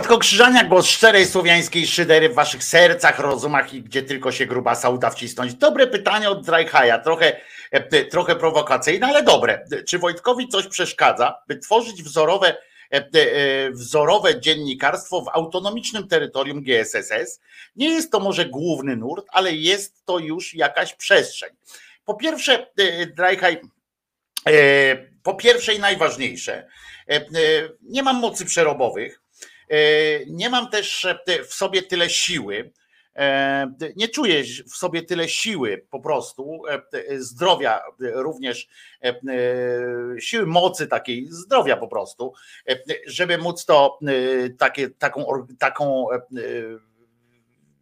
[0.09, 4.89] Wojtko Krzyżania, głos szczerej słowiańskiej szydery w waszych sercach, rozumach i gdzie tylko się grubasa
[4.89, 5.53] uda wcisnąć.
[5.53, 7.41] Dobre pytanie od Drajhaja, trochę,
[7.71, 9.65] e, trochę prowokacyjne, ale dobre.
[9.87, 12.57] Czy Wojtkowi coś przeszkadza, by tworzyć wzorowe,
[12.93, 17.41] e, e, wzorowe dziennikarstwo w autonomicznym terytorium GSSS?
[17.75, 21.49] Nie jest to może główny nurt, ale jest to już jakaś przestrzeń.
[22.05, 22.67] Po pierwsze,
[23.15, 23.61] Drajhaj,
[25.23, 26.67] po pierwsze i najważniejsze,
[27.81, 29.18] nie mam mocy przerobowych,
[30.27, 32.71] Nie mam też e, w sobie tyle siły.
[33.15, 36.81] e, Nie czuję w sobie tyle siły po prostu, e,
[37.19, 38.67] zdrowia e, również,
[39.03, 42.33] e, e, siły mocy takiej, zdrowia po prostu,
[42.69, 45.25] e, żeby móc to e, takie, taką,
[45.59, 46.19] taką e, e,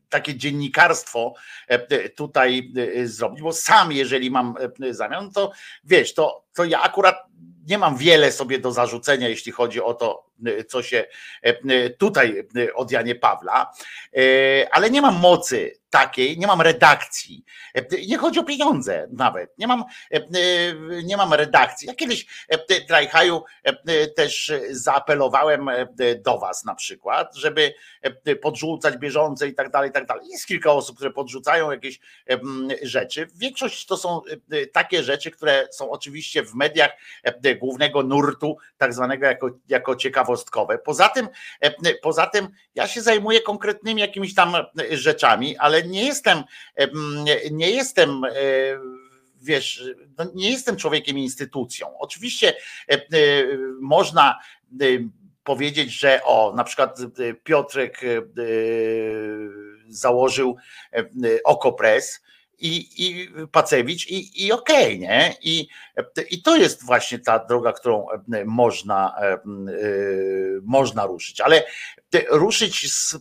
[0.10, 1.34] takie dziennikarstwo
[1.68, 5.52] e, tutaj e, zrobić, bo sam jeżeli mam e, zamiar, to
[5.84, 7.16] wiesz, to, to ja akurat
[7.68, 10.27] nie mam wiele sobie do zarzucenia, jeśli chodzi o to, e,
[10.68, 11.06] co się
[11.42, 13.72] e, tutaj e, od Janie Pawla,
[14.18, 14.20] e,
[14.72, 17.46] ale nie mam mocy takiej, nie mam redakcji.
[17.76, 19.58] E, Nie chodzi o pieniądze nawet.
[19.58, 20.22] Nie mam, e, e,
[21.04, 21.88] nie mam redakcji.
[21.88, 28.98] Ja kiedyś e, Trajhaju e, też zaapelowałem e, do was na przykład, żeby e, podrzucać
[28.98, 30.28] bieżące i tak dalej, i tak dalej.
[30.30, 32.00] Jest kilka osób, które podrzucają jakieś
[32.82, 33.28] rzeczy.
[33.36, 36.92] Większość to są e, takie rzeczy, które są oczywiście w mediach
[37.24, 39.96] e, głównego nurtu, tak zwanego jako, jako
[40.28, 40.78] ciekawostkowe.
[40.78, 41.28] Poza tym,
[41.60, 44.66] e, poza tym ja się zajmuję konkretnymi jakimiś tam e,
[44.98, 46.44] rzeczami, ale nie jestem,
[46.76, 48.30] em, nie jestem e,
[49.42, 49.84] wiesz,
[50.18, 51.98] no nie jestem człowiekiem instytucją.
[52.00, 52.54] Oczywiście
[52.90, 53.00] e, e,
[53.82, 54.40] można
[54.82, 54.86] e,
[55.44, 58.22] powiedzieć, że o, na przykład e, Piotrek e,
[59.90, 60.58] założył
[60.94, 61.04] e,
[61.44, 62.22] Okopres
[62.60, 65.36] i, i Pacewicz i, i okej, nie?
[65.42, 65.68] I,
[66.30, 69.40] I to jest właśnie ta droga, którą e, można, e, e,
[70.64, 71.64] można ruszyć, ale
[72.30, 73.18] ruszyć z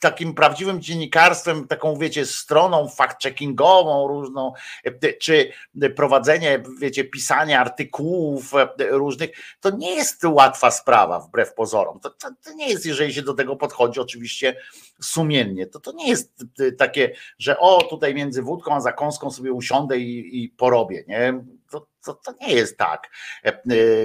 [0.00, 4.52] takim prawdziwym dziennikarstwem, taką wiecie, stroną fact-checkingową różną,
[4.84, 5.52] e, czy
[5.96, 12.00] prowadzenie, wiecie, pisanie artykułów e, różnych, to nie jest łatwa sprawa wbrew pozorom.
[12.00, 14.56] To, to, to nie jest, jeżeli się do tego podchodzi oczywiście
[15.00, 19.52] sumiennie, to to nie jest e, takie, że o, tutaj między wódką a zakąską sobie
[19.52, 21.44] usiądę i, i porobię, nie?
[21.70, 23.10] To, to, to nie jest tak.
[23.44, 23.62] E, e,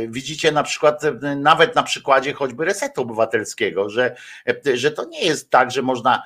[0.08, 4.16] Widzicie na przykład, e, nawet na przykładzie choćby resetu obywatelskiego, że,
[4.74, 6.24] że to nie jest tak, że można,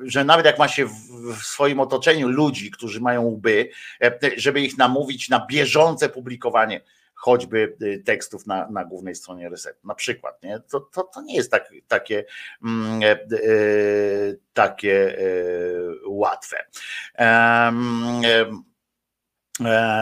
[0.00, 3.70] że nawet jak ma się w, swoim otoczeniu ludzi, którzy mają łby,
[4.36, 6.80] żeby ich namówić na bieżące publikowanie
[7.14, 10.60] choćby tekstów na, na głównej stronie resetu, na przykład, nie?
[10.60, 12.24] To, to, to nie jest tak, takie,
[12.64, 13.00] mm,
[14.52, 15.18] takie
[16.06, 16.56] łatwe.
[17.18, 17.72] E,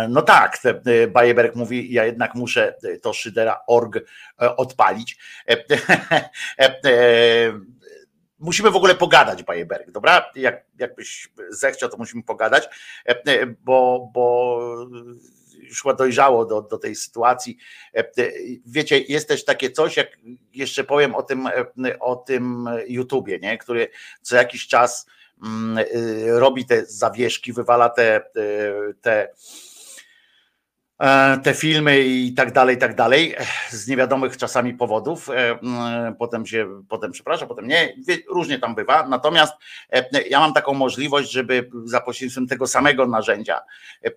[0.09, 5.19] No tak, e, Bajeberg mówi, ja jednak muszę e, to szydera org e, odpalić.
[5.49, 5.65] E,
[6.59, 7.61] e, e,
[8.39, 10.31] musimy w ogóle pogadać, Bajeberg, dobra?
[10.35, 12.69] Jak, jakbyś zechciał, to musimy pogadać,
[13.09, 14.59] e, e, bo, bo
[15.69, 17.59] już dojrzało do, do tej sytuacji.
[17.95, 18.05] E,
[18.67, 20.19] Wiecie, jest też takie coś, jak
[20.55, 23.59] jeszcze powiem o tym, e, o tym YouTubie, nie?
[23.59, 23.89] który
[24.23, 25.07] co jakiś czas
[26.39, 28.23] robi te zawieszki, wywala te,
[29.01, 29.29] te e,
[31.43, 33.35] te filmy i tak dalej, i tak dalej,
[33.71, 35.31] z niewiadomych czasami powodów.
[35.31, 37.95] E, mm, Potem się, potem przepraszam, potem nie,
[38.31, 39.09] różnie tam bywa.
[39.09, 39.55] Natomiast
[39.93, 43.61] e, ja mam taką możliwość, żeby za pośrednictwem tego samego narzędzia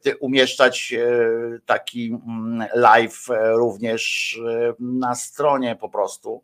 [0.06, 1.10] e, umieszczać e,
[1.66, 6.44] taki mm, live e, również e, na stronie po prostu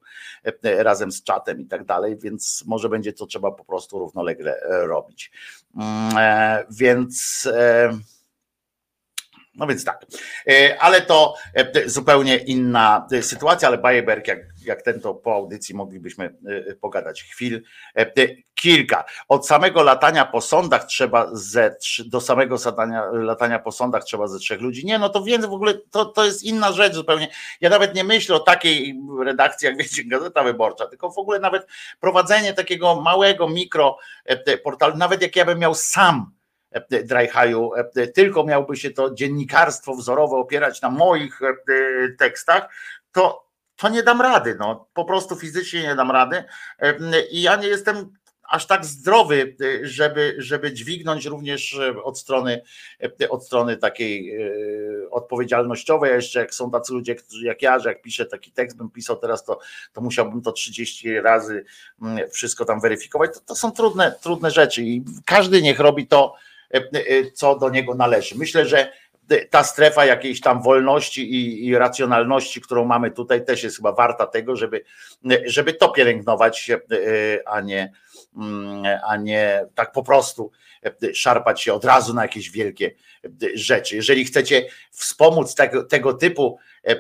[0.64, 4.62] e, razem z czatem i tak dalej, więc może będzie to trzeba po prostu równolegle
[4.62, 5.32] e, robić.
[5.78, 7.98] Mm, e, Więc e,
[9.58, 10.06] no więc tak,
[10.48, 15.36] E, ale to e, zupełnie inna e, sytuacja, ale Bajeberg, jak, jak ten to po
[15.36, 16.36] audycji moglibyśmy
[16.82, 17.62] pogadać chwil,
[18.56, 19.04] kilka.
[19.28, 21.76] Od samego latania po sądach trzeba ze
[22.06, 24.86] do samego latania, latania po sądach trzeba ze trzech ludzi.
[24.86, 27.28] Nie, no to więc w ogóle to, to jest inna rzecz zupełnie.
[27.62, 31.68] Ja nawet nie myślę o takiej redakcji, jak wiecie, Gazeta Wyborcza, tylko w ogóle nawet
[32.00, 33.98] prowadzenie takiego małego mikro
[34.64, 36.37] portalu, nawet jak ja bym miał sam
[37.04, 41.54] Drajhaju, e, tylko miałby się to dziennikarstwo wzorowe opierać na moich e,
[42.18, 42.70] tekstach,
[43.12, 44.88] to, to nie dam rady, no.
[44.94, 46.44] Po prostu fizycznie nie dam rady.
[46.80, 46.96] E,
[47.32, 48.18] i ja nie jestem
[48.48, 52.62] aż tak zdrowy, e, żeby, żeby dźwignąć również e, od strony,
[53.22, 58.02] e, od strony takiej e, odpowiedzialnościowej, jeszcze jak są tacy ludzie, jak ja, że jak
[58.02, 59.60] piszę taki tekst, bym pisał teraz, to,
[59.94, 61.66] to musiałbym to 30 razy
[62.02, 63.34] mm, wszystko tam weryfikować.
[63.34, 66.57] To, to są trudne, trudne rzeczy i każdy niech robi to, e, e,
[67.34, 68.38] co do niego należy.
[68.38, 68.92] Myślę, że
[69.50, 74.28] ta strefa jakiejś tam wolności i, i racjonalności, którą mamy tutaj, też jest chyba warta
[74.28, 74.84] tego, żeby,
[75.46, 76.78] żeby to pielęgnować, e,
[77.46, 77.92] a nie,
[79.08, 80.52] a nie tak po prostu
[81.14, 82.92] szarpać się od razu na jakieś wielkie
[83.54, 83.96] rzeczy.
[83.96, 86.98] Jeżeli chcecie wspomóc tego, tego typu e, e,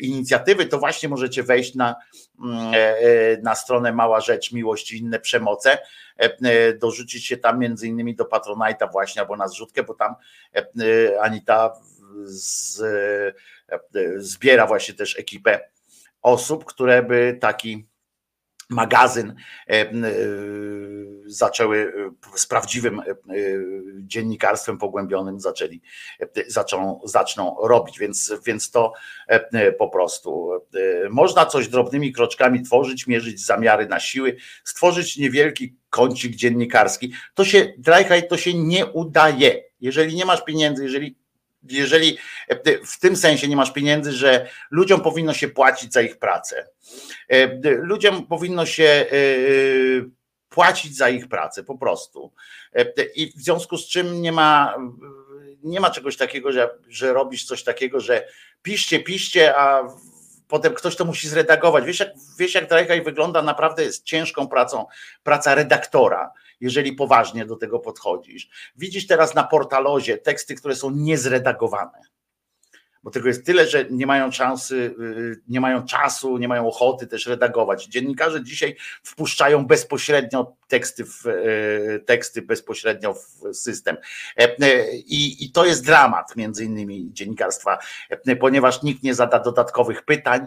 [0.00, 1.96] inicjatywy, to właśnie możecie wejść na,
[2.44, 7.36] mm, e, e, na stronę Mała Rzecz Miłość i inne przemoce, e, e, dorzucić się
[7.36, 10.14] tam między innymi do Patronite'a właśnie albo na zrzutkę, bo tam
[10.54, 11.72] e, e, Anita
[12.24, 12.80] z,
[13.94, 15.60] e, zbiera właśnie też ekipę
[16.22, 17.86] osób, które by taki
[18.68, 19.34] magazyn
[19.68, 19.92] e, e,
[21.26, 21.92] zaczęły
[22.34, 23.02] e, z prawdziwym
[23.98, 25.82] dziennikarstwem pogłębionym zaczęli,
[26.46, 28.92] zaczą, zaczną robić, więc, więc to
[29.78, 30.50] po prostu
[31.10, 37.12] można coś drobnymi kroczkami tworzyć, mierzyć zamiary na siły, stworzyć niewielki kącik dziennikarski.
[37.34, 39.64] To się, Drajhaj, to się nie udaje.
[39.80, 41.17] Jeżeli nie masz pieniędzy, jeżeli
[41.62, 42.18] jeżeli
[42.48, 46.68] e, w tym sensie nie masz pieniędzy, że ludziom powinno się płacić za ich pracę.
[47.28, 49.06] E, Ludziom powinno się e,
[50.48, 52.32] płacić za ich pracę po prostu.
[53.14, 54.74] I w związku z czym nie ma,
[55.62, 58.28] nie ma czegoś takiego, że, że robisz coś takiego, że
[58.62, 59.88] piszcie, piszcie, a
[60.48, 61.84] potem ktoś to musi zredagować.
[61.84, 62.08] Wiesz, jak,
[62.38, 64.86] wiesz, jak wygląda naprawdę z ciężką pracą,
[65.22, 68.48] praca redaktora, jeżeli poważnie do tego podchodzisz.
[68.76, 72.02] Widzisz teraz na portalozie teksty, które są niezredagowane.
[73.08, 77.06] Bo tego jest tyle, że nie mają szansy, y, nie mają czasu, nie mają ochoty
[77.06, 77.86] też redagować.
[77.86, 83.96] Dziennikarze dzisiaj wpuszczają bezpośrednio teksty, w, y, teksty bezpośrednio w system.
[84.38, 87.78] E, e, I, I to jest dramat między innymi dziennikarstwa,
[88.10, 90.46] e, ponieważ nikt nie zada dodatkowych pytań,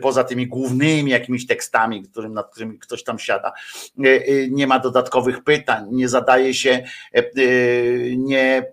[0.00, 3.52] poza tymi głównymi jakimiś tekstami, którym, nad którymi ktoś tam siada.
[4.50, 6.84] Nie ma dodatkowych pytań, nie zadaje się,
[8.16, 8.66] nie,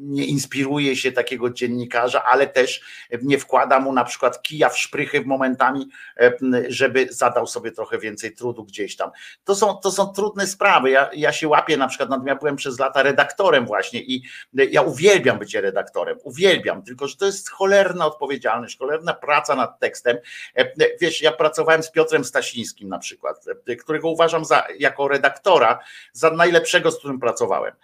[0.00, 2.59] nie inspiruje się takiego dziennikarza, ale też
[3.22, 5.88] nie wkłada mu na przykład kija w szprychy momentami,
[6.20, 6.32] e,
[6.68, 9.10] żeby zadał sobie trochę więcej trudu gdzieś tam.
[9.44, 10.90] To są, to są trudne sprawy.
[10.90, 14.22] Ja, ja się łapię na przykład, ja byłem przez lata redaktorem właśnie i
[14.52, 20.16] ja uwielbiam bycie redaktorem, uwielbiam, tylko że to jest cholerna odpowiedzialność, cholerna praca nad tekstem.
[20.56, 20.70] E,
[21.00, 25.78] Wiesz, ja pracowałem z Piotrem Stasińskim na przykład, e, którego uważam za, jako redaktora
[26.12, 27.74] za najlepszego, z którym pracowałem.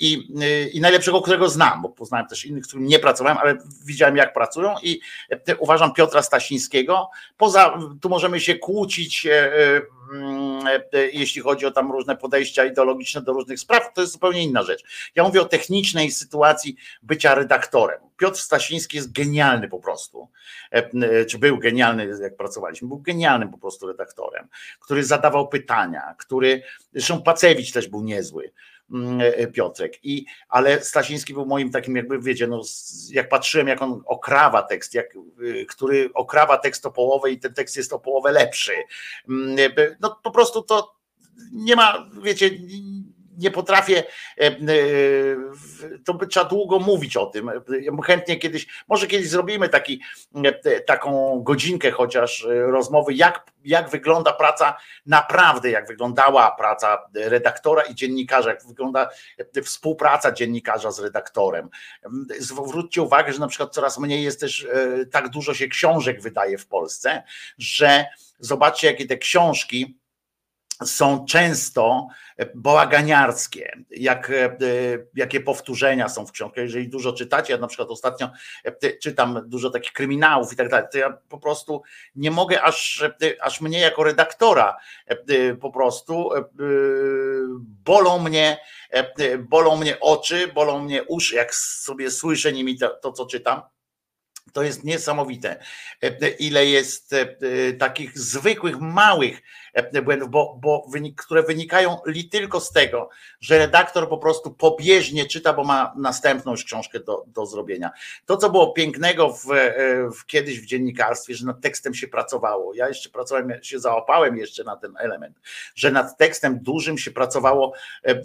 [0.00, 0.28] I,
[0.72, 3.58] I najlepszego, którego znam, bo poznałem też innych, z którymi nie pracowałem, ale
[3.88, 5.00] widziałem, jak pracują i
[5.30, 7.10] e, uważam Piotra Stasińskiego.
[7.36, 9.80] Poza, tu możemy się kłócić, e, e,
[10.12, 10.64] mm,
[11.12, 14.82] jeśli chodzi o tam różne podejścia ideologiczne do różnych spraw, to jest zupełnie inna rzecz.
[15.14, 18.00] Ja mówię o technicznej sytuacji bycia redaktorem.
[18.16, 20.28] Piotr Stasiński jest genialny po prostu,
[21.28, 24.48] czy był genialny, jak pracowaliśmy, był genialnym po prostu redaktorem,
[24.80, 26.62] który zadawał pytania, który,
[26.92, 28.52] zresztą Pacewicz też był niezły.
[28.92, 29.98] Mm, e, Piotrek.
[30.02, 32.62] I, ale Stasiński był moim takim, jakby wiecie, no,
[33.10, 35.06] jak patrzyłem, jak on okrawa tekst, jak,
[35.42, 38.72] y, który okrawa tekst o połowę i ten tekst jest o połowę lepszy.
[39.28, 40.98] Mm, e, no po prostu to
[41.52, 42.50] nie ma, wiecie,
[43.38, 44.04] nie potrafię,
[44.40, 44.54] e, e,
[46.04, 47.50] to by trzeba długo mówić o tym.
[48.04, 50.00] Chętnie kiedyś, może kiedyś zrobimy taki,
[50.44, 57.94] e, taką godzinkę chociaż rozmowy, jak, jak wygląda praca, naprawdę jak wyglądała praca redaktora i
[57.94, 59.08] dziennikarza, jak wygląda
[59.64, 61.68] współpraca dziennikarza z redaktorem.
[62.38, 64.66] Zwróćcie uwagę, że na przykład coraz mniej jest też,
[65.10, 67.22] tak dużo się książek wydaje w Polsce,
[67.58, 68.06] że
[68.38, 69.97] zobaczcie, jakie te książki,
[70.84, 72.08] są często
[72.54, 74.56] bałaganiarskie, jak, e,
[75.14, 76.64] jakie powtórzenia są w książkach.
[76.64, 78.30] Jeżeli dużo czytacie, ja na przykład ostatnio
[78.64, 81.82] e, czytam dużo takich kryminałów i tak dalej, to ja po prostu
[82.16, 84.76] nie mogę, aż, e, aż mnie jako redaktora
[85.60, 86.30] po prostu
[87.84, 88.58] bolą mnie,
[89.38, 93.62] bolą mnie oczy, bolą mnie uszy, jak sobie słyszę nimi to, to co czytam.
[94.52, 95.56] To jest niesamowite,
[96.38, 97.14] ile jest
[97.78, 99.42] takich zwykłych, małych
[100.04, 103.08] błędów, bo, bo które wynikają li tylko z tego,
[103.40, 107.90] że redaktor po prostu pobieżnie czyta, bo ma następną książkę do, do zrobienia.
[108.26, 109.44] To, co było pięknego w,
[110.18, 112.74] w, kiedyś w dziennikarstwie, że nad tekstem się pracowało.
[112.74, 115.40] Ja jeszcze pracowałem, się załapałem jeszcze na ten element,
[115.74, 117.72] że nad tekstem dużym się pracowało
[118.04, 118.22] e, e,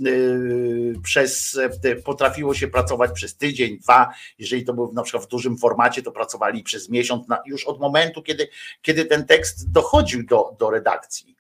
[1.04, 5.58] przez, e, potrafiło się pracować przez tydzień, dwa, jeżeli to był na przykład w dużym
[5.58, 8.48] formacie, to pracowali przez miesiąc, na, już od momentu, kiedy,
[8.81, 11.34] kiedy ten tekst dochodził do, do redakcji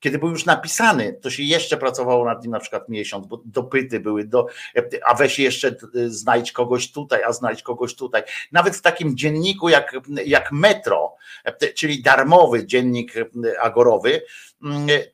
[0.00, 4.00] kiedy był już napisany, to się jeszcze pracowało nad nim na przykład miesiąc, bo dopyty
[4.00, 4.46] były, do,
[5.04, 5.76] a weź jeszcze
[6.06, 8.22] znajdź kogoś tutaj, a znajdź kogoś tutaj.
[8.52, 9.96] Nawet w takim dzienniku jak,
[10.26, 11.14] jak Metro,
[11.74, 13.12] czyli darmowy dziennik
[13.60, 14.22] agorowy,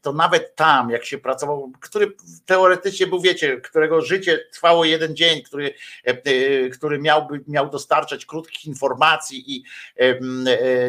[0.01, 2.12] to nawet tam, jak się pracował, który
[2.47, 5.74] teoretycznie był, wiecie, którego życie trwało jeden dzień, który,
[6.72, 9.64] który miałby, miał dostarczać krótkich informacji i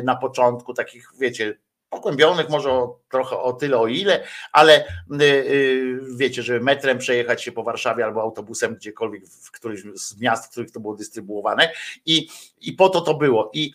[0.03, 1.57] na początku takich, wiecie,
[1.93, 7.43] pogłębionych, może o, trochę o tyle, o ile, ale y, y, wiecie, żeby metrem przejechać
[7.43, 11.71] się po Warszawie albo autobusem gdziekolwiek w którymś z miast, w których to było dystrybuowane
[12.05, 12.27] i,
[12.61, 13.51] i po to to było.
[13.53, 13.73] I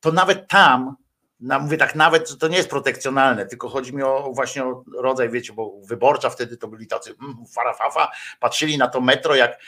[0.00, 0.96] to nawet tam
[1.40, 5.30] na, mówię tak, nawet to nie jest protekcjonalne, tylko chodzi mi o właśnie o rodzaj,
[5.30, 8.10] wiecie, bo wyborcza wtedy to byli tacy mm, farafafa,
[8.40, 9.60] patrzyli na to metro jak,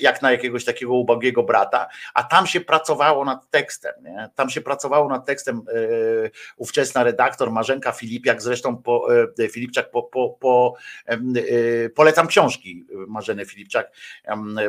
[0.00, 4.30] jak na jakiegoś takiego ubogiego brata, a tam się pracowało nad tekstem, nie?
[4.34, 9.08] tam się pracowało nad tekstem e, ówczesna redaktor Marzenka Filipiak, zresztą po,
[9.38, 10.74] e, Filipczak, po, po, po,
[11.06, 11.18] e,
[11.88, 13.92] polecam książki Marzeny Filipczak,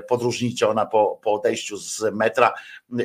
[0.07, 2.53] podróżnicze, ona po, po odejściu z metra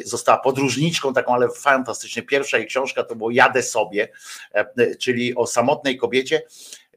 [0.05, 4.09] została podróżniczką taką, ale fantastycznie, pierwsza jej książka to było Jadę sobie,
[4.53, 6.43] e, czyli o samotnej kobiecie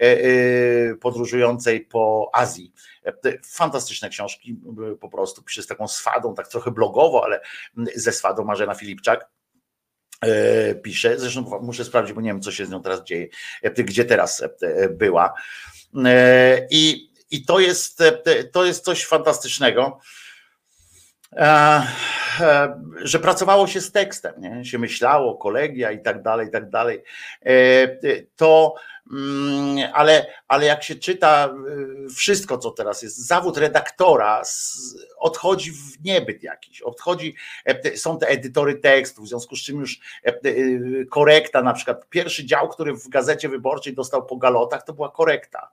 [0.01, 2.73] e, e, podróżującej po Azji.
[3.45, 4.59] Fantastyczne książki,
[4.99, 7.41] po prostu pisze z taką swadą, tak trochę blogowo, ale
[7.95, 9.29] ze swadą Marzena Filipczak
[10.83, 11.19] pisze.
[11.19, 13.27] Zresztą muszę sprawdzić, bo nie wiem, co się z nią teraz dzieje,
[13.75, 14.43] gdzie teraz
[14.89, 15.33] była.
[16.69, 18.03] I, i to, jest,
[18.51, 19.99] to jest coś fantastycznego.
[21.35, 21.87] E,
[22.39, 24.65] e, że pracowało się z tekstem, nie?
[24.65, 27.03] się myślało, kolegia i tak dalej, i tak dalej.
[27.45, 27.53] E,
[28.35, 28.75] to,
[29.11, 31.53] mm, ale, ale jak się czyta
[32.15, 34.41] wszystko, co teraz jest, zawód redaktora
[35.17, 37.35] odchodzi w niebyt jakiś, odchodzi,
[37.95, 39.99] są te edytory tekstów, w związku z czym już
[41.09, 45.71] korekta, na przykład pierwszy dział, który w Gazecie Wyborczej dostał po galotach, to była korekta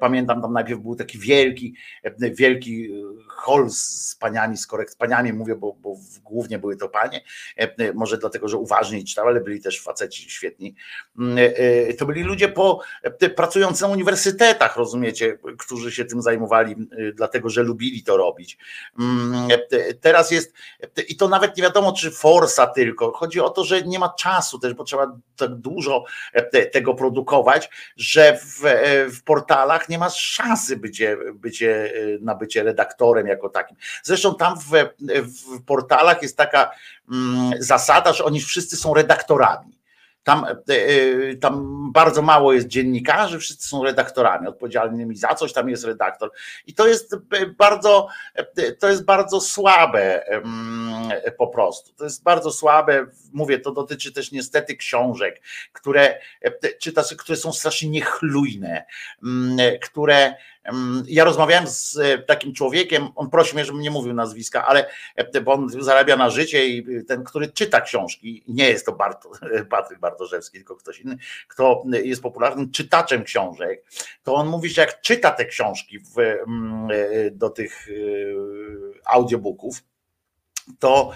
[0.00, 1.74] Pamiętam, tam najpierw był taki wielki,
[2.32, 2.88] wielki
[3.28, 7.20] hol z paniami, z korekt, z paniami mówię, bo, bo głównie były to panie,
[7.94, 10.74] może dlatego, że uważniej czytały, ale byli też faceci świetni.
[11.98, 12.80] To byli ludzie po,
[13.36, 16.76] pracujący na uniwersytetach, rozumiecie, którzy się tym zajmowali,
[17.14, 18.58] dlatego, że lubili to robić.
[20.00, 20.52] Teraz jest,
[21.08, 24.58] i to nawet nie wiadomo, czy forsa tylko, chodzi o to, że nie ma czasu
[24.58, 26.04] też, bo trzeba tak dużo
[26.72, 28.77] tego produkować, że w E,
[29.12, 33.76] w portalach nie masz szansy bycie, bycie, e, na bycie redaktorem jako takim.
[34.02, 34.70] Zresztą tam w,
[35.22, 36.70] w portalach jest taka
[37.12, 39.77] mm, zasada, że oni wszyscy są redaktorami.
[40.28, 45.84] Tam, e, tam bardzo mało jest dziennikarzy, wszyscy są redaktorami odpowiedzialnymi za coś, tam jest
[45.84, 46.30] redaktor.
[46.66, 47.16] I to jest
[47.58, 48.08] bardzo,
[48.78, 50.24] to jest bardzo słabe
[51.38, 51.92] po prostu.
[51.92, 53.06] To jest bardzo słabe.
[53.32, 55.42] Mówię, to dotyczy też niestety książek,
[55.72, 56.18] które
[56.80, 58.84] czytasz, które są strasznie niechlujne,
[59.82, 60.34] które
[61.06, 64.90] ja rozmawiałem z takim człowiekiem, on prosi mnie, żebym nie mówił nazwiska, ale
[65.44, 69.24] bo on zarabia na życie i ten, który czyta książki, nie jest to Bart,
[69.70, 71.16] Patryk Bartoszewski, tylko ktoś inny,
[71.48, 73.84] kto jest popularnym czytaczem książek,
[74.22, 76.14] to on mówi, że jak czyta te książki w,
[77.32, 77.88] do tych
[79.04, 79.82] audiobooków,
[80.78, 81.12] to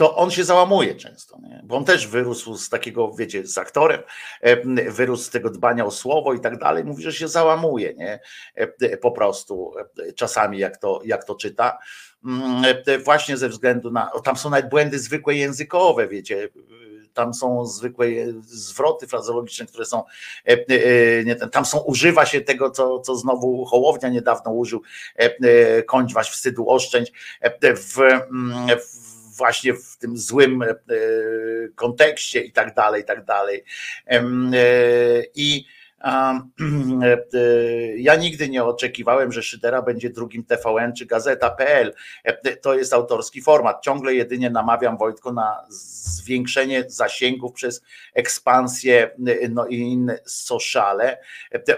[0.00, 1.60] to on się załamuje często, nie?
[1.64, 4.00] bo on też wyrósł z takiego, wiecie, z aktorem,
[4.40, 8.20] e, wyrósł z tego dbania o słowo i tak dalej, mówi, że się załamuje, nie?
[8.54, 9.72] E, Po prostu
[10.08, 11.78] e, czasami jak to, jak to czyta,
[12.24, 16.48] Mm, e, właśnie ze względu na, tam są nawet błędy zwykłe językowe, wiecie,
[17.14, 18.06] tam są zwykłe
[18.42, 20.04] zwroty frazologiczne, które są,
[20.48, 24.82] e, e, nie, tam są, używa się tego, co, co znowu Hołownia niedawno użył,
[25.86, 27.12] kończwać wstydu oszczędź,
[27.76, 29.09] w, mm, w
[29.40, 30.64] właśnie w tym złym
[31.74, 33.64] kontekście i tak dalej, i tak dalej.
[35.34, 35.66] I
[37.96, 41.94] Ja nigdy nie oczekiwałem, że Szydera będzie drugim TVN czy Gazeta.pl.
[42.62, 43.82] To jest autorski format.
[43.82, 47.82] Ciągle jedynie namawiam Wojtko na zwiększenie zasięgów przez
[48.14, 49.10] ekspansję
[49.50, 51.18] no i inne sociale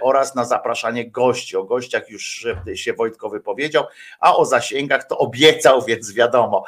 [0.00, 1.56] oraz na zapraszanie gości.
[1.56, 3.84] O gościach już się Wojtko wypowiedział,
[4.20, 6.64] a o zasięgach to obiecał, więc wiadomo.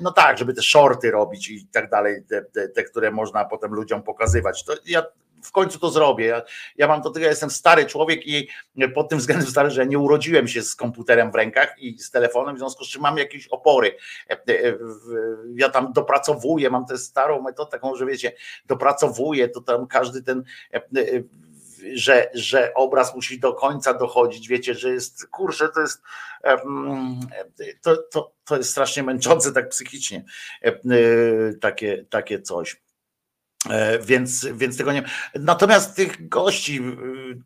[0.00, 2.22] No tak, żeby te shorty robić i tak dalej,
[2.52, 4.64] te, te które można potem ludziom pokazywać.
[4.64, 5.02] To ja
[5.42, 6.26] w końcu to zrobię.
[6.26, 6.42] Ja,
[6.76, 8.48] ja mam to tyle, ja jestem stary człowiek i
[8.94, 12.56] pod tym względem stary, że nie urodziłem się z komputerem w rękach i z telefonem,
[12.56, 13.96] w związku z czym mam jakieś opory.
[14.30, 14.38] E, e,
[15.54, 18.32] ja tam dopracowuję, mam tę starą metodę taką, że wiecie,
[18.66, 20.44] dopracowuję, to tam każdy ten
[20.74, 20.80] e,
[21.94, 26.02] że, że obraz musi do końca dochodzić, wiecie, że jest, kurczę, to jest
[27.82, 30.24] to, to, to jest strasznie męczące tak psychicznie
[31.60, 32.80] takie, takie coś.
[33.68, 35.02] E, więc, więc tego nie.
[35.34, 36.80] Natomiast tych gości,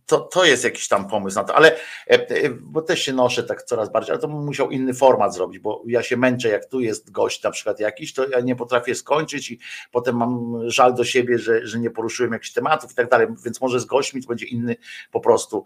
[0.07, 1.78] to, to jest jakiś tam pomysł na to, ale e,
[2.09, 5.59] e, bo też się noszę tak coraz bardziej, ale to bym musiał inny format zrobić,
[5.59, 8.95] bo ja się męczę, jak tu jest gość na przykład jakiś, to ja nie potrafię
[8.95, 9.59] skończyć i
[9.93, 13.61] potem mam żal do siebie, że, że nie poruszyłem jakichś tematów i tak dalej, więc
[13.61, 14.77] może z gośćmi to będzie inny
[15.11, 15.65] po prostu,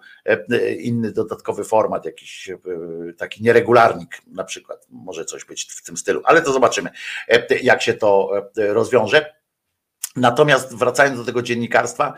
[0.78, 2.50] inny dodatkowy format, jakiś
[3.16, 6.90] taki nieregularnik na przykład, może coś być w tym stylu, ale to zobaczymy,
[7.62, 9.38] jak się to rozwiąże.
[10.20, 12.14] Natomiast wracając do tego dziennikarstwa,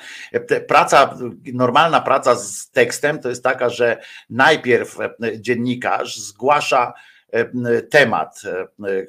[0.69, 1.15] praca,
[1.53, 4.97] normalna praca z tekstem to jest taka, że najpierw
[5.39, 6.93] dziennikarz zgłasza
[7.91, 8.43] temat,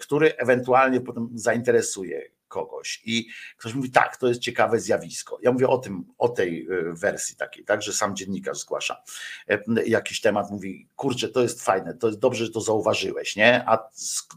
[0.01, 2.21] który ewentualnie potem zainteresuje
[2.51, 5.39] kogoś i ktoś mówi, tak, to jest ciekawe zjawisko.
[5.41, 9.03] Ja mówię o tym, o tej e, wersji takiej, tak, że sam dziennikarz zgłasza
[9.49, 13.63] e, jakiś temat, mówi, kurczę, to jest fajne, to jest dobrze, że to zauważyłeś, nie?
[13.67, 13.89] A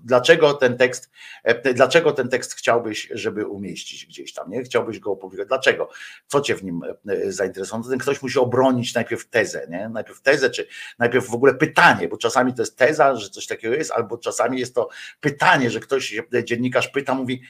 [0.05, 1.11] dlaczego ten tekst,
[1.45, 4.63] e, dlaczego ten tekst chciałbyś, żeby umieścić gdzieś tam, nie?
[4.63, 5.89] Chciałbyś go opublikować, dlaczego?
[6.27, 6.81] Co cię w nim
[7.27, 7.89] zainteresowało?
[7.91, 9.89] Ten ktoś musi obronić najpierw tezę, nie?
[9.89, 10.67] Najpierw tezę, czy
[10.99, 14.61] najpierw w ogóle pytanie, bo czasami to jest teza, że coś takiego jest, albo czasami
[14.61, 14.89] jest to
[15.21, 17.43] pytanie, że ktoś, dziennikarz pyta, mówi,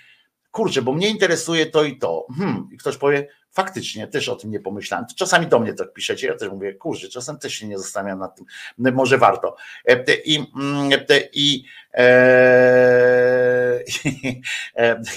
[0.55, 2.26] kurczę, bo mnie interesuje to i to.
[2.39, 2.68] Hmm.
[2.72, 5.06] I ktoś powie, faktycznie też o tym nie pomyślałem.
[5.16, 8.36] Czasami do mnie tak piszecie, ja też mówię, kurczę, czasem też się nie zastanawiam nad
[8.36, 8.47] tym,
[8.78, 9.56] może warto.
[9.89, 10.90] E, I, mm,
[11.32, 11.64] i
[11.94, 13.81] e,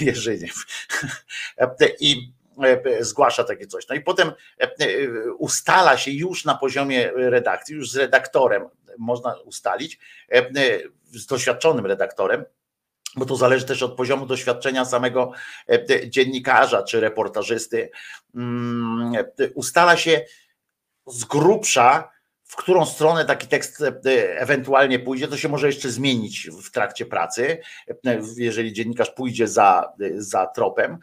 [0.00, 0.48] jeżeli
[2.00, 2.32] i
[2.62, 3.88] e, zgłasza takie coś.
[3.88, 4.32] No i potem
[5.38, 9.98] ustala się już na poziomie redakcji, już z redaktorem można ustalić,
[11.10, 12.44] z doświadczonym redaktorem,
[13.18, 15.32] bo to zależy też od poziomu doświadczenia samego
[15.68, 17.90] e, dziennikarza czy reportażysty,
[18.34, 19.12] mm,
[19.54, 20.24] ustala się
[21.06, 22.10] z grubsza,
[22.48, 27.06] w którą stronę taki tekst e, ewentualnie pójdzie, to się może jeszcze zmienić w trakcie
[27.06, 30.98] pracy, e, jeżeli dziennikarz pójdzie za, za tropem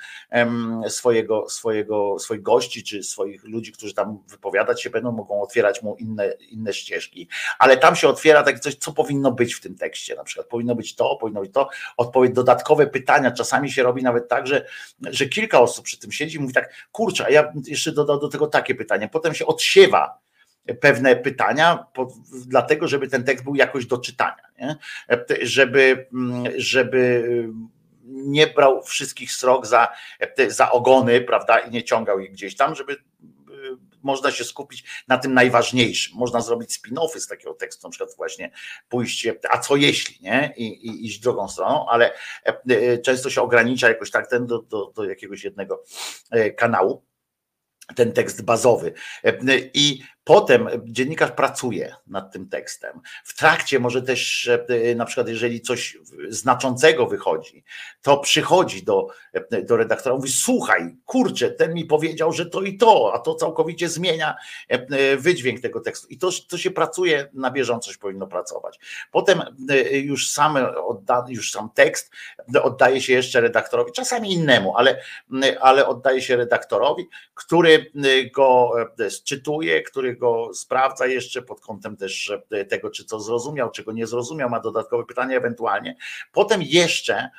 [0.89, 5.95] swojego, swojego, swoich gości, czy swoich ludzi, którzy tam wypowiadać się będą, mogą otwierać mu
[5.95, 10.15] inne, inne ścieżki, ale tam się otwiera takie coś, co powinno być w tym tekście,
[10.15, 14.27] na przykład powinno być to, powinno być to, odpowiedź, dodatkowe pytania, czasami się robi nawet
[14.27, 14.65] tak, że,
[15.01, 18.27] że kilka osób przy tym siedzi i mówi tak, kurczę, a ja jeszcze dodał do
[18.27, 20.24] tego takie pytanie, potem się odsiewa
[20.81, 22.07] pewne pytania, po,
[22.47, 24.75] dlatego żeby ten tekst był jakoś do czytania, nie?
[25.41, 26.07] Żeby,
[26.57, 27.23] żeby
[28.03, 29.87] nie brał wszystkich srok za,
[30.47, 32.97] za ogony, prawda, i nie ciągał ich gdzieś tam, żeby
[34.03, 36.17] można się skupić na tym najważniejszym.
[36.17, 38.51] Można zrobić spin-offy z takiego tekstu, na przykład właśnie
[38.89, 40.53] pójść, a co jeśli, nie?
[40.57, 42.13] I, i iść drugą stroną, ale
[43.03, 45.83] często się ogranicza jakoś tak ten do, do, do jakiegoś jednego
[46.31, 47.05] e, kanału
[47.95, 48.93] ten tekst bazowy.
[49.73, 53.01] I Potem dziennikarz pracuje nad tym tekstem.
[53.23, 55.97] W trakcie może też, e, na przykład, jeżeli coś
[56.29, 57.63] znaczącego wychodzi,
[58.01, 62.77] to przychodzi do, e, do redaktora, mówi: Słuchaj, kurczę, ten mi powiedział, że to i
[62.77, 64.35] to, a to całkowicie zmienia
[64.67, 66.07] e, wydźwięk tego tekstu.
[66.07, 68.79] I to, to się pracuje na bieżąco, się powinno pracować.
[69.11, 69.41] Potem
[69.91, 72.11] już sam, odda, już sam tekst
[72.63, 75.01] oddaje się jeszcze redaktorowi, czasami innemu, ale,
[75.61, 77.91] ale oddaje się redaktorowi, który
[78.33, 78.71] go
[79.23, 84.07] czytuje, który go sprawdza jeszcze pod kątem też e, tego, czy co zrozumiał, czego nie
[84.07, 85.95] zrozumiał, ma dodatkowe pytania ewentualnie.
[86.31, 87.29] Potem jeszcze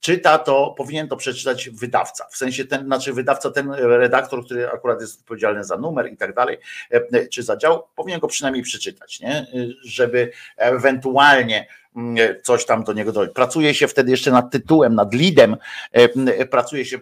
[0.00, 2.26] czyta, to powinien to przeczytać wydawca.
[2.30, 6.34] W sensie ten, znaczy wydawca, ten redaktor, który akurat jest odpowiedzialny za numer i tak
[6.34, 6.58] dalej,
[6.90, 9.46] e, czy za dział, powinien go przynajmniej przeczytać, nie?
[9.84, 11.66] żeby ewentualnie
[11.96, 13.32] mm, coś tam do niego dojść.
[13.34, 15.56] Pracuje się wtedy jeszcze nad tytułem, nad leadem,
[15.92, 16.98] e, pracuje się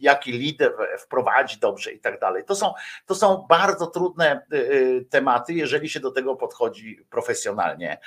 [0.00, 2.44] jaki lider wprowadzi dobrze i tak dalej.
[2.44, 2.72] To są,
[3.06, 7.98] to są bardzo trudne y, y, tematy, jeżeli się do tego podchodzi profesjonalnie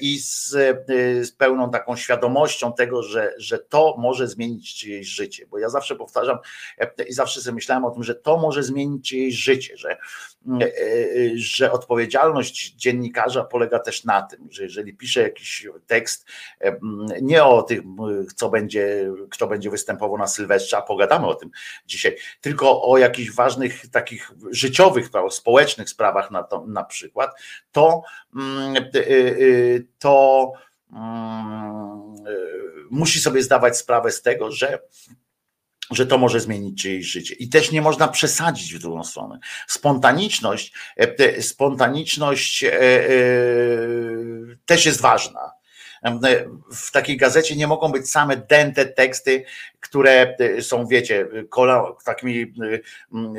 [0.00, 0.50] i z,
[1.22, 5.46] z pełną taką świadomością tego, że, że to może zmienić czyjeś życie.
[5.46, 6.38] Bo ja zawsze powtarzam
[7.08, 9.96] i zawsze sobie myślałem o tym, że to może zmienić czyjeś życie, że,
[10.62, 16.26] y, że odpowiedzialność dziennikarza polega też na tym, że jeżeli pisze jakiś tekst,
[17.22, 17.96] nie o tym,
[18.36, 21.50] co będzie, kto będzie występował na Sylwestrze, a pogadamy o tym
[21.86, 27.30] dzisiaj, tylko o jakichś ważnych takich życiowych, społecznych sprawach na, to, na przykład,
[27.72, 28.02] to,
[28.36, 30.52] mm, y, y, to
[30.92, 34.78] mm, y, musi sobie zdawać sprawę z tego, że
[35.90, 37.34] że to może zmienić czyjeś życie.
[37.34, 39.38] I też nie można przesadzić w drugą stronę.
[39.68, 43.08] Spontaniczność, e, spontaniczność e, e,
[44.66, 45.51] też jest ważna
[46.72, 49.44] w takiej gazecie nie mogą być same dęte teksty,
[49.82, 52.74] które e, są, wiecie, kola, takimi e,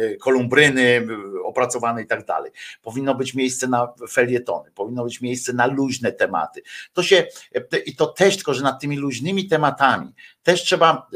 [0.04, 1.08] e, kolumbryny
[1.44, 2.52] opracowane i tak dalej.
[2.82, 6.62] Powinno być miejsce na felietony, powinno być miejsce na luźne tematy.
[6.94, 7.28] To się,
[7.86, 10.14] i to też tylko, że nad tymi luźnymi tematami
[10.44, 11.08] też trzeba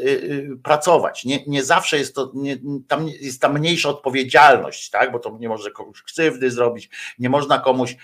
[0.63, 1.25] pracować.
[1.25, 2.57] Nie, nie zawsze jest to, nie,
[2.87, 5.11] tam jest ta mniejsza odpowiedzialność, tak?
[5.11, 7.95] bo to nie może komuś krzywdy zrobić, nie można komuś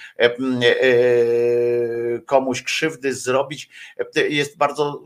[2.25, 3.32] komuś krzywdy zrobić.
[4.29, 5.03] Jest bardzo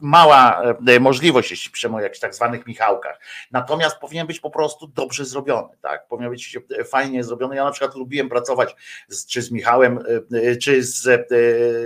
[0.00, 3.20] mała e, możliwość, jeśli piszemy o jakichś tak zwanych Michałkach.
[3.50, 6.08] Natomiast powinien być po prostu dobrze zrobiony, tak?
[6.08, 7.56] Powinien być e, fajnie zrobiony.
[7.56, 8.76] Ja na przykład lubiłem pracować
[9.08, 9.98] z, czy z Michałem,
[10.32, 11.02] e, czy z,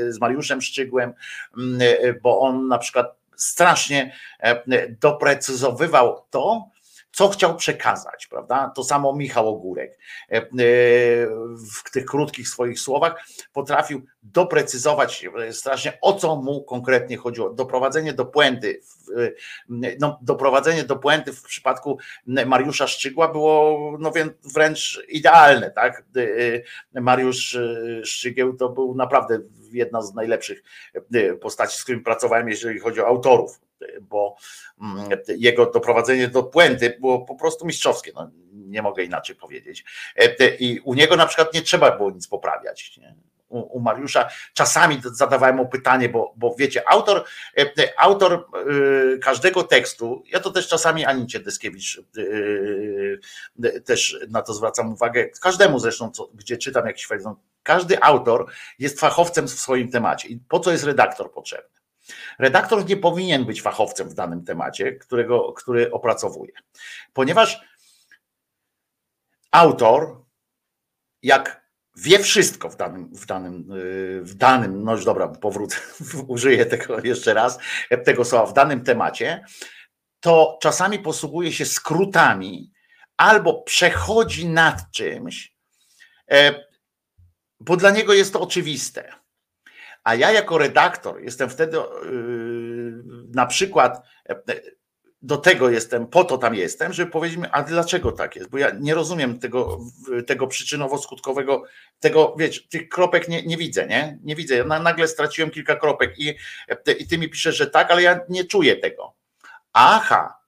[0.09, 1.15] z Mariuszem Szczygłem,
[1.59, 1.81] mm,
[2.23, 4.15] bo on na przykład strasznie
[5.01, 6.69] doprecyzowywał to,
[7.13, 8.73] co chciał przekazać, prawda?
[8.77, 9.99] To samo Michał Ogórek
[11.85, 17.51] w tych krótkich swoich słowach potrafił doprecyzować strasznie, o co mu konkretnie chodziło.
[17.51, 18.81] Doprowadzenie do puenty,
[19.99, 24.13] no, doprowadzenie do puenty w przypadku Mariusza Szczygła było no,
[24.55, 26.05] wręcz idealne, tak?
[26.95, 27.59] Mariusz
[28.05, 29.39] Szczygieł to był naprawdę
[29.73, 30.63] jedna z najlepszych
[31.41, 33.61] postaci, z którymi pracowałem, jeżeli chodzi o autorów,
[34.01, 34.37] bo
[35.29, 38.13] jego doprowadzenie do puenty było po prostu mistrzowskie.
[38.15, 39.85] No, nie mogę inaczej powiedzieć.
[40.59, 42.97] I u niego na przykład nie trzeba było nic poprawiać.
[42.97, 43.15] Nie?
[43.53, 44.29] u, Mariusza.
[44.55, 47.25] Czasami zadawałem mu pytanie, bo, bo wiecie, autor,
[47.59, 52.03] e, autor e, każdego tekstu, ja to też czasami Anicie Deskiewicz
[53.65, 57.25] e, też na to zwracam uwagę, każdemu zresztą, co, gdzie czytam jakiś fajny,
[57.63, 58.47] każdy autor
[58.79, 60.29] jest fachowcem w swoim temacie.
[60.29, 61.82] I po co jest redaktor potrzebny?
[62.39, 66.53] Redaktor nie powinien być fachowcem w danym temacie, którego, który opracowuje,
[67.13, 67.61] ponieważ
[69.51, 70.25] autor,
[71.23, 71.63] jak
[71.97, 75.77] wie wszystko w danym, w danym, y, w danym, no już dobra, powrócę,
[76.27, 77.59] użyję tego jeszcze raz,
[78.05, 79.45] tego słowa, w danym temacie,
[80.21, 82.73] to czasami posługuje się skrótami
[83.17, 85.57] albo przechodzi nad czymś,
[86.31, 86.55] e,
[87.61, 89.22] bo dla niego jest to oczywiste.
[90.05, 91.83] A ja jako redaktor jestem wtedy y,
[93.35, 94.35] na przykład e,
[95.23, 98.51] do tego jestem, po to tam jestem, żeby powiedzieć mi, a dlaczego tak jest?
[98.51, 99.79] Bo ja nie rozumiem tego,
[100.27, 101.63] tego przyczynowo-skutkowego,
[102.01, 104.19] tego, wiecie, tych kropek nie, nie widzę, nie?
[104.23, 104.55] Nie widzę.
[104.55, 106.35] Ja nagle straciłem kilka kropek i,
[106.99, 109.15] i ty mi piszesz, że tak, ale ja nie czuję tego.
[109.73, 110.42] Aha,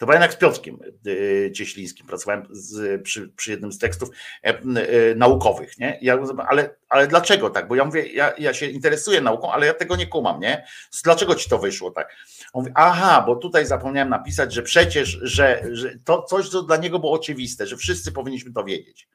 [0.00, 4.08] to była jednak z Piotrkiem e, Cieślińskim, pracowałem z, przy, przy, jednym z tekstów
[4.44, 5.98] e, e, naukowych, nie?
[6.02, 6.18] Ja,
[6.48, 7.68] ale, ale dlaczego tak?
[7.68, 10.66] Bo ja mówię, ja, ja się interesuję nauką, ale ja tego nie kumam, nie?
[11.04, 12.16] Dlaczego ci to wyszło tak?
[12.52, 16.76] On mówi, aha, bo tutaj zapomniałem napisać, że przecież, że, że to coś, co dla
[16.76, 19.08] niego było oczywiste, że wszyscy powinniśmy to wiedzieć.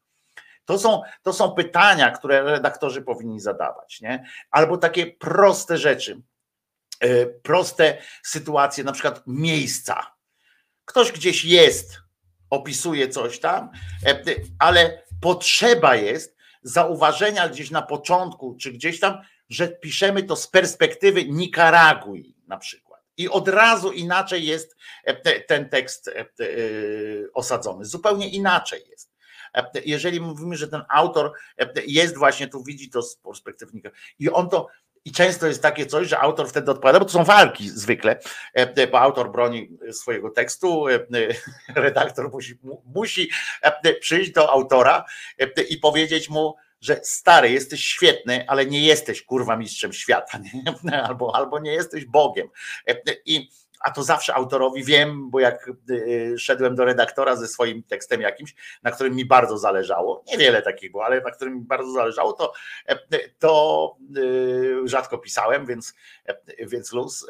[0.66, 4.26] To są, to są pytania, które redaktorzy powinni zadawać, nie?
[4.52, 6.22] Albo takie proste rzeczy,
[7.44, 10.15] proste sytuacje, na przykład miejsca
[10.86, 11.98] Ktoś gdzieś jest,
[12.50, 13.70] opisuje coś tam,
[14.06, 14.24] e,
[14.60, 21.26] ale potrzeba jest zauważenia gdzieś na początku, czy gdzieś tam, że piszemy to z perspektywy
[21.26, 23.02] Nikaragui na przykład.
[23.18, 26.26] I od razu inaczej jest e, ten tekst e,
[27.34, 27.86] osadzony.
[27.86, 29.16] Zupełnie inaczej jest
[29.86, 31.34] jeżeli mówimy, że ten autor
[31.88, 33.82] jest właśnie tu, widzi to z perspektywy
[34.20, 34.68] i on to
[35.06, 38.20] i często jest takie coś, że autor wtedy odpowiada, bo to są walki zwykle,
[38.58, 41.00] e, e, bo autor broni swojego tekstu, e,
[41.76, 43.30] redaktor musi, musi
[44.00, 45.06] przyjść do autora
[45.70, 50.92] i powiedzieć mu, że stary, jesteś świetny, ale nie jesteś kurwa mistrzem świata, nie?
[51.08, 52.48] Albo, albo nie jesteś Bogiem.
[53.26, 53.50] I
[53.86, 58.56] a to zawsze autorowi wiem, bo jak y, szedłem do redaktora ze swoim tekstem jakimś,
[58.84, 62.54] na którym mi bardzo zależało, niewiele takich było, ale na którym mi bardzo zależało, to,
[63.40, 65.94] to y, rzadko pisałem, więc,
[66.60, 67.28] więc luz,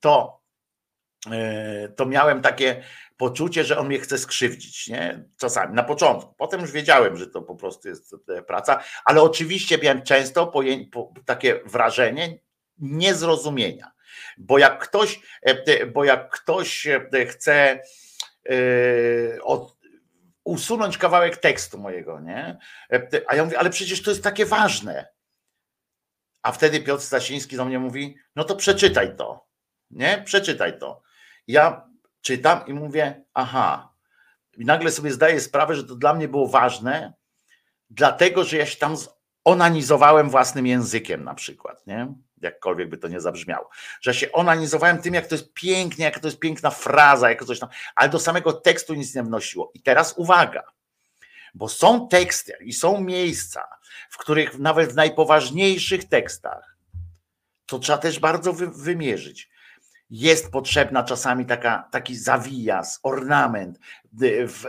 [0.00, 0.40] to,
[1.26, 2.82] y, to miałem takie
[3.16, 5.24] poczucie, że on mnie chce skrzywdzić, nie?
[5.36, 6.34] Czasami, na początku.
[6.34, 10.52] Potem już wiedziałem, że to po prostu jest e, praca, ale oczywiście miałem często
[11.24, 12.38] takie wrażenie
[12.78, 13.95] niezrozumienia.
[14.38, 17.80] Bo jak ktoś, e, bo jak ktoś e, chce
[19.42, 19.76] od,
[20.44, 22.58] usunąć kawałek tekstu mojego, nie?
[23.26, 25.06] A ja mówię, ale przecież to jest takie ważne.
[26.42, 29.46] A wtedy Piotr Stasiński do mnie mówi, no to przeczytaj to,
[29.90, 30.22] nie?
[30.24, 31.02] Przeczytaj to.
[31.46, 31.88] Ja
[32.20, 33.92] czytam i mówię, aha.
[34.56, 37.12] I nagle sobie zdaję sprawę, że to dla mnie było ważne,
[37.90, 38.96] dlatego że ja się tam
[39.44, 42.14] onanizowałem własnym językiem na przykład, nie?
[42.42, 43.70] Jakkolwiek by to nie zabrzmiało.
[44.00, 47.58] Że się onanizowałem tym, jak to jest pięknie, jak to jest piękna fraza, jak coś
[47.58, 49.70] tam, ale do samego tekstu nic nie wnosiło.
[49.74, 50.62] I teraz uwaga,
[51.54, 53.68] bo są teksty i są miejsca,
[54.10, 56.76] w których nawet w najpoważniejszych tekstach,
[57.66, 59.48] to trzeba też bardzo wy, wymierzyć
[60.10, 63.78] jest potrzebna czasami taka, taki zawijas, ornament,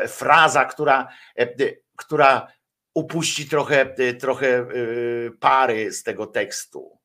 [0.08, 1.48] fraza, która, e,
[1.96, 2.48] która
[2.94, 6.97] upuści trochę, trochę y, pary z tego tekstu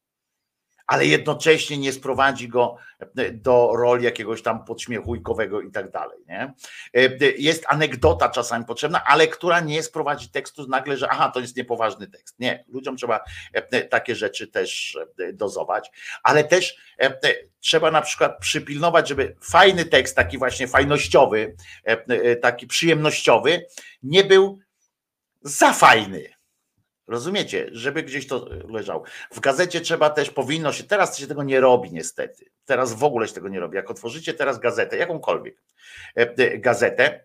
[0.92, 2.76] ale jednocześnie nie sprowadzi go
[3.18, 6.18] e, do roli jakiegoś tam podśmiechujkowego i tak dalej.
[6.28, 6.54] Nie?
[6.94, 11.56] E, jest anegdota czasami potrzebna, ale która nie sprowadzi tekstu nagle, że aha, to jest
[11.56, 12.38] niepoważny tekst.
[12.38, 13.20] Nie, ludziom trzeba
[13.52, 14.98] e, takie rzeczy też
[15.32, 15.90] dozować,
[16.22, 16.76] ale też
[17.60, 21.56] trzeba na przykład przypilnować, żeby fajny tekst, taki właśnie fajnościowy,
[22.42, 23.66] taki przyjemnościowy,
[24.02, 24.58] nie był
[25.42, 26.41] za fajny
[27.12, 29.04] Rozumiecie, żeby gdzieś to leżało.
[29.32, 32.50] W gazecie trzeba też, powinno się, teraz się tego nie robi niestety.
[32.64, 33.76] Teraz w ogóle się tego nie robi.
[33.76, 35.62] Jak otworzycie teraz gazetę, jakąkolwiek
[36.16, 37.24] e, e, gazetę,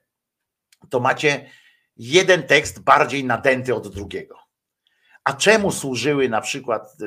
[0.90, 1.50] to macie
[1.98, 4.40] jeden tekst bardziej nadęty od drugiego.
[5.24, 6.98] A czemu służyły na przykład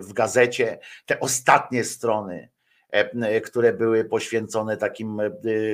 [0.00, 2.48] w gazecie te ostatnie strony
[3.44, 5.30] które były poświęcone takim e,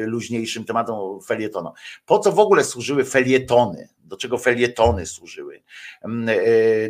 [0.06, 1.72] luźniejszym tematom felietonu.
[2.06, 3.88] Po co w ogóle służyły felietony?
[3.98, 5.62] Do czego felietony służyły?
[6.02, 6.36] Mm,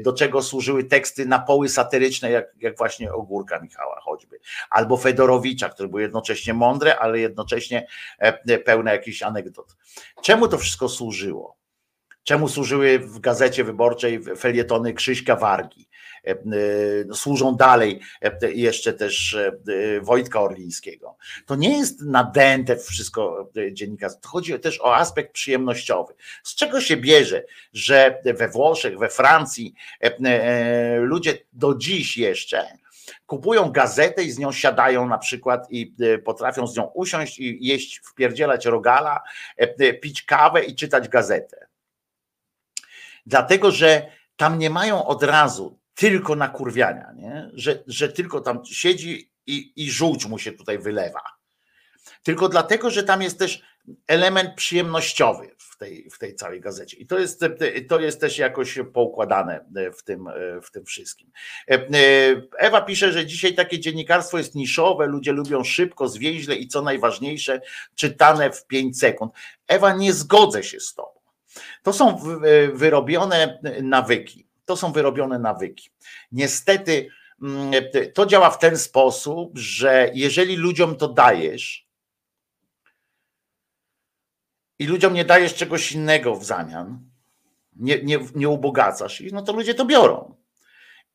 [0.03, 4.39] do czego służyły teksty na poły satyryczne, jak, jak właśnie Ogórka Michała choćby,
[4.71, 7.87] albo Fedorowicza, które były jednocześnie mądre, ale jednocześnie
[8.65, 9.77] pełne jakichś anegdot.
[10.23, 11.57] Czemu to wszystko służyło?
[12.25, 15.89] Czemu służyły w gazecie wyborczej felietony Krzyśka Wargi?
[16.27, 19.37] E, e, służą dalej e, jeszcze też
[20.03, 21.17] Wojtka Orlińskiego.
[21.47, 26.15] To nie jest nadęte wszystko dziennikarstwo, to chodzi też o aspekt przyjemnościowy.
[26.43, 29.75] Z czego się bierze, że we Włoszech, we Francji
[31.01, 32.79] ludzie do dziś jeszcze
[33.27, 35.95] kupują gazetę i z nią siadają na przykład i
[36.25, 39.21] potrafią z nią usiąść i jeść, wpierdzielać rogala,
[40.03, 41.67] pić kawę i czytać gazetę.
[43.27, 44.07] Dlatego, że
[44.37, 47.51] tam nie mają od razu tylko nakurwiania, nie?
[47.55, 51.23] Że, że tylko tam siedzi i, i żółć mu się tutaj wylewa.
[52.23, 53.63] Tylko dlatego, że tam jest też
[54.07, 56.97] element przyjemnościowy w tej, w tej całej gazecie.
[56.97, 57.45] I to jest,
[57.89, 59.65] to jest też jakoś poukładane
[59.99, 60.29] w tym,
[60.63, 61.31] w tym wszystkim.
[62.59, 67.61] Ewa pisze, że dzisiaj takie dziennikarstwo jest niszowe, ludzie lubią szybko, zwięźle i co najważniejsze,
[67.95, 69.33] czytane w 5 sekund.
[69.69, 71.21] Ewa, nie zgodzę się z tobą.
[71.83, 72.21] To są
[72.73, 74.47] wyrobione nawyki.
[74.65, 75.91] To są wyrobione nawyki.
[76.33, 77.09] Niestety
[77.43, 77.73] mm,
[78.15, 81.89] to działa w ten sposób, że jeżeli ludziom to dajesz
[84.79, 87.11] i ludziom nie dajesz czegoś innego w zamian,
[87.77, 90.35] nie, nie, nie ubogacasz ich, no to ludzie to biorą.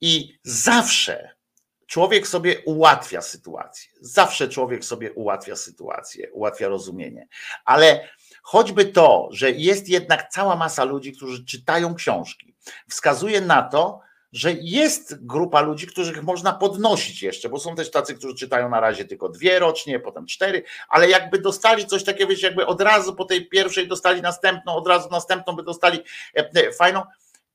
[0.02, 1.40] I zawsze
[1.88, 3.92] człowiek sobie ułatwia sytuację.
[4.02, 7.28] Zawsze człowiek sobie ułatwia sytuację, ułatwia rozumienie.
[7.66, 8.10] Ale
[8.50, 12.56] choćby to, że jest jednak cała masa ludzi, którzy czytają książki,
[12.90, 14.02] wskazuje na to,
[14.32, 18.80] że jest grupa ludzi, których można podnosić jeszcze, bo są też tacy, którzy czytają na
[18.80, 23.16] razie tylko dwie rocznie, potem cztery, ale jakby dostali coś takiego, wiecie, jakby od razu
[23.16, 26.00] po tej pierwszej dostali następną, od razu następną by dostali
[26.38, 27.04] e, e, fajną,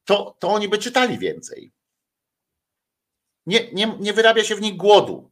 [0.05, 1.73] to, to oni by czytali więcej.
[3.47, 5.31] Nie, nie, nie wyrabia się w nich głodu.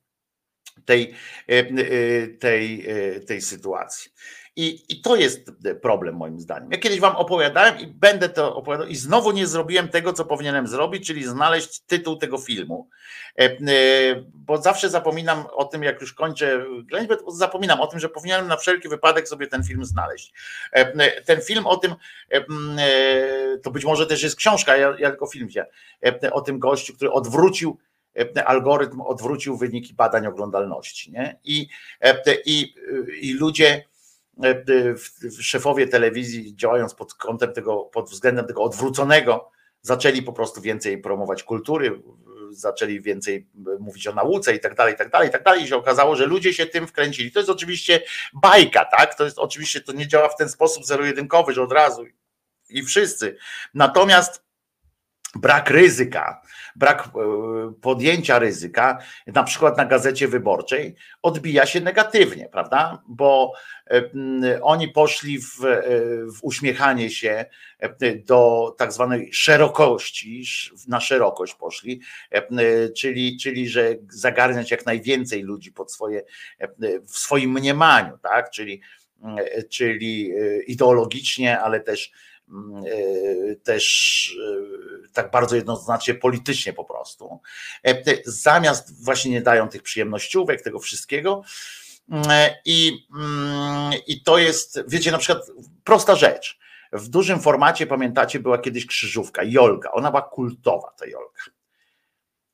[0.84, 1.14] tej,
[1.46, 4.12] e, tej, e, tej sytuacji.
[4.56, 5.50] I, I to jest
[5.82, 6.72] problem moim zdaniem.
[6.72, 10.66] Ja kiedyś wam opowiadałem i będę to opowiadał i znowu nie zrobiłem tego, co powinienem
[10.66, 12.88] zrobić, czyli znaleźć tytuł tego filmu.
[13.38, 13.56] E, e,
[14.34, 18.56] Bo zawsze zapominam o tym, jak już kończę ględźbę, zapominam o tym, że powinienem na
[18.56, 20.32] wszelki wypadek sobie ten film znaleźć.
[20.72, 21.94] E, Ten film o tym,
[22.32, 22.44] e,
[22.78, 25.70] e, to być może też jest książka, ja, ja tylko film wziąłem,
[26.04, 27.78] e, o tym gościu, który odwrócił
[28.36, 31.12] e, algorytm odwrócił wyniki badań oglądalności.
[31.12, 31.38] Nie?
[31.44, 31.68] I,
[32.00, 32.74] e, i,
[33.20, 33.91] I ludzie, e,
[35.40, 39.50] szefowie telewizji, działając pod kątem tego, pod względem tego odwróconego,
[39.82, 42.02] zaczęli po prostu więcej promować kultury,
[42.50, 43.46] zaczęli więcej
[43.80, 45.62] mówić o nauce i tak dalej, i tak dalej, i tak dalej.
[45.62, 47.32] I się okazało, że ludzie się tym wkręcili.
[47.32, 48.02] To jest oczywiście
[48.32, 49.14] bajka, tak?
[49.14, 52.04] To jest oczywiście, to nie działa w ten sposób zero-jedynkowy, że od razu
[52.68, 53.36] i wszyscy.
[53.74, 54.42] Natomiast
[55.34, 56.42] brak ryzyka,
[56.76, 57.10] brak e,
[57.80, 63.02] podjęcia ryzyka, na przykład na gazecie wyborczej, odbija się negatywnie, prawda?
[63.08, 63.52] Bo
[63.90, 64.02] e,
[64.62, 65.82] oni poszli w, e,
[66.26, 67.44] w uśmiechanie się
[68.26, 72.00] do tak zwanej szerokości, sz- na szerokość poszli,
[72.96, 76.22] czyli, czyli że zagarniać jak najwięcej ludzi pod swoje,
[77.08, 78.50] w swoim mniemaniu, tak?
[78.50, 78.80] Czyli,
[79.70, 80.32] czyli
[80.66, 82.12] ideologicznie, ale też
[83.64, 84.36] też
[85.06, 87.40] e, tak bardzo jednoznacznie politycznie po prostu.
[87.86, 91.42] E, Zamiast właśnie nie dają tych przyjemnościówek, tego wszystkiego.
[92.12, 95.46] E, I, mm, I to jest, wiecie, na przykład
[95.84, 96.58] prosta rzecz.
[96.92, 99.92] W dużym formacie, pamiętacie, była kiedyś krzyżówka, Jolka.
[99.92, 101.42] Ona była kultowa, ta Jolka.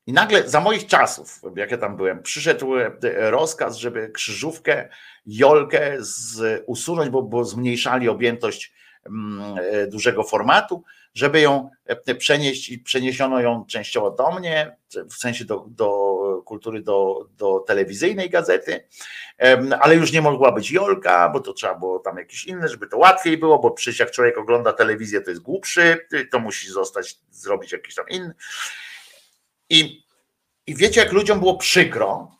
[0.07, 2.91] I nagle za moich czasów, jak ja tam byłem, przyszedł e,
[3.31, 4.89] rozkaz, żeby krzyżówkę,
[5.25, 8.73] Jolkę z, usunąć, bo, bo zmniejszali objętość
[9.87, 10.83] dużego formatu,
[11.13, 14.75] żeby ją e, przenieść i przeniesiono ją częściowo do mnie,
[15.09, 18.87] w sensie do, do kultury, do, do telewizyjnej gazety,
[19.79, 22.97] ale już nie mogła być Jolka, bo to trzeba było tam jakieś inne, żeby to
[22.97, 27.71] łatwiej było, bo przecież jak człowiek ogląda telewizję, to jest głupszy, to musi zostać, zrobić
[27.71, 28.33] jakiś tam inny.
[29.69, 30.03] I,
[30.67, 32.38] I wiecie, jak ludziom było przykro,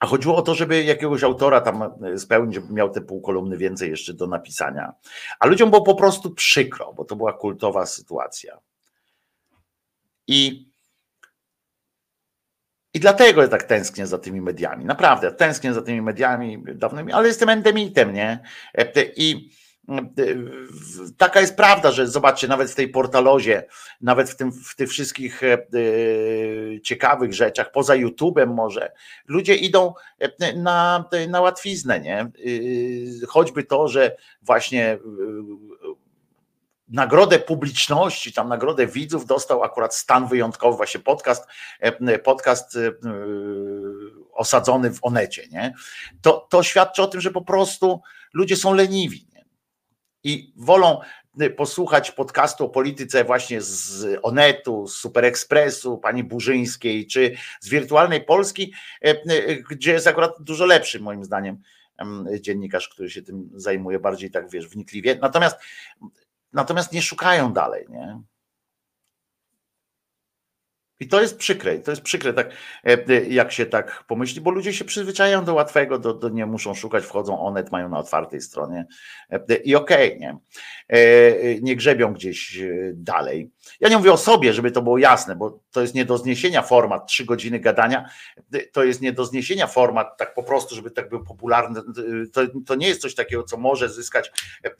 [0.00, 3.56] a chodziło o to, żeby jakiegoś autora tam e, spełnić, żeby miał te pół kolumny
[3.56, 4.92] więcej jeszcze do napisania.
[5.40, 8.58] A ludziom było po prostu przykro, bo to była kultowa sytuacja.
[10.26, 10.68] I,
[12.94, 14.84] i dlatego ja tak tęsknię za tymi mediami.
[14.84, 18.42] Naprawdę, tęsknię za tymi mediami dawnymi, ale jestem endemitem, nie?
[18.74, 19.50] E, I
[21.16, 23.66] taka jest prawda, że zobaczcie, nawet w tej portalozie,
[24.00, 25.58] nawet w, tym, w tych wszystkich e,
[26.82, 28.92] ciekawych rzeczach, poza YouTube'em może,
[29.26, 32.30] ludzie idą e, na, na łatwiznę, nie?
[32.46, 34.98] Y, Choćby to, że właśnie y,
[36.88, 41.46] nagrodę publiczności, tam nagrodę widzów dostał akurat stan wyjątkowy, właśnie podcast,
[42.24, 42.78] podcast
[44.32, 45.74] osadzony w Onecie, nie?
[46.22, 48.00] To, to świadczy o tym, że po prostu
[48.32, 49.26] ludzie są leniwi?
[50.24, 51.00] I wolą
[51.40, 57.68] e, posłuchać podcastu o polityce właśnie z Onetu, z Super Expressu, pani Burzyńskiej, czy z
[57.68, 58.72] Wirtualnej Polski,
[59.04, 61.62] e, e, gdzie jest akurat dużo lepszy moim zdaniem
[61.98, 65.18] em, dziennikarz, który się tym zajmuje bardziej tak, wiesz, wnikliwie.
[65.22, 65.56] Natomiast
[66.52, 68.20] natomiast nie szukają dalej, nie?
[71.00, 72.50] I to jest przykre, to jest przykre, tak,
[72.84, 76.74] e, jak się tak pomyśli, bo ludzie się przyzwyczajają do łatwego, do, do nie muszą
[76.74, 78.86] szukać, wchodzą onet, mają na otwartej stronie
[79.30, 80.38] e, i okej, nie?
[80.88, 83.50] E, Nie grzebią gdzieś e, dalej.
[83.80, 86.62] Ja nie mówię o sobie, żeby to było jasne, bo to jest nie do zniesienia
[86.62, 88.08] format, trzy godziny gadania,
[88.54, 91.80] e, to jest nie do zniesienia format tak po prostu, żeby tak był popularny.
[91.80, 91.82] e,
[92.32, 94.30] To, to nie jest coś takiego, co może zyskać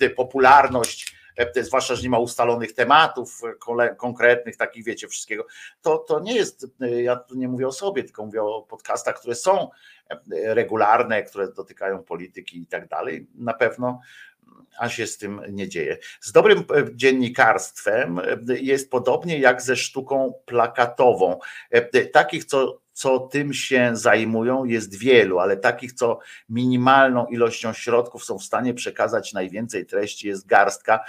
[0.00, 1.25] e, popularność, e,
[1.60, 3.40] zwłaszcza, że nie ma ustalonych tematów
[3.80, 5.46] e, konkretnych, takich wiecie, wszystkiego.
[5.82, 9.18] To, to nie jest, e, ja tu nie mówię o sobie, tylko mówię o podcastach,
[9.18, 9.70] które są
[10.10, 10.18] e,
[10.54, 13.26] regularne, które dotykają polityki i tak dalej.
[13.34, 14.00] Na pewno
[14.78, 15.98] a się z tym nie dzieje.
[16.20, 16.64] Z dobrym
[16.94, 21.38] dziennikarstwem jest podobnie jak ze sztuką plakatową.
[22.12, 26.18] Takich, co, co tym się zajmują, jest wielu, ale takich, co
[26.48, 31.04] minimalną ilością środków są w stanie przekazać najwięcej treści, jest garstka.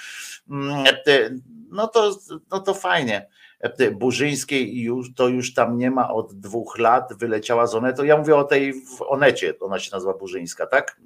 [0.49, 1.29] Mm, e,
[1.71, 2.19] No to,
[2.51, 3.27] no to fajnie.
[3.59, 8.05] E, Burzyńskiej już, to już tam nie ma od dwóch lat, wyleciała z Onetu.
[8.05, 11.01] Ja mówię o tej w Onecie, ona się nazywa Burzyńska, tak?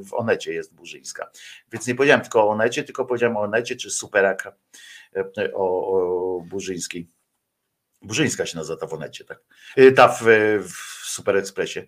[0.00, 1.30] W Onecie jest Burzyńska.
[1.72, 4.52] Więc nie powiedziałem tylko o Onecie, tylko powiedziałem o Onecie czy Superaka
[5.16, 7.08] e, o, o Burzyńskiej.
[8.02, 9.40] Burzyńska się nazywa ta w Onecie, tak?
[9.76, 10.22] E, Ta w,
[10.68, 11.80] w Super Expressie.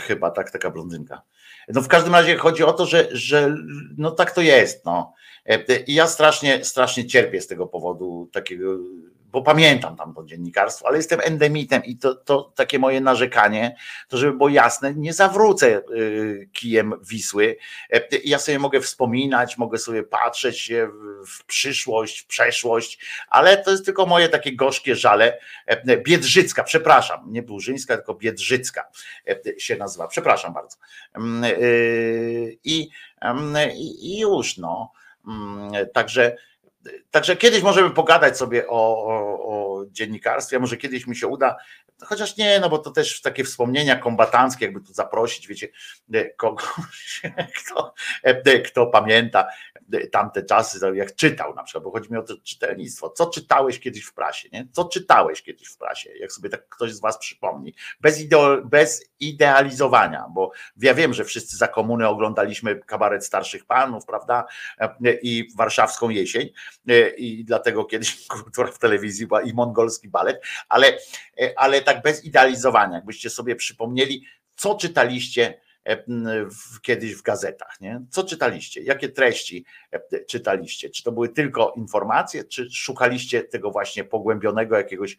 [0.00, 1.22] Chyba tak, taka blondynka.
[1.68, 3.56] No w każdym razie chodzi o to, że, że
[3.96, 4.84] no tak to jest.
[4.84, 5.14] No.
[5.46, 8.78] E, I ja strasznie, strasznie cierpię z tego powodu takiego,
[9.36, 13.76] bo pamiętam tam to dziennikarstwo, ale jestem endemitem i to, to takie moje narzekanie,
[14.08, 17.56] to żeby było jasne, nie zawrócę y, kijem Wisły.
[17.92, 20.72] E, Ja sobie mogę wspominać, mogę sobie patrzeć
[21.26, 22.98] w- przyszłość, w przeszłość,
[23.28, 25.38] ale to jest tylko moje takie gorzkie żale.
[25.66, 28.84] E, Biedrzycka, przepraszam, nie Burzyńska, tylko Biedrzycka
[29.58, 30.08] się nazywa.
[30.08, 30.76] Przepraszam bardzo.
[31.46, 32.88] Y, I,
[33.76, 34.92] i i już, no.
[35.28, 36.36] Mm, Także,
[37.10, 41.56] także kiedyś możemy pogadać sobie o, o, o dziennikarstwie, może kiedyś mi się uda,
[42.04, 45.68] chociaż nie, no bo to też takie wspomnienia kombatanckie, jakby tu zaprosić, wiecie,
[46.36, 47.22] kogoś,
[47.58, 47.94] kto,
[48.64, 49.46] kto pamięta
[50.12, 53.10] tamte czasy, jak czytał na przykład, bo chodzi mi o to czytelnictwo.
[53.10, 54.66] Co czytałeś kiedyś w prasie, nie?
[54.72, 58.18] Co czytałeś kiedyś w prasie, jak sobie tak ktoś z was przypomni, bez,
[58.64, 64.44] bez idealizowania, bo ja wiem, że wszyscy za komuny oglądaliśmy kabaret starszych panów, prawda,
[65.22, 66.48] i warszawską jesień
[67.16, 70.98] i dlatego kiedyś kultura w telewizji była i mongolski balet, ale,
[71.56, 74.24] ale tak bez idealizowania, jakbyście sobie przypomnieli,
[74.56, 75.60] co czytaliście
[76.50, 78.00] w, kiedyś w gazetach, nie?
[78.10, 78.82] Co czytaliście?
[78.82, 80.90] Jakie treści e, czytaliście?
[80.90, 85.16] Czy to były tylko informacje, czy szukaliście tego właśnie pogłębionego jakiegoś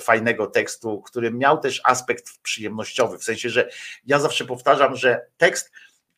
[0.00, 3.68] fajnego tekstu, który miał też aspekt przyjemnościowy, w sensie, że
[4.06, 5.70] ja zawsze powtarzam, że tekst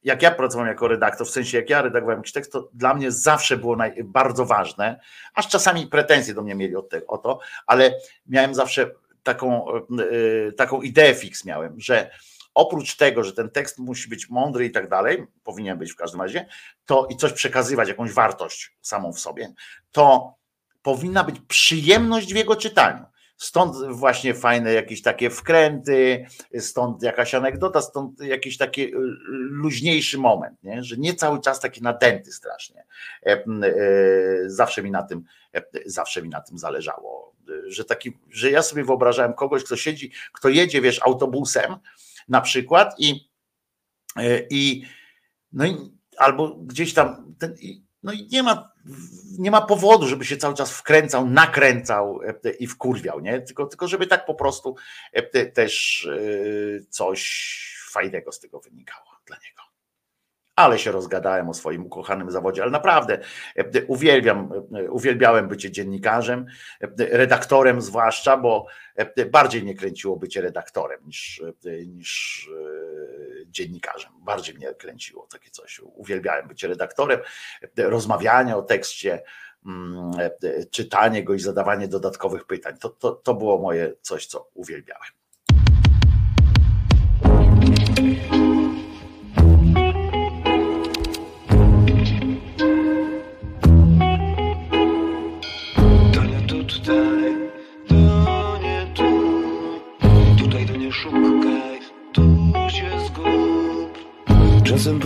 [0.03, 3.13] jak ja pracowałem jako redaktor, w sensie jak ja redagowałem jakiś tekst, to dla mnie
[3.13, 5.01] zawsze było bardzo ważne,
[5.35, 7.95] aż czasami pretensje do mnie mieli o, te, o to, ale
[8.27, 8.91] miałem zawsze
[9.27, 12.11] taką, yy, taką ideę fix miałem, że
[12.55, 16.21] oprócz tego, że ten tekst musi być mądry i tak dalej, powinien być w każdym
[16.21, 16.47] razie,
[16.87, 19.55] to i coś przekazywać, jakąś wartość samą w sobie,
[19.93, 20.35] to
[20.83, 23.05] powinna być przyjemność w jego czytaniu.
[23.37, 26.27] Stąd właśnie fajne jakieś takie wkręty,
[26.59, 28.99] stąd jakaś anegdota, stąd jakiś taki y,
[29.51, 30.85] luźniejszy moment, nie?
[30.85, 32.85] że nie cały czas taki nadęty strasznie.
[33.27, 33.45] E, e,
[34.47, 35.25] Zawsze mi na tym,
[35.55, 37.26] e, zawsze mi na tym zależało,
[37.67, 41.77] że taki, że ja sobie wyobrażałem kogoś, kto siedzi, kto jedzie, wiesz, autobusem
[42.29, 43.31] na przykład i,
[44.51, 44.87] i
[45.53, 45.77] no i
[46.19, 47.55] albo gdzieś tam ten,
[48.03, 48.73] no i nie ma,
[49.39, 53.41] nie ma powodu, żeby się cały czas wkręcał, nakręcał e, i wkurwiał, nie?
[53.41, 54.77] Tylko, tylko żeby tak po prostu
[55.13, 59.66] e, te- też e, coś fajnego z tego wynikało dla niego.
[60.57, 63.19] Ale się rozgadałem o swoim ukochanym zawodzie, ale naprawdę
[63.57, 66.47] e, uwielbiam, e, uwielbiałem bycie dziennikarzem,
[66.81, 74.13] e, redaktorem zwłaszcza, bo e, bardziej mnie kręciło bycie redaktorem niż, e, niż e, dziennikarzem.
[74.21, 75.81] Bardziej mnie kręciło takie coś.
[75.85, 77.21] Uwielbiałem bycie redaktorem,
[77.79, 79.23] e, rozmawianie o tekście,
[79.67, 82.79] mm, e, czytanie go i zadawanie dodatkowych pytań.
[82.79, 85.11] To, to, to było moje coś, co uwielbiałem.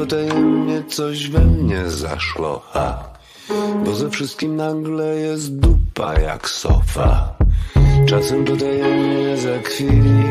[0.00, 3.04] Czasem potajemnie coś we mnie zaszło, ha.
[3.84, 7.34] Bo ze wszystkim nagle jest dupa jak sofa.
[8.06, 10.22] Czasem potajemnie zakwili,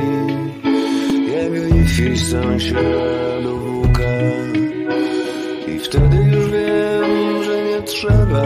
[1.33, 1.51] jak
[1.87, 4.09] wi sąsiadów łuka.
[5.67, 8.43] I wtedy już wiem, że nie trzeba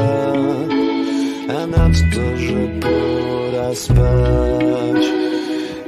[1.50, 5.04] a nadto, że pora spać.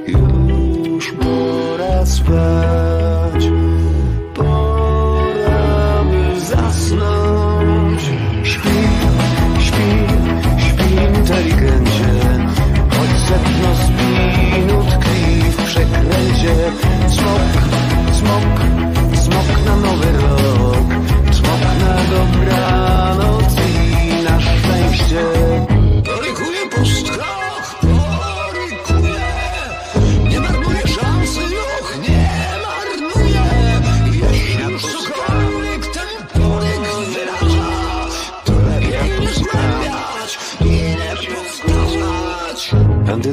[0.08, 2.95] Już pora spać.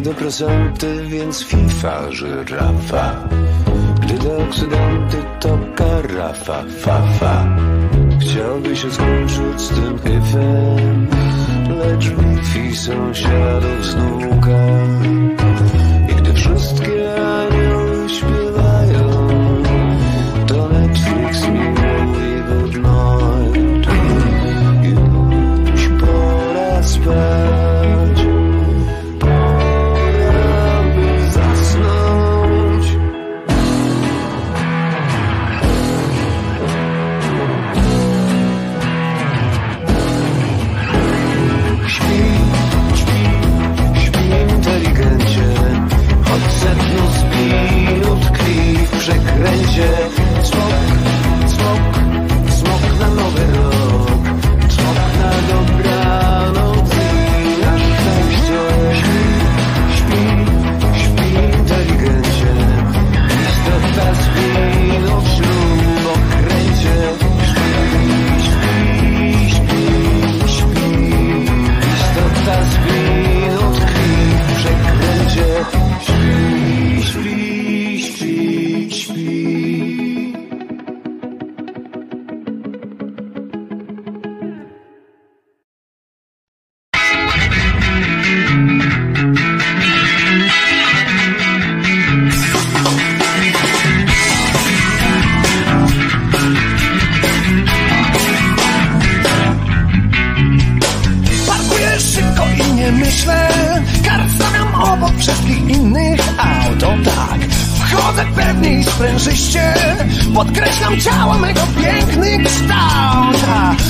[0.02, 3.28] Antydepresanty, więc FIFA, żyrafa.
[4.00, 7.58] Gdy deoksydanty to karafa, fa, fa.
[8.20, 11.06] Chciałby się skończyć z tym ifem,
[11.78, 14.58] lecz Wi-Fi sąsiadów znuka.
[110.34, 113.36] Podkreślam ciało mego piękny kształt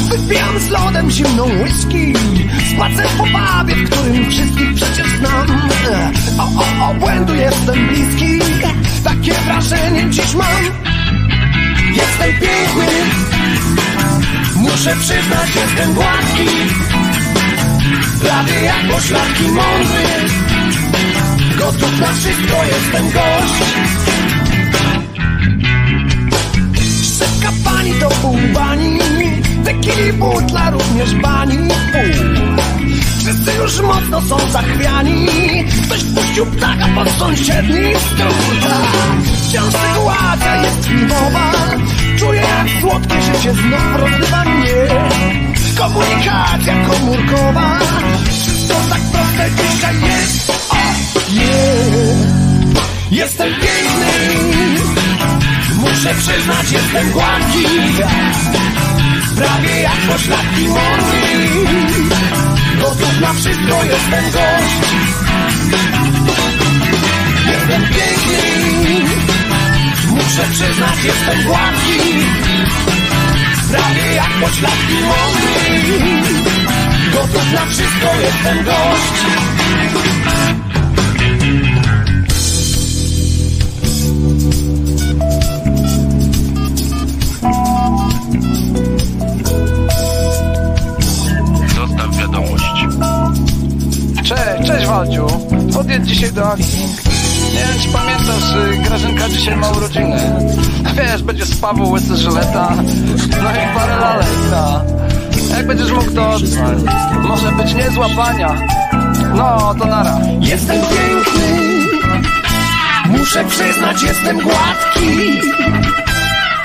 [0.09, 2.13] Wypijam z lodem zimną whisky.
[2.75, 5.71] Spacer po pubie, w którym wszystkich przecież znam.
[6.39, 8.39] O, o, o, błędu jestem bliski.
[9.05, 10.65] Takie wrażenie dziś mam.
[11.95, 12.87] Jestem piękny.
[14.57, 16.47] Muszę przyznać, jestem gładki.
[18.21, 20.05] Prawie jak poszlaki mądry.
[21.59, 24.02] Gotów na wszystko, jestem gość
[27.83, 28.99] Pani to pół bani
[29.65, 31.59] Tequili butla również bani.
[31.93, 32.57] Pół
[33.19, 35.27] Wszyscy już mocno są zachwiani
[35.87, 38.33] Ktoś puścił ptaka pod sąsiedni stół.
[39.49, 41.53] Wciąż sytuacja jest filmowa
[42.19, 44.73] Czuję jak słodkie życie znów rozrywa mnie.
[45.79, 47.79] Komunikacja komórkowa
[48.31, 50.51] Wszystko tak proste dzisiaj jest.
[50.71, 50.77] O,
[51.35, 52.43] yeah.
[53.11, 54.92] Jestem piękny
[56.03, 57.65] Muszę przyznać, jestem gładki
[59.37, 61.49] Prawie jak poszlaki mądry
[62.81, 64.95] Gotów na wszystko, jestem gość.
[67.47, 69.05] Jestem piękny.
[70.09, 71.99] Muszę przyznać, jestem gładki.
[73.71, 75.83] Prawie jak poszlaki mądry
[77.13, 79.23] Gotów na wszystko, jestem gość
[95.83, 96.87] Podjedź dzisiaj do akcji.
[97.55, 100.17] Nie wiem, czy pamiętasz, y, Grażynka dzisiaj ma urodziny.
[100.97, 102.73] Wiesz, będzie z Paweł łysy żyleta,
[103.43, 104.85] no i parę lalek, ta.
[105.57, 106.37] Jak będziesz mógł to.
[107.23, 108.57] Może być niezła pania.
[109.35, 110.19] No, to nara.
[110.41, 111.87] Jestem piękny
[113.19, 115.41] Muszę przyznać, jestem gładki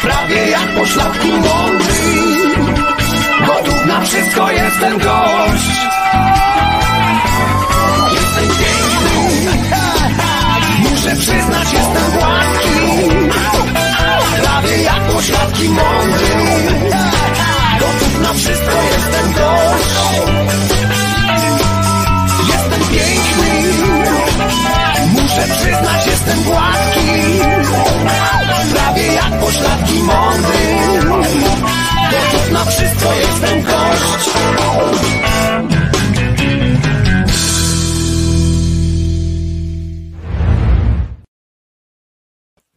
[0.02, 1.94] Prawie jak poszlaki mądry
[3.48, 5.97] Gotów na wszystko, jestem gość
[11.08, 12.70] Muszę przyznać, jestem gładki
[14.42, 16.28] Prawie jak poszlaki mądry
[17.80, 19.96] Gotów na wszystko, jestem gość.
[22.48, 23.74] Jestem piękny.
[25.12, 27.40] Muszę przyznać, jestem gładki
[28.74, 30.76] Prawie jak poszlaki mądry
[32.12, 34.18] Gotów na wszystko, jestem gość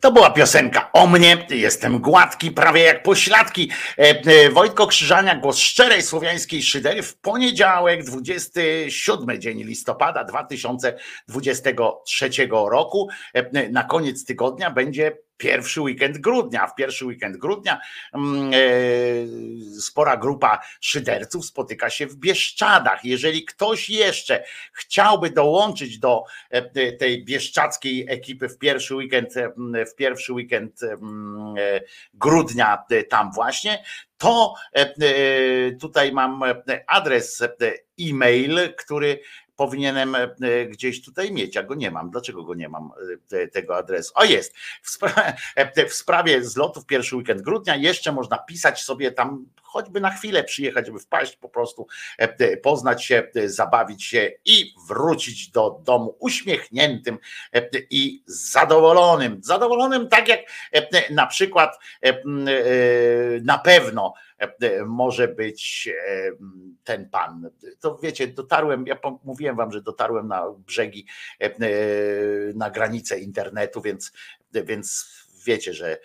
[0.01, 3.71] To była piosenka o mnie, jestem gładki, prawie jak pośladki.
[3.99, 13.09] E, e, Wojtko Krzyżania, głos szczerej słowiańskiej szydery w poniedziałek, 27 dzień listopada 2023 roku.
[13.35, 16.67] E, Na koniec tygodnia będzie pierwszy weekend grudnia.
[16.67, 17.81] W pierwszy weekend grudnia
[18.15, 18.59] mm, e,
[19.81, 23.05] spora grupa szyderców spotyka się w Bieszczadach.
[23.05, 29.53] Jeżeli ktoś jeszcze chciałby dołączyć do e, tej bieszczadzkiej ekipy w pierwszy weekend, e,
[29.87, 30.81] w pierwszy weekend
[32.15, 33.85] grudnia tam właśnie,
[34.19, 34.55] to
[35.81, 36.43] tutaj mam
[36.87, 37.43] adres
[38.01, 39.21] e-mail, który
[39.61, 40.29] powinienem e,
[40.67, 42.11] gdzieś tutaj mieć, a go nie mam.
[42.11, 44.13] Dlaczego go nie mam, e, te- tego adresu?
[44.15, 44.55] O jest!
[44.83, 44.99] W,
[45.57, 50.45] e, w sprawie zlotów pierwszy weekend grudnia jeszcze można pisać sobie tam choćby na chwilę
[50.45, 51.87] przyjechać, żeby wpaść po prostu,
[52.63, 57.19] poznać się, zabawić się i wrócić do domu uśmiechniętym
[57.91, 59.41] i zadowolonym.
[59.43, 60.41] Zadowolonym tak jak
[61.11, 61.79] na przykład
[63.43, 64.15] na pewno
[64.87, 66.31] może być e,
[66.85, 67.51] ten pan.
[67.81, 71.07] To wiecie, dotarłem, ja mówiłem wam, że dotarłem na brzegi,
[71.41, 71.51] e, e,
[72.55, 74.13] na granicę internetu, więc,
[74.53, 75.07] więc
[75.47, 75.99] wiecie, że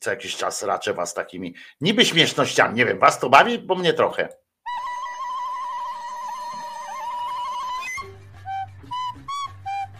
[0.00, 2.74] co jakiś czas raczę was takimi niby śmiesznościami.
[2.74, 4.28] Nie wiem, was to bawi, bo mnie trochę.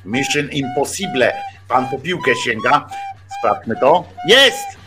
[0.04, 1.32] Mission Impossible.
[1.68, 2.86] Pan po piłkę sięga.
[3.38, 4.04] Sprawdźmy to.
[4.28, 4.83] Jest!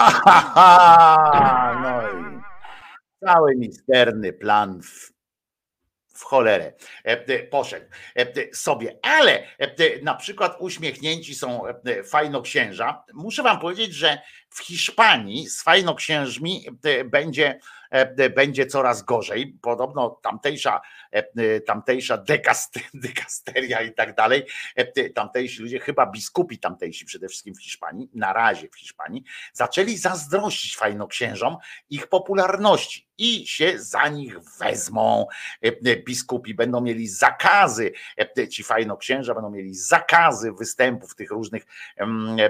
[0.00, 1.70] Ahaha!
[1.82, 5.12] No i cały misterny plan w,
[6.14, 6.72] w cholerę
[7.04, 7.86] e, e, poszedł
[8.16, 8.98] e, sobie.
[9.02, 9.46] Ale
[10.02, 11.62] na przykład uśmiechnięci są
[12.04, 13.04] fajnoksięża.
[13.14, 14.18] Muszę wam powiedzieć, że
[14.50, 16.66] w Hiszpanii z fajnoksiężmi
[17.04, 17.60] będzie,
[18.34, 19.58] będzie coraz gorzej.
[19.62, 20.80] Podobno tamtejsza,
[21.66, 24.46] tamtejsza dekast- dekasteria i tak dalej,
[24.76, 29.96] e, tamtejsi ludzie, chyba biskupi tamtejsi przede wszystkim w Hiszpanii, na razie w Hiszpanii, zaczęli
[29.96, 31.56] zazdrościć fajnoksiężom
[31.90, 35.26] ich popularności i się za nich wezmą.
[35.64, 37.92] E, e, Biskupi będą mieli zakazy,
[38.38, 41.66] e, ci fajnoksięża będą mieli zakazy występów tych różnych,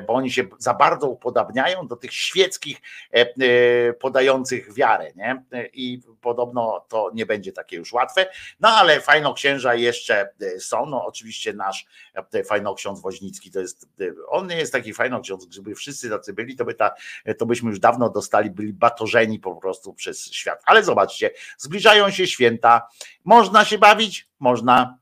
[0.06, 2.80] bo oni się za bardzo upodabniają do tych świeckich
[3.14, 5.44] e, e, podających wiarę, nie?
[5.52, 8.26] E, I podobno to nie będzie takie już łatwe.
[8.60, 10.86] No ale fajnoksięża jeszcze e, są.
[10.86, 11.86] No oczywiście nasz
[12.34, 16.56] e, fajnoksiądz Woźnicki to jest, e, on nie jest taki fajnoksiądz, gdyby wszyscy tacy byli,
[16.56, 16.94] to by ta,
[17.38, 20.62] to byśmy już dawno dostali, byli batorzeni po prostu przez świat.
[20.66, 22.88] Ale zobaczcie, zbliżają się święta.
[23.24, 24.28] Można się bawić?
[24.38, 24.98] Można.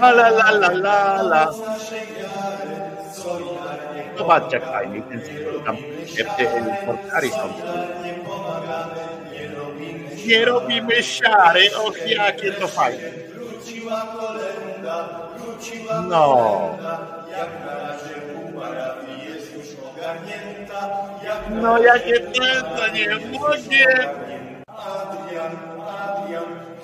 [0.00, 1.52] La la la la la.
[4.18, 5.02] Zobaczcie jak fajnie.
[5.02, 5.20] Ten
[5.64, 5.76] tam
[6.86, 7.54] portary są.
[10.26, 13.08] Nie robimy siary, och jakie to fajne.
[16.08, 16.78] No.
[21.50, 24.14] No jakie to nie mogę.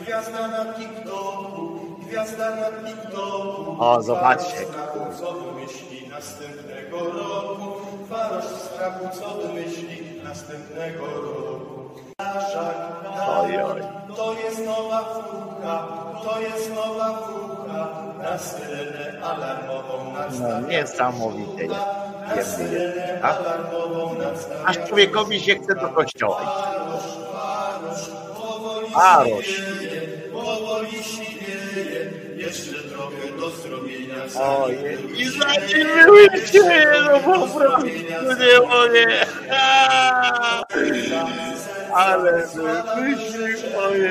[0.01, 3.77] Gwiazda na TikToku, gwiazda na TikToku.
[3.79, 4.67] O, zobaczcie.
[5.21, 7.81] Co wymyśli następnego roku?
[8.09, 9.39] Farosz strachu, co
[10.25, 11.90] następnego roku?
[12.35, 12.75] Naszak,
[13.29, 13.83] Oj, oj.
[14.17, 15.87] to jest nowa fucha,
[16.25, 17.89] to jest nowa fucha.
[18.23, 21.75] Na syrenę alarmową No, niesamowite jest.
[22.37, 24.65] Na syrenę alarmową nastawia.
[24.67, 26.41] Aż człowiekowi się chce do kościoła.
[28.95, 29.63] Aroś.
[30.33, 34.15] powoli siwieje, jeszcze trochę do zrobienia.
[34.65, 35.21] Ojej.
[35.21, 37.87] I zadziwiły się, no po prostu
[38.41, 39.27] nie mogę.
[41.95, 42.47] Ale
[42.97, 44.09] myśli, pokój,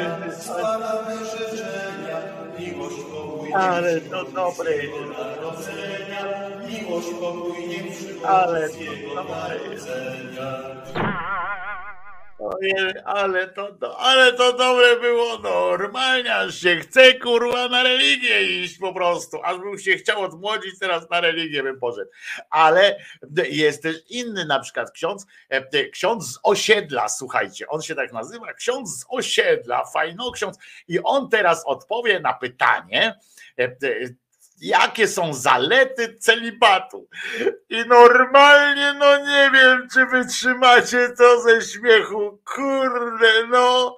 [3.53, 4.93] Ale to dobre jest.
[8.25, 8.75] Ale to
[9.15, 9.89] dobre jest.
[12.39, 15.37] Ojej, ale to, ale to dobre było.
[15.37, 20.79] Normalnie, aż się chce kurwa na religię iść po prostu, aż bym się chciał odmłodzić
[20.79, 22.11] teraz na religię bym poszedł.
[22.49, 22.99] Ale
[23.49, 28.53] jest też inny na przykład ksiądz, e, ksiądz z osiedla, słuchajcie, on się tak nazywa,
[28.53, 30.57] ksiądz z osiedla, fajno ksiądz.
[30.87, 33.19] I on teraz odpowie na pytanie,
[33.59, 33.75] e,
[34.61, 37.07] jakie są zalety celibatu.
[37.69, 42.41] I normalnie, no nie wiem, czy wytrzymacie to ze śmiechu.
[42.55, 43.97] Kurde, no.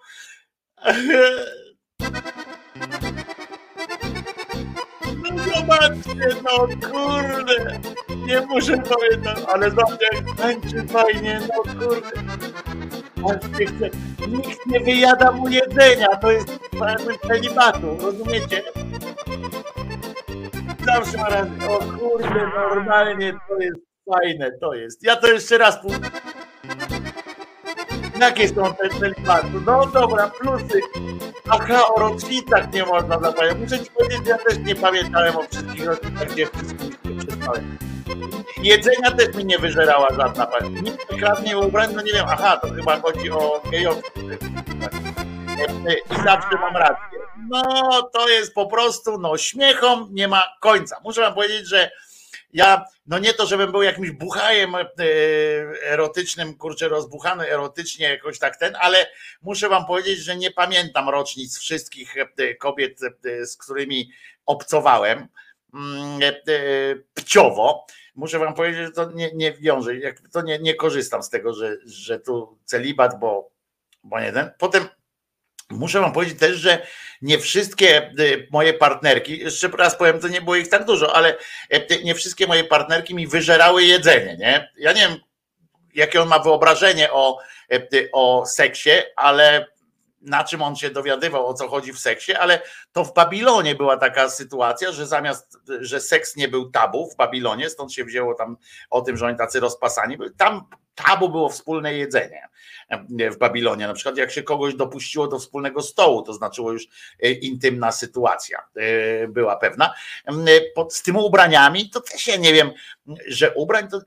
[5.23, 7.79] No zobaczcie, no kurde.
[8.15, 12.21] Nie muszę pamiętać, ale zobaczcie, jak tańczy fajnie, no kurde.
[14.27, 18.63] Nikt nie wyjada mu jedzenia, to jest pełen celibatu, rozumiecie?
[20.95, 23.79] Zawsze ma raz, o kurde, normalnie to jest
[24.11, 25.03] fajne, to jest.
[25.03, 25.91] Ja to jeszcze raz pół...
[28.19, 29.47] Jakie są te celibaty?
[29.65, 30.79] No dobra, plusy.
[31.49, 33.59] Aha, o rocznicach nie można zapamiętać.
[33.59, 37.77] Muszę ci powiedzieć, ja też nie pamiętałem o wszystkich rocznicach, gdzie wszystkich przespałem.
[38.63, 40.81] Jedzenia też mi nie wyżerała żadna pani.
[40.81, 44.23] Nikt nie kradnie ubrań, no nie wiem, aha, to chyba chodzi o gejowców.
[46.11, 47.19] I zawsze mam rację.
[47.51, 50.97] No, to jest po prostu, no, śmiechom nie ma końca.
[51.03, 51.91] Muszę wam powiedzieć, że
[52.53, 54.85] ja, no nie to, żebym był jakimś buchajem e,
[55.83, 59.07] erotycznym, kurczę, rozbuchany erotycznie jakoś tak ten, ale
[59.41, 64.11] muszę wam powiedzieć, że nie pamiętam rocznic wszystkich e, kobiet, e, z którymi
[64.45, 65.27] obcowałem
[65.73, 66.19] mm,
[67.13, 67.85] pciowo.
[68.15, 69.91] Muszę wam powiedzieć, że to nie, nie wiąże,
[70.33, 73.51] to nie, nie korzystam z tego, że, że tu celibat, bo,
[74.03, 74.51] bo nie ten.
[74.57, 74.87] Potem
[75.71, 76.87] Muszę wam powiedzieć też, że
[77.21, 81.37] nie wszystkie y, moje partnerki, jeszcze raz powiem, to nie było ich tak dużo, ale
[81.73, 84.71] y, nie wszystkie moje partnerki mi wyżerały jedzenie, nie?
[84.77, 85.17] Ja nie wiem,
[85.95, 87.37] jakie on ma wyobrażenie o,
[87.73, 89.67] y, o seksie, ale
[90.21, 92.61] na czym on się dowiadywał, o co chodzi w seksie, ale
[92.91, 97.69] to w Babilonie była taka sytuacja, że zamiast, że seks nie był tabu w Babilonie,
[97.69, 98.57] stąd się wzięło tam
[98.89, 102.47] o tym, że oni tacy rozpasani, byli, tam tabu było wspólne jedzenie
[103.31, 103.87] w Babilonie.
[103.87, 106.87] Na przykład jak się kogoś dopuściło do wspólnego stołu, to znaczyło już
[107.23, 109.93] e, intymna sytuacja e, była pewna.
[110.27, 110.33] E,
[110.89, 112.71] z tymi ubraniami to też ja nie wiem,
[113.27, 114.01] że ubrań to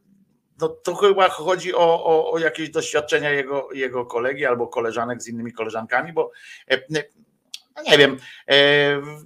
[0.61, 5.29] no to chyba chodzi o, o, o jakieś doświadczenia jego, jego kolegi albo koleżanek z
[5.29, 6.31] innymi koleżankami, bo
[6.71, 6.79] e,
[7.77, 8.19] no nie wiem.
[8.51, 8.57] e,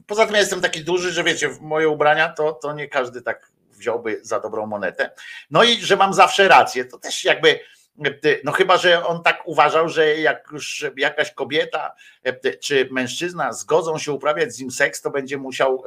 [0.07, 3.51] Poza tym ja jestem taki duży, że wiecie, moje ubrania to, to nie każdy tak
[3.79, 5.11] wziąłby za dobrą monetę.
[5.51, 7.61] No i że mam zawsze rację, to też jakby
[8.45, 11.95] no chyba, że on tak uważał, że jak już jakaś kobieta
[12.61, 15.85] czy mężczyzna zgodzą się uprawiać z nim seks, to będzie musiał,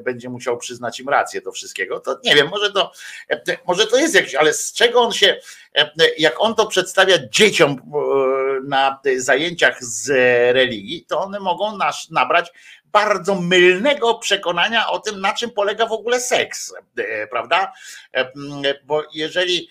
[0.00, 2.00] będzie musiał przyznać im rację do wszystkiego.
[2.00, 2.92] To nie wiem, może to,
[3.66, 5.36] może to jest jakiś, ale z czego on się,
[6.18, 7.76] jak on to przedstawia dzieciom
[8.64, 10.08] na zajęciach z
[10.54, 12.52] religii, to one mogą nas nabrać
[12.92, 16.74] bardzo mylnego przekonania o tym, na czym polega w ogóle seks,
[17.30, 17.72] prawda?
[18.84, 19.68] Bo jeżeli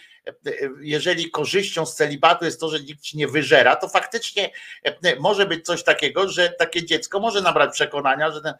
[0.82, 4.50] jeżeli korzyścią z celibatu jest to, że nikt ci nie wyżera, to faktycznie
[5.20, 8.56] może być coś takiego, że takie dziecko może nabrać przekonania, że, ten,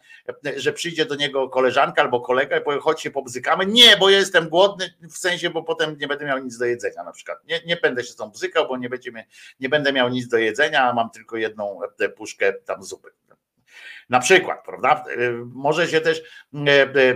[0.56, 3.66] że przyjdzie do niego koleżanka albo kolega i powie, chodź się pobzykamy.
[3.66, 7.04] Nie, bo ja jestem głodny, w sensie, bo potem nie będę miał nic do jedzenia
[7.04, 7.38] na przykład.
[7.44, 9.12] Nie, nie będę się z tą bzykał, bo nie, będzie,
[9.60, 11.80] nie będę miał nic do jedzenia, a mam tylko jedną
[12.16, 13.10] puszkę tam zupy.
[14.12, 15.04] Na przykład, prawda?
[15.44, 16.22] Może się też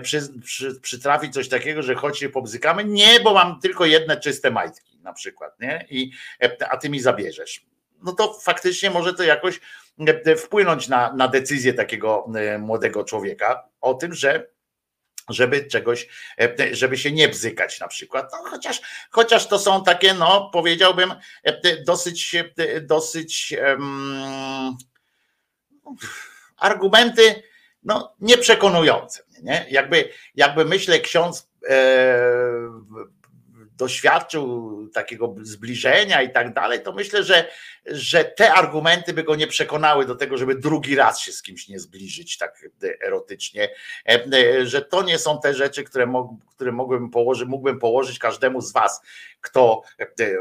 [0.02, 2.84] przy, przy, przytrafić coś takiego, że choć się pobzykamy.
[2.84, 5.86] Nie, bo mam tylko jedne czyste majtki na przykład, nie?
[5.90, 6.10] I,
[6.70, 7.66] a ty mi zabierzesz.
[8.02, 9.60] No to faktycznie może to jakoś
[10.36, 12.26] wpłynąć na, na decyzję takiego
[12.58, 14.46] młodego człowieka o tym, że
[15.28, 16.08] żeby czegoś,
[16.72, 18.28] żeby się nie bzykać na przykład.
[18.32, 21.14] No, chociaż, chociaż to są takie, no powiedziałbym,
[21.86, 22.36] dosyć,
[22.82, 24.76] dosyć um,
[26.56, 27.42] argumenty
[27.82, 29.22] no, nieprzekonujące.
[29.42, 29.66] Nie?
[29.70, 31.76] Jakby, jakby myślę, ksiądz e,
[33.76, 37.48] doświadczył takiego zbliżenia i tak dalej, to myślę, że,
[37.86, 41.68] że te argumenty by go nie przekonały do tego, żeby drugi raz się z kimś
[41.68, 42.68] nie zbliżyć tak
[43.04, 43.68] erotycznie,
[44.62, 48.72] że to nie są te rzeczy, które, mog, które mogłem położyć, mógłbym położyć każdemu z
[48.72, 49.00] was,
[49.40, 49.82] kto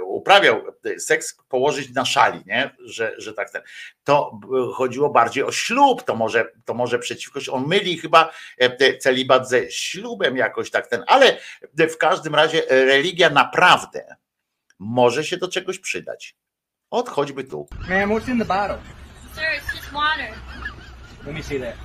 [0.06, 0.62] uprawiał
[0.98, 2.76] seks, położyć na szali, nie?
[2.80, 3.62] Że, że tak ten.
[4.04, 4.40] To
[4.74, 8.32] chodziło bardziej o ślub, to może, to może przeciwko, on myli chyba
[9.00, 11.38] celibat ze ślubem jakoś tak ten, ale
[11.74, 14.16] w każdym razie religia naprawdę
[14.80, 16.36] może się do czegoś przydać.
[16.96, 17.68] Od choćby tu.
[17.90, 18.78] Man, what's in the bottle?
[19.36, 20.34] Sir, it's just water.
[21.26, 21.76] Let me see that.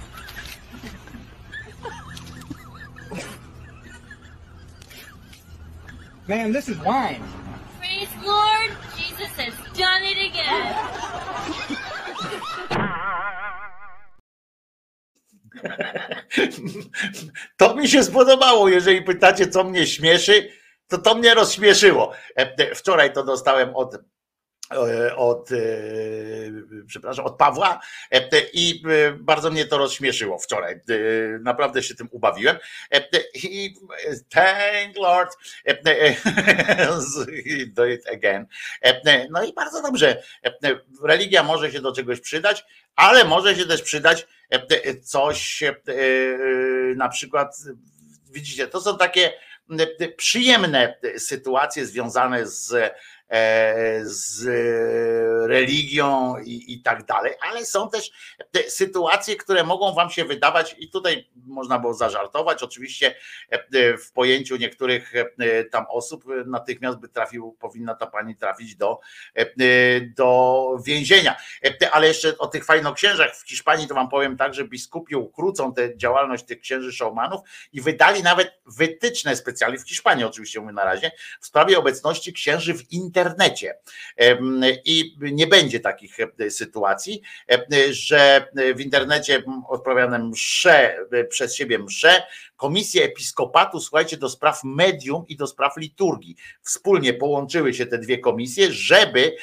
[6.29, 7.23] Man, this is wine.
[7.79, 10.75] Praise Lord, Jesus has done it again.
[17.57, 18.69] To mi się spodobało.
[18.69, 20.53] Jeżeli pytacie, co mnie śmieszy,
[20.89, 22.13] to to mnie rozśmieszyło.
[22.75, 23.97] Wczoraj to dostałem od
[25.17, 25.49] od,
[26.87, 27.81] przepraszam, od Pawła
[28.53, 28.83] i
[29.15, 30.81] bardzo mnie to rozśmieszyło wczoraj.
[31.41, 32.57] Naprawdę się tym ubawiłem.
[33.35, 33.75] I
[34.29, 35.37] thank Lord,
[37.75, 38.47] do it again.
[39.31, 40.23] No i bardzo dobrze.
[41.05, 42.65] Religia może się do czegoś przydać,
[42.97, 44.27] ale może się też przydać
[45.03, 45.63] coś
[46.97, 47.57] na przykład,
[48.31, 49.33] widzicie, to są takie
[50.17, 52.93] przyjemne sytuacje związane z
[54.03, 54.47] z
[55.49, 58.11] religią i, i tak dalej, ale są też
[58.51, 63.15] te sytuacje, które mogą wam się wydawać, i tutaj można było zażartować, oczywiście
[63.99, 65.13] w pojęciu niektórych
[65.71, 69.01] tam osób natychmiast by trafił, powinna ta pani trafić do,
[70.17, 71.37] do więzienia.
[71.93, 75.97] Ale jeszcze o tych fajnoksiężach w Hiszpanii to wam powiem tak, że biskupi ukrócą tę
[75.97, 77.41] działalność tych księży szałmanów
[77.73, 82.75] i wydali nawet wytyczne specjalnie w Hiszpanii oczywiście mówię na razie, w sprawie obecności księży
[82.75, 83.75] w internecie internecie.
[84.85, 86.17] I nie będzie takich
[86.49, 87.23] sytuacji,
[87.91, 90.97] że w internecie odprawiane msze,
[91.29, 92.23] przez siebie msze,
[92.61, 96.37] Komisje Episkopatu, słuchajcie, do spraw medium i do spraw liturgii.
[96.63, 99.37] Wspólnie połączyły się te dwie komisje, żeby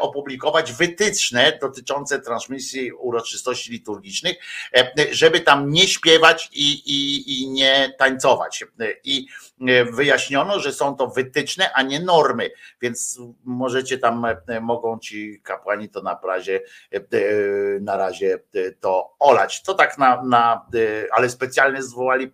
[0.00, 4.36] opublikować wytyczne dotyczące transmisji uroczystości liturgicznych,
[5.10, 8.64] żeby tam nie śpiewać i, i, i nie tańcować.
[9.04, 9.26] I
[9.92, 12.50] wyjaśniono, że są to wytyczne, a nie normy,
[12.82, 14.26] więc możecie tam,
[14.60, 16.60] mogą ci kapłani to na razie,
[17.80, 18.38] na razie
[18.80, 19.62] to olać.
[19.62, 20.66] To tak na, na
[21.12, 22.28] ale specjalnie zwołali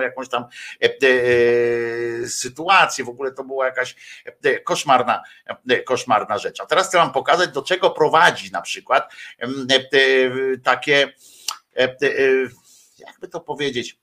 [0.00, 0.44] jakąś tam
[2.26, 3.96] sytuację, w ogóle to była jakaś
[4.64, 5.22] koszmarna,
[5.86, 6.60] koszmarna rzecz.
[6.60, 9.12] A teraz chcę wam pokazać, do czego prowadzi na przykład
[10.64, 11.12] takie,
[12.98, 13.98] jakby to powiedzieć,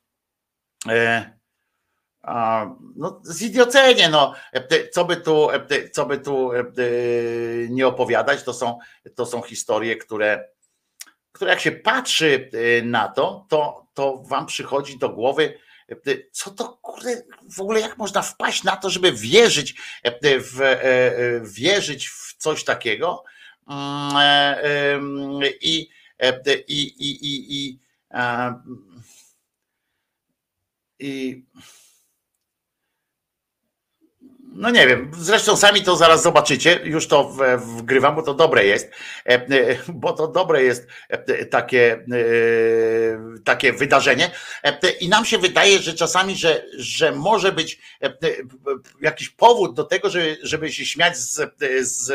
[2.95, 4.33] no, zidiocenie, no,
[4.91, 5.47] co by tu,
[5.91, 6.51] co by tu
[7.69, 8.79] nie opowiadać, to są,
[9.15, 10.49] to są historie, które,
[11.37, 12.49] które jak się patrzy
[12.83, 15.59] na to, to, to wam przychodzi do głowy,
[16.31, 19.75] co to kurde, w ogóle jak można wpaść na to, żeby wierzyć
[20.23, 20.59] w,
[21.43, 23.23] wierzyć w coś takiego?
[25.61, 25.89] I, i,
[26.67, 27.79] i, i, i,
[30.99, 31.45] i
[34.53, 38.91] No nie wiem, zresztą sami to zaraz zobaczycie, już to wgrywam, bo to dobre jest,
[39.25, 42.05] e, e, bo to dobre jest e, takie,
[43.43, 44.31] takie wydarzenie
[44.99, 47.79] i nam się wydaje, że czasami, że, że może być
[49.01, 51.41] jakiś powód do tego, żeby, żeby się śmiać z,
[51.81, 52.09] z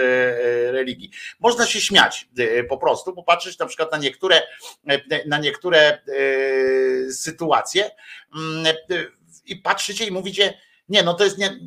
[0.72, 1.10] religii.
[1.40, 2.28] Można się śmiać
[2.68, 4.42] po prostu, popatrzeć na przykład na niektóre,
[5.26, 6.02] na niektóre
[7.10, 7.90] sytuacje
[8.34, 8.74] mm,
[9.46, 10.54] i patrzycie i mówicie,
[10.92, 11.58] nie, no to jest nie,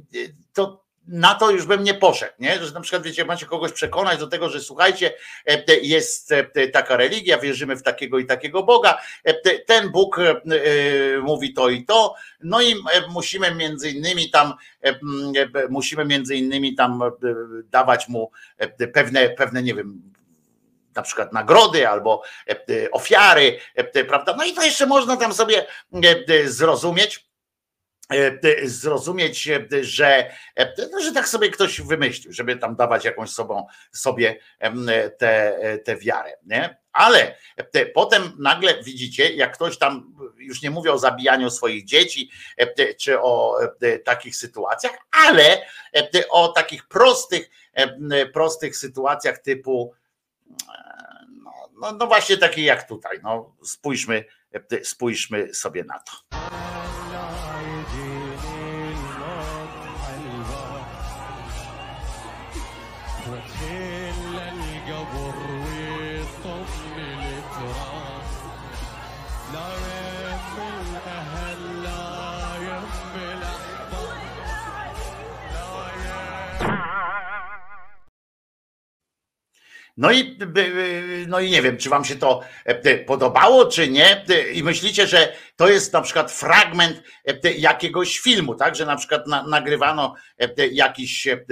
[0.53, 2.65] to na to już bym nie poszedł, nie?
[2.65, 5.13] Że na przykład wiecie, macie kogoś przekonać do tego, że słuchajcie,
[5.45, 9.89] e, te- jest e, taka religia, wierzymy w takiego i takiego Boga, e, te- ten
[9.91, 10.35] Bóg e, e,
[11.21, 14.53] mówi to i to, no i e, musimy między innymi tam
[14.83, 17.11] e, e, musimy między innymi tam e,
[17.69, 20.01] dawać mu e, pewne, pewne nie wiem,
[20.95, 24.35] na przykład nagrody albo e, e, ofiary, e, prawda?
[24.37, 27.24] No i to jeszcze można tam sobie e, e, zrozumieć, e, e,
[28.63, 33.67] zrozumieć, e, że, e, no, że tak sobie ktoś wymyślił, żeby tam dawać jakąś sobą,
[33.91, 34.39] sobie
[35.17, 36.37] tę te, wiarę.
[36.45, 36.85] Nie?
[36.95, 37.35] Ale
[37.71, 42.93] te, potem nagle widzicie, jak ktoś tam, już nie mówię o zabijaniu swoich dzieci, e,
[42.93, 44.93] czy o e, takich sytuacjach,
[45.27, 45.61] ale
[45.95, 47.49] e, o takich prostych,
[48.33, 49.93] prostych sytuacjach typu
[51.43, 51.51] no,
[51.81, 53.19] no, no właśnie takie jak tutaj.
[53.23, 54.25] No, spójrzmy,
[54.83, 56.11] spójrzmy sobie na to.
[79.97, 80.37] No i,
[81.27, 84.25] no i nie wiem, czy wam się to e, podobało, czy nie.
[84.29, 88.75] E, I myślicie, że to jest na przykład fragment e, jakiegoś filmu, tak?
[88.75, 91.45] Że na przykład na, nagrywano e, jakiś, e,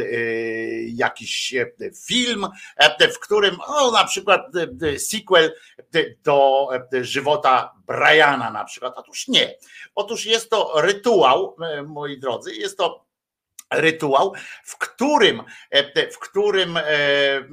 [0.87, 1.71] jakiś e,
[2.07, 2.47] film,
[2.77, 4.41] e, w którym, o na przykład
[4.81, 5.53] e, sequel
[5.95, 8.93] e, do e, żywota Briana na przykład.
[8.95, 9.55] Otóż nie.
[9.95, 13.13] Otóż jest to rytuał, e, moi drodzy, jest to
[13.73, 14.33] rytuał,
[14.63, 17.43] w którym, e, w którym e, e,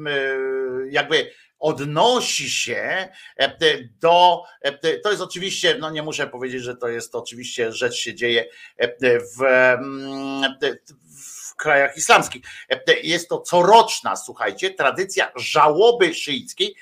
[0.89, 1.31] jakby
[1.61, 7.15] odnosi się e, do, e, to jest oczywiście, no nie muszę powiedzieć, że to jest
[7.15, 8.47] oczywiście rzecz się dzieje
[8.77, 10.55] e, w, mm,
[11.05, 11.10] w
[11.61, 12.43] krajach islamskich.
[12.71, 16.75] E, Jest to coroczna, słuchajcie, tradycja żałoby szyickiej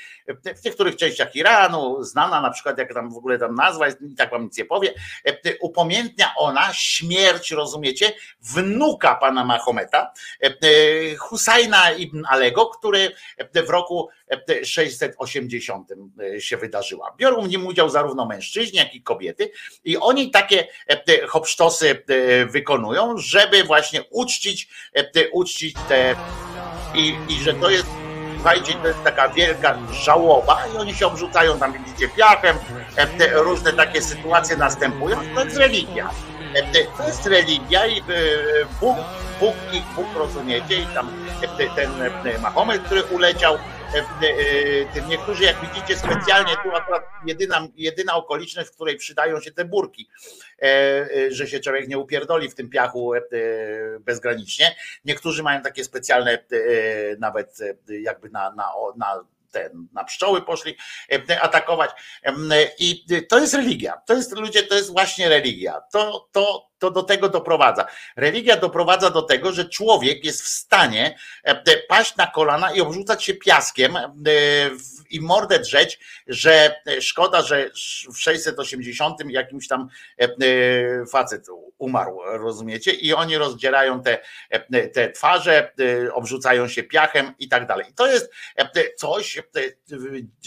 [0.56, 4.14] w niektórych częściach Iranu, znana na przykład, jak tam w ogóle tam nazwa jest, i
[4.14, 4.94] tak wam nic nie powie,
[5.24, 13.12] e, upamiętnia ona śmierć, rozumiecie, wnuka pana Mahometa, e, Husajna ibn Alego, który
[13.66, 14.08] w roku
[14.64, 15.88] 680
[16.38, 17.14] się wydarzyła.
[17.18, 19.50] Biorą w nim udział zarówno mężczyźni, jak i kobiety
[19.84, 26.16] i oni takie e, hopsztosy e, wykonują, żeby właśnie uczcić, e, uczcić te
[26.94, 27.86] i, i że to jest
[28.34, 32.56] Słuchajcie, to jest taka wielka żałoba i oni się obrzucają tam, widzicie, piachem,
[32.96, 35.16] e, różne takie sytuacje następują.
[35.34, 36.10] To jest religia.
[36.54, 38.02] E, To jest religia i
[38.80, 38.96] Bóg,
[39.40, 41.10] Bóg ich Bóg, rozumiecie, i tam
[41.58, 41.90] te- ten
[42.42, 43.58] Mahomet, który uleciał,
[44.94, 49.64] tym niektórzy, jak widzicie, specjalnie tu akurat jedyna, jedyna okoliczność, w której przydają się te
[49.64, 50.08] burki,
[51.28, 53.20] że się człowiek nie upierdoli w tym piachu e,
[54.00, 54.76] bezgranicznie.
[55.04, 56.38] Niektórzy mają takie specjalne e,
[57.18, 60.76] nawet e, jakby na, na, na ten, na pszczoły poszli
[61.30, 61.90] e, atakować.
[62.78, 64.02] I to jest religia.
[64.06, 65.80] To jest ludzie, to jest właśnie religia.
[65.92, 67.86] To, to, to do tego doprowadza.
[68.16, 73.24] Religia doprowadza do tego, że człowiek jest w stanie e, paść na kolana i obrzucać
[73.24, 74.10] się piaskiem e,
[75.10, 77.70] i mordę drzeć, że e, szkoda, że
[78.14, 79.88] w 680 jakimś tam
[80.20, 81.46] e, e, facet
[81.78, 82.92] umarł, rozumiecie?
[82.92, 84.18] I oni rozdzierają te,
[84.50, 87.86] e, te twarze, e, obrzucają się piachem i tak dalej.
[87.90, 89.42] I to jest e, coś, e,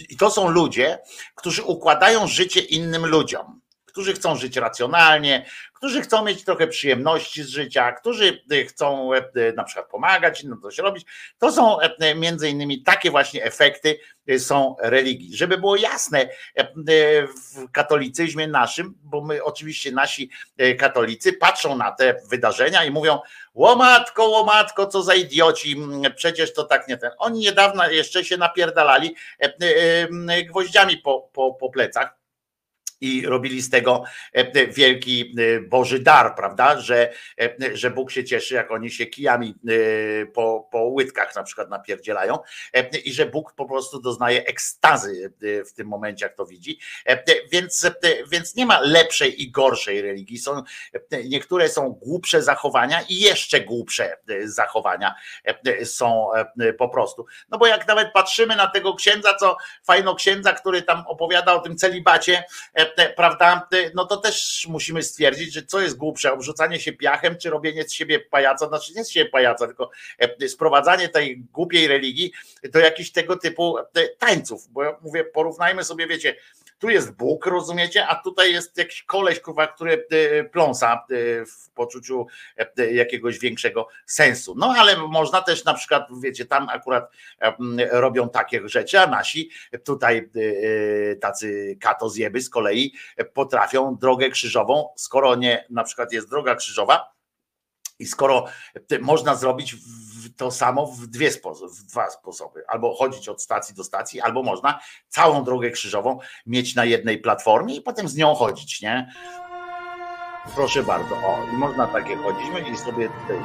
[0.09, 0.99] i to są ludzie,
[1.35, 3.61] którzy układają życie innym ludziom
[3.91, 5.45] którzy chcą żyć racjonalnie,
[5.81, 9.21] którzy chcą mieć trochę przyjemności z życia, którzy e, chcą e,
[9.55, 11.05] na przykład pomagać innym coś robić.
[11.39, 15.37] To są e, między innymi takie właśnie efekty e, są religii.
[15.37, 16.67] Żeby było jasne, e, e,
[17.27, 23.19] w katolicyzmie naszym, bo my oczywiście nasi e, katolicy patrzą na te wydarzenia i mówią:
[23.53, 25.75] Łomatko, łomatko, co za idioci,
[26.15, 27.11] przecież to tak nie ten.
[27.17, 32.20] Oni niedawno jeszcze się napierdalali e, e, e, gwoździami po, po, po plecach
[33.01, 34.03] i robili z tego
[34.33, 36.79] e, wielki e, Boży dar, prawda?
[36.79, 39.55] Że, e, że Bóg się cieszy, jak oni się kijami
[40.33, 42.37] po, po łydkach na przykład napierdzielają
[43.03, 46.79] i że Bóg po prostu doznaje ekstazy w tym momencie, jak to widzi.
[47.51, 47.91] Więc,
[48.31, 50.37] więc nie ma lepszej i gorszej religii.
[50.37, 50.63] Są,
[51.25, 55.15] niektóre są głupsze zachowania i jeszcze głupsze zachowania
[55.83, 56.29] są
[56.77, 57.25] po prostu.
[57.49, 61.59] No bo jak nawet patrzymy na tego księdza, co fajno księdza, który tam opowiada o
[61.59, 62.43] tym celibacie,
[63.15, 67.83] prawda, no to też musimy stwierdzić, że co jest głupsze, obrzucanie się piachem, czy robienie
[67.83, 69.91] z siebie pajaca, znaczy nie z siebie pajaca, tylko
[70.47, 72.31] sprowadzanie tej głupiej religii
[72.63, 73.77] do jakichś tego typu
[74.19, 76.35] tańców, bo ja mówię, porównajmy sobie, wiecie,
[76.81, 80.07] tu jest Bóg, rozumiecie, a tutaj jest jakiś koleś, kurwa, który
[80.51, 81.05] pląsa
[81.47, 82.27] w poczuciu
[82.91, 84.55] jakiegoś większego sensu.
[84.57, 87.11] No ale można też na przykład, wiecie, tam akurat
[87.91, 89.49] robią takie rzeczy, a nasi
[89.83, 90.29] tutaj
[91.21, 92.93] tacy katozjeby z kolei
[93.33, 97.11] potrafią drogę krzyżową, skoro nie, na przykład jest droga krzyżowa,
[97.99, 98.45] i skoro
[99.01, 99.75] można zrobić
[100.29, 104.43] to samo w, dwie sposoby, w dwa sposoby, albo chodzić od stacji do stacji, albo
[104.43, 109.13] można całą drogę krzyżową mieć na jednej platformie i potem z nią chodzić, nie?
[110.55, 113.37] Proszę bardzo, o, i można takie chodzić, i sobie tutaj,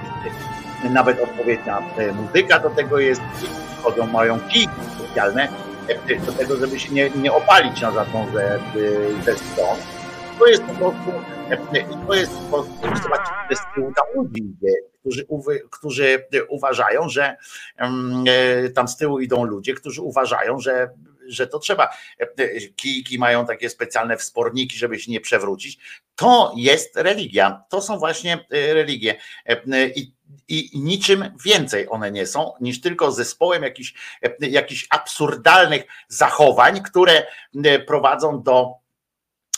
[0.91, 3.23] nawet odpowiednia e, muzyka do tego jest,
[3.83, 5.49] chodzą, mają kijki specjalne
[5.89, 8.61] e, do tego, żeby się nie, nie opalić na żadną ze,
[9.25, 9.96] ze stron
[10.39, 11.13] to jest po prostu,
[12.07, 14.45] to jest po prostu, zobaczcie, to jest tyłka ludzi,
[15.01, 15.27] którzy,
[15.71, 17.37] którzy uważają, że
[17.77, 20.91] e, tam z tyłu idą ludzie, którzy uważają, że
[21.29, 21.89] że to trzeba.
[22.77, 25.79] Kijki mają takie specjalne wsporniki, żeby się nie przewrócić.
[26.17, 27.65] To jest religia.
[27.69, 29.17] To są właśnie e, religie.
[29.47, 30.13] E, I,
[30.49, 33.95] i niczym więcej one nie są niż tylko zespołem jakichś,
[34.41, 37.27] jakichś absurdalnych zachowań, które
[37.87, 38.86] prowadzą do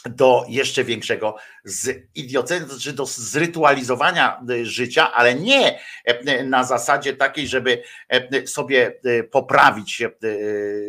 [0.06, 7.48] do jeszcze większego zidiotyzmu, czy do zrytualizowania e, życia, ale nie e, na zasadzie takiej,
[7.48, 9.00] żeby e, sobie
[9.30, 10.02] poprawić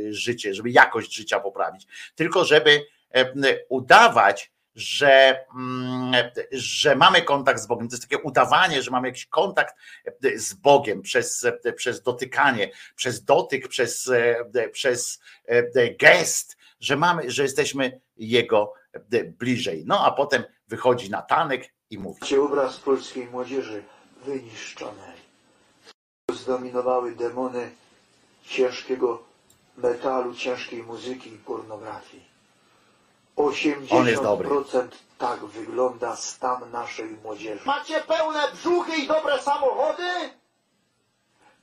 [0.09, 2.85] życie, żeby jakość życia poprawić, tylko żeby
[3.69, 6.13] udawać, że, mm,
[6.51, 7.89] że mamy kontakt z Bogiem.
[7.89, 9.75] To jest takie udawanie, że mamy jakiś kontakt
[10.35, 11.45] z Bogiem przez,
[11.75, 14.11] przez dotykanie, przez dotyk, przez,
[14.71, 15.19] przez
[15.99, 18.73] gest, że mamy, że jesteśmy Jego
[19.39, 19.83] bliżej.
[19.87, 22.37] No a potem wychodzi na tanek i mówi.
[22.39, 23.83] Obraz polskiej młodzieży
[24.25, 25.19] wyniszczonej.
[26.31, 27.71] Zdominowały demony
[28.43, 29.23] ciężkiego
[29.77, 32.29] metalu, ciężkiej muzyki i pornografii.
[33.37, 34.87] 80%
[35.17, 37.61] tak wygląda stan naszej młodzieży.
[37.65, 40.03] Macie pełne brzuchy i dobre samochody?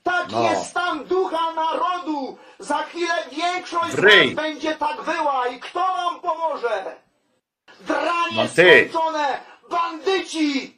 [0.03, 0.43] Tak No.
[0.43, 2.39] jest stan ducha narodu.
[2.59, 6.97] Za chwilę większość was będzie tak wyła i kto wam pomoże?
[7.81, 8.89] Dranie No ty.
[8.91, 9.41] skończone,
[9.71, 10.77] bandyci!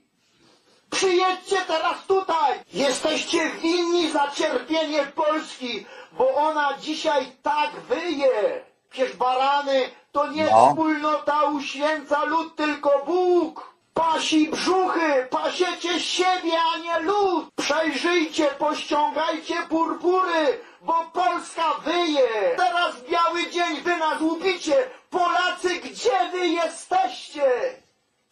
[0.91, 2.59] Przyjedźcie teraz tutaj!
[2.73, 8.65] Jesteście winni za cierpienie Polski, bo ona dzisiaj tak wyje.
[8.91, 10.69] Przecież barany to nie No.
[10.69, 13.69] wspólnota uświęca lud, tylko Bóg.
[13.95, 17.47] Pasi brzuchy, pasiecie siebie, a nie lud.
[17.57, 20.59] Przejrzyjcie, pościągajcie purpury,
[20.89, 22.28] bo Polska wyje.
[22.56, 24.74] Teraz biały dzień wy nas łupicie.
[25.10, 27.43] Polacy, gdzie wy jesteście?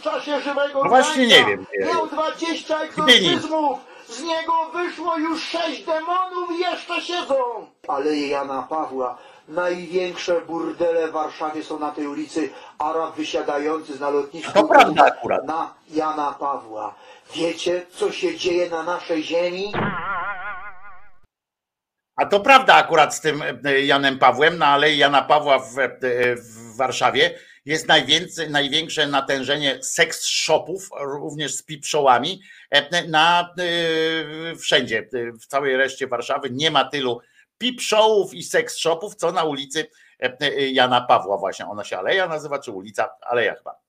[0.00, 2.12] W czasie żywego No właśnie nie wiem, Miał jest.
[2.12, 3.12] 20 Gdyni.
[3.12, 3.78] egzorcyzmów.
[4.08, 7.66] Z niego wyszło już sześć demonów i jeszcze siedzą.
[7.88, 9.18] Aleje Jana Pawła.
[9.48, 12.50] Największe burdele w Warszawie są na tej ulicy.
[12.78, 14.52] Arab wysiadający z na lotnisku.
[14.52, 15.44] To prawda akurat.
[15.44, 16.94] Na Jana Pawła.
[17.34, 19.72] Wiecie, co się dzieje na naszej ziemi?
[22.16, 25.90] A to prawda akurat z tym e, Janem Pawłem, na Alei Jana Pawła w, e,
[26.36, 27.86] w Warszawie jest
[28.51, 32.40] największe natężenie seks shopów, również z pipszołami,
[32.70, 33.55] e, na,
[34.60, 35.09] wszędzie,
[35.40, 37.20] w całej reszcie Warszawy nie ma tylu
[37.59, 39.86] pipszołów i seks shopów, co na ulicy
[40.72, 41.66] Jana Pawła właśnie.
[41.66, 43.09] Ona się Aleja nazywa, czy ulica?
[43.20, 43.85] Aleja chyba.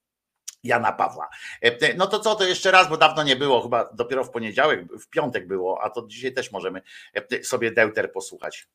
[0.67, 1.29] Jana Pawła.
[1.61, 4.85] E, No to co, to jeszcze raz, bo dawno nie było, chyba dopiero w poniedziałek,
[4.99, 6.81] w piątek było, a to dzisiaj też możemy
[7.13, 8.67] e, sobie deuter posłuchać.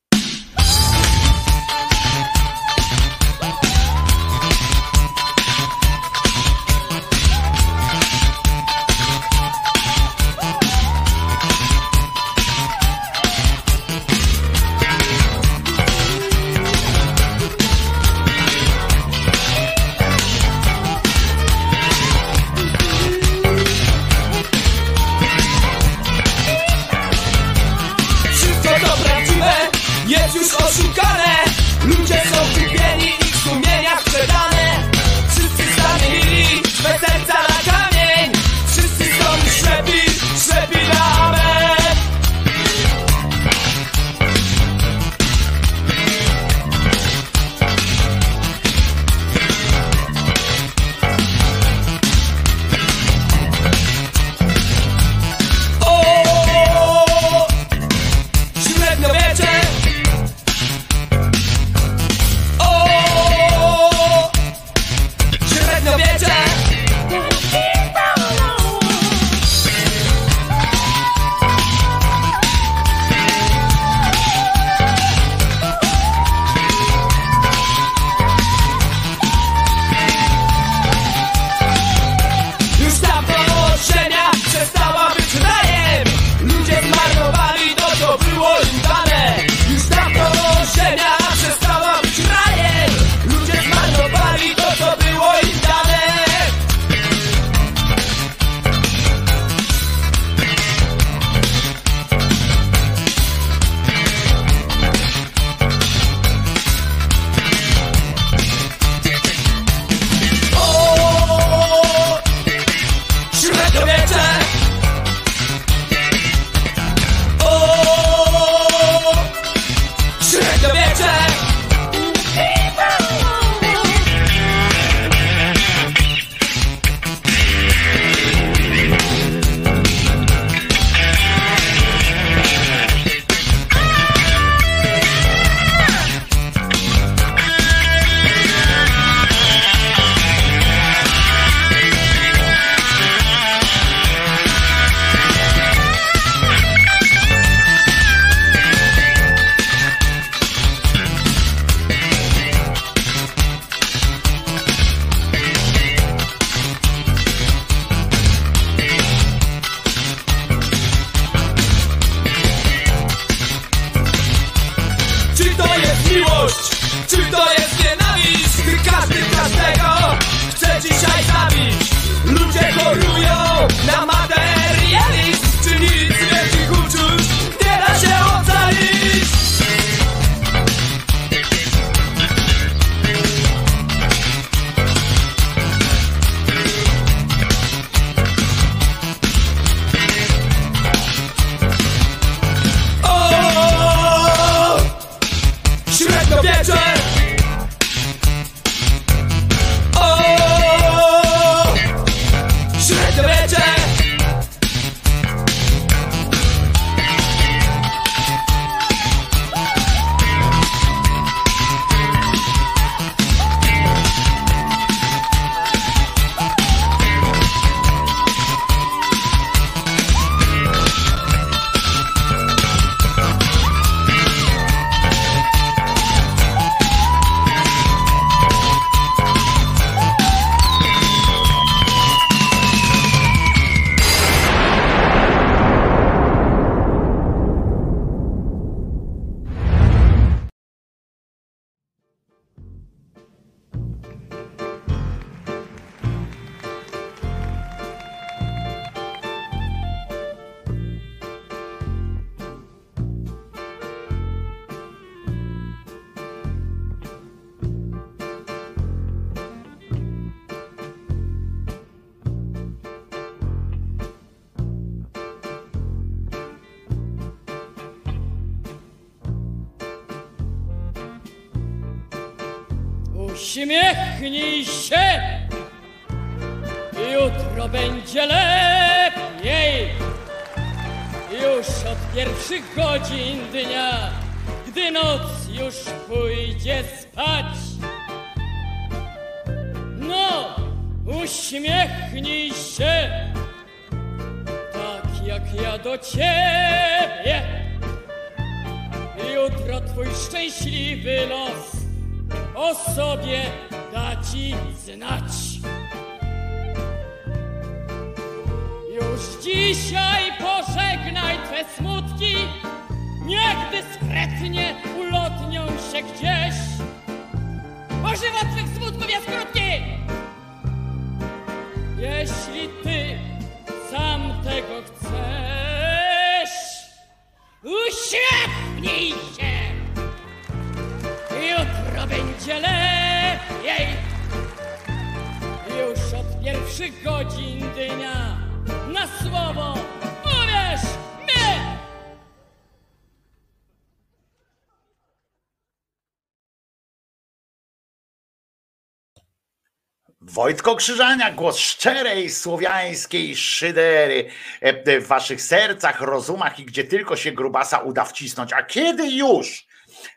[350.33, 354.31] Wojtko Krzyżania, głos szczerej słowiańskiej szydery
[354.63, 358.53] e, e, w waszych sercach, rozumach i gdzie tylko się grubasa uda wcisnąć.
[358.53, 359.67] A kiedy już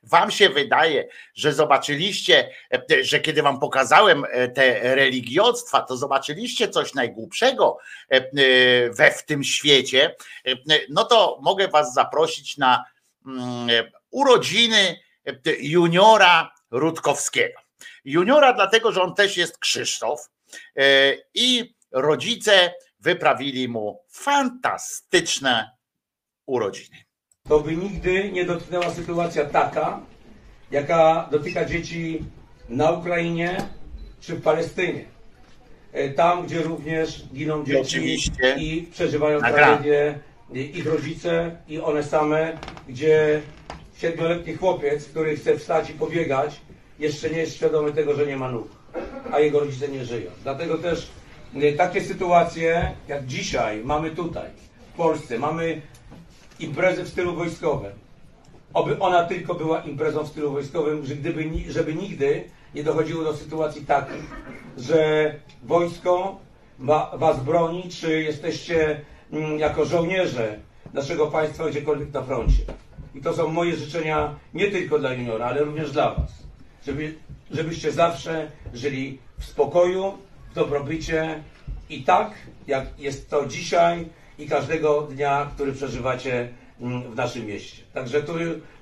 [0.04, 6.94] wam się wydaje, że zobaczyliście, e, że kiedy wam pokazałem te religiostwa, to zobaczyliście coś
[6.94, 7.78] najgłupszego
[8.92, 10.16] we w tym świecie,
[10.90, 12.84] no to mogę was zaprosić na
[13.26, 13.70] mm,
[14.12, 15.00] urodziny
[15.60, 17.65] juniora Rutkowskiego.
[18.06, 20.30] Juniora dlatego, że on też jest Krzysztof
[20.78, 25.70] e, i rodzice wyprawili mu fantastyczne
[26.46, 26.98] urodziny.
[27.48, 30.00] To by nigdy nie dotknęła sytuacja taka,
[30.72, 32.26] jaka dotyka dzieci
[32.70, 33.58] na Ukrainie
[34.20, 35.06] czy w Palestynie.
[35.94, 38.56] E, tam, gdzie również giną dzieci Oczywiście.
[38.58, 40.20] i przeżywają tragedię
[40.56, 42.58] e, ich rodzice i one same,
[42.90, 43.42] gdzie
[43.98, 46.62] siedmioletni chłopiec, który chce wstać i pobiegać,
[47.00, 48.68] jeszcze nie jest świadomy tego, że nie ma nóg,
[49.32, 50.32] a jego rodzice nie żyją.
[50.44, 51.10] Dlatego też
[51.56, 54.50] e, takie sytuacje, jak dzisiaj mamy tutaj,
[54.94, 55.82] w Polsce, mamy
[56.60, 57.92] imprezę w stylu wojskowym.
[58.74, 62.44] Oby ona tylko była imprezą w stylu wojskowym, że gdyby, żeby nigdy
[62.76, 64.22] nie dochodziło do sytuacji takiej,
[64.78, 66.40] że wojsko
[66.80, 69.02] wa, was broni, czy jesteście
[69.32, 70.60] mm, jako żołnierze
[70.94, 72.64] naszego państwa gdziekolwiek na froncie.
[73.16, 76.45] I to są moje życzenia nie tylko dla juniora, ale również dla was.
[76.88, 77.16] Żeby,
[77.52, 80.18] żebyście zawsze żyli w spokoju,
[80.52, 81.44] w dobrobycie
[81.90, 82.32] i tak,
[82.68, 84.06] jak jest to dzisiaj
[84.40, 86.50] i każdego dnia, który przeżywacie
[86.82, 87.84] mm, w naszym mieście.
[87.94, 88.34] Także tu,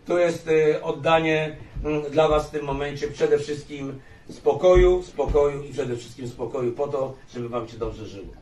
[0.05, 3.99] tu jest y, oddanie mm, dla Was w tym momencie przede wszystkim
[4.29, 8.33] spokoju, spokoju i przede wszystkim spokoju po to, żeby Wam się dobrze żyło.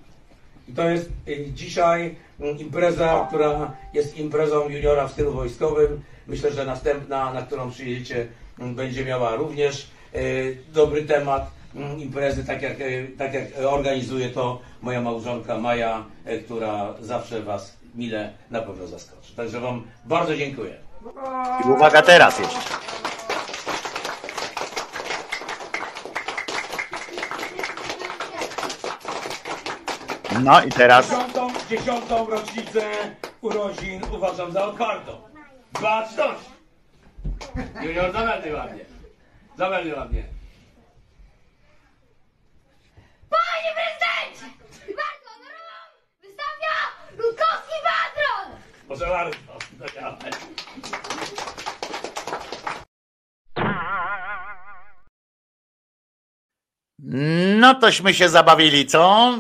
[0.68, 6.02] I to jest y, dzisiaj mm, impreza, która jest imprezą juniora w stylu wojskowym.
[6.28, 8.28] Myślę, że następna, na którą przyjedziecie,
[8.62, 14.60] będzie miała również y, dobry temat mm, imprezy, tak jak, y, tak jak organizuje to
[14.82, 19.36] moja małżonka Maja, y, która zawsze Was mile na pewno zaskoczy.
[19.36, 20.76] Także Wam bardzo dziękuję.
[21.66, 22.60] I uwaga teraz jeszcze.
[30.44, 32.82] No i teraz Dziesiątą, dziesiątą rocznicę
[33.42, 35.12] urodzin uważam za otwartą.
[35.82, 36.51] Baczność!
[37.82, 38.86] Junior, zamelduj ładnie.
[39.58, 40.24] Zamelduj ładnie.
[43.30, 44.58] Panie prezydencie!
[44.96, 45.78] Bardzo honorową
[46.22, 46.74] wystawia
[47.18, 48.62] Rutkowski patron!
[48.88, 49.38] Proszę bardzo.
[49.72, 50.34] Dojechać.
[57.60, 59.32] No tośmy się zabawili, co?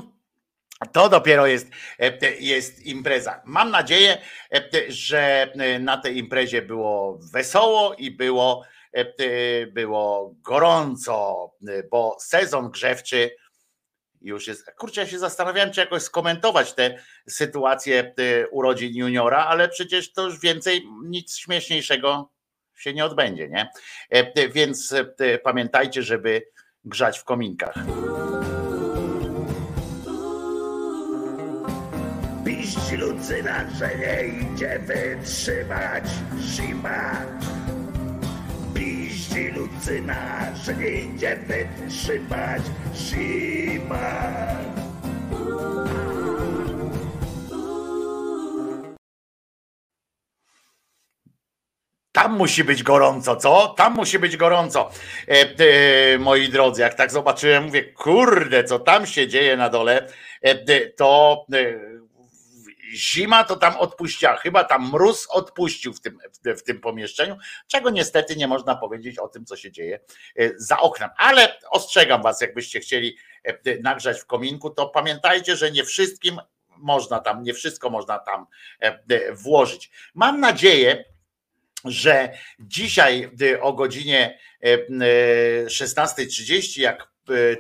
[0.88, 1.68] To dopiero jest,
[2.00, 3.42] e, jest impreza.
[3.46, 4.18] Mam nadzieję,
[4.54, 9.06] e, że na tej imprezie było wesoło i było, e,
[9.68, 11.52] było gorąco,
[11.92, 13.36] bo sezon grzewczy
[14.22, 14.72] już jest.
[14.78, 16.98] Kurczę, ja się zastanawiałem, czy jakoś skomentować tę
[17.30, 18.14] sytuację
[18.52, 22.32] urodzin juniora, ale przecież to już więcej nic śmieszniejszego
[22.78, 23.70] się nie odbędzie, nie?
[24.52, 24.96] Więc
[25.44, 26.48] pamiętajcie, żeby
[26.84, 27.76] grzać w kominkach.
[32.72, 36.04] Piść Lucyna, że nie idzie wytrzymać
[36.40, 37.12] zima.
[38.74, 42.62] Piść Lucyna, że nie idzie wytrzymać
[42.96, 44.32] zima.
[52.12, 53.74] Tam musi być gorąco, co?
[53.78, 54.90] Tam musi być gorąco.
[55.28, 60.08] E, e, moi drodzy, jak tak zobaczyłem, mówię, kurde, co tam się dzieje na dole,
[60.44, 61.91] e, e, to e,
[62.94, 64.38] zima to tam odpuściła.
[64.38, 66.18] Chyba tam mróz odpuścił w tym,
[66.58, 67.38] w, tym pomieszczeniu,
[67.68, 70.00] czego niestety nie można powiedzieć o tym, co się dzieje
[70.36, 71.10] e, za oknem.
[71.18, 76.40] Ale ostrzegam was, jakbyście chcieli e, nagrzać w kominku, to pamiętajcie, że nie wszystkim
[76.78, 78.46] można tam, nie wszystko można tam
[78.82, 79.92] e, e, włożyć.
[80.14, 81.06] Mam nadzieję,
[81.86, 87.11] że dzisiaj o godzinie e, y, 16.30, jak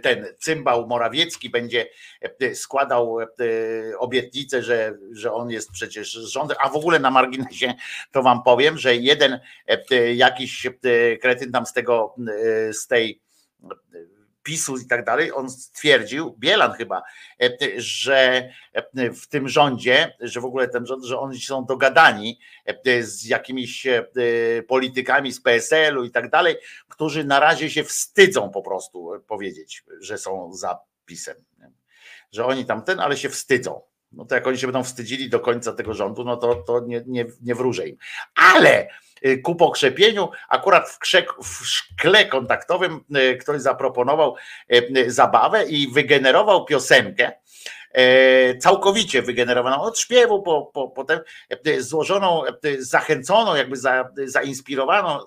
[0.01, 1.87] ten cymbał Morawiecki będzie
[2.39, 3.27] e, składał e,
[3.97, 7.73] obietnicę, że, że on jest przecież z rządem, a w ogóle na marginesie
[8.11, 10.71] to wam powiem, że jeden e, jakiś e,
[11.17, 12.15] kretyn tam z tego,
[12.67, 13.21] e, z tej
[14.43, 17.01] PiSu i tak dalej, on stwierdził, Bielan chyba,
[17.41, 18.49] e, że
[19.15, 23.87] w tym rządzie, że w ogóle ten rząd, że oni są dogadani e, z jakimiś
[23.87, 24.03] e,
[24.67, 26.55] politykami z PSL-u i tak dalej,
[26.87, 31.35] którzy na razie się wstydzą po prostu powiedzieć, że są za PiSem.
[32.31, 33.90] Że oni tam ten, ale się wstydzą.
[34.11, 37.03] No to jak oni się będą wstydzili do końca tego rządu, no to, to nie,
[37.07, 37.97] nie, nie wróżę im.
[38.35, 38.87] Ale
[39.25, 44.35] y, ku pokrzepieniu, akurat w, krzek, w szkle kontaktowym y, ktoś zaproponował
[44.73, 47.31] y, zabawę i wygenerował piosenkę,
[48.59, 51.19] całkowicie wygenerowaną od śpiewu, po, po, potem
[51.79, 52.43] złożoną,
[52.79, 55.19] zachęconą, jakby za, zainspirowaną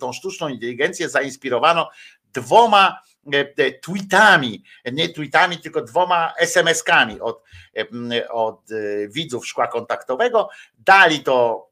[0.00, 1.90] tą sztuczną inteligencję, zainspirowano
[2.32, 2.98] dwoma
[3.82, 7.42] tweetami, nie tweetami, tylko dwoma SMS-kami od,
[7.76, 10.48] e, od e, widzów szkła kontaktowego.
[10.78, 11.68] Dali to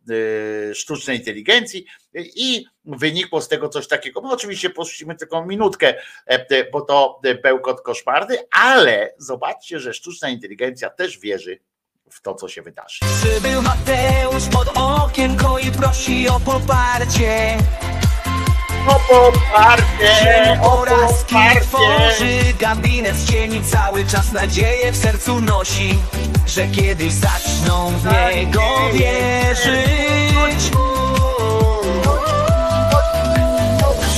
[0.71, 4.21] e, sztucznej inteligencji i wynikło z tego coś takiego.
[4.21, 9.95] My oczywiście puścimy tylko minutkę, e, e, bo to e, bełkot koszmarny, ale zobaczcie, że
[9.95, 11.59] sztuczna inteligencja też wierzy
[12.11, 12.99] w to, co się wydarzy.
[13.23, 17.57] Przybył Mateusz pod okienko i prosi o poparcie.
[18.87, 21.61] O poparcie, o poparcie.
[21.61, 25.99] tworzy gabinet z cieni cały czas nadzieję w sercu nosi,
[26.47, 30.71] że kiedyś zaczną w niego wierzyć.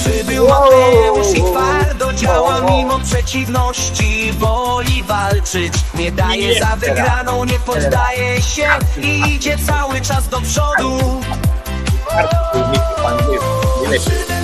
[0.00, 7.58] Przybył Mateusz i twardo działa mimo przeciwności, woli walczyć, nie daje Nie, za wygraną, nie
[7.58, 8.68] poddaje się.
[9.02, 11.20] I idzie cały czas do przodu.
[13.86, 14.41] Idzie z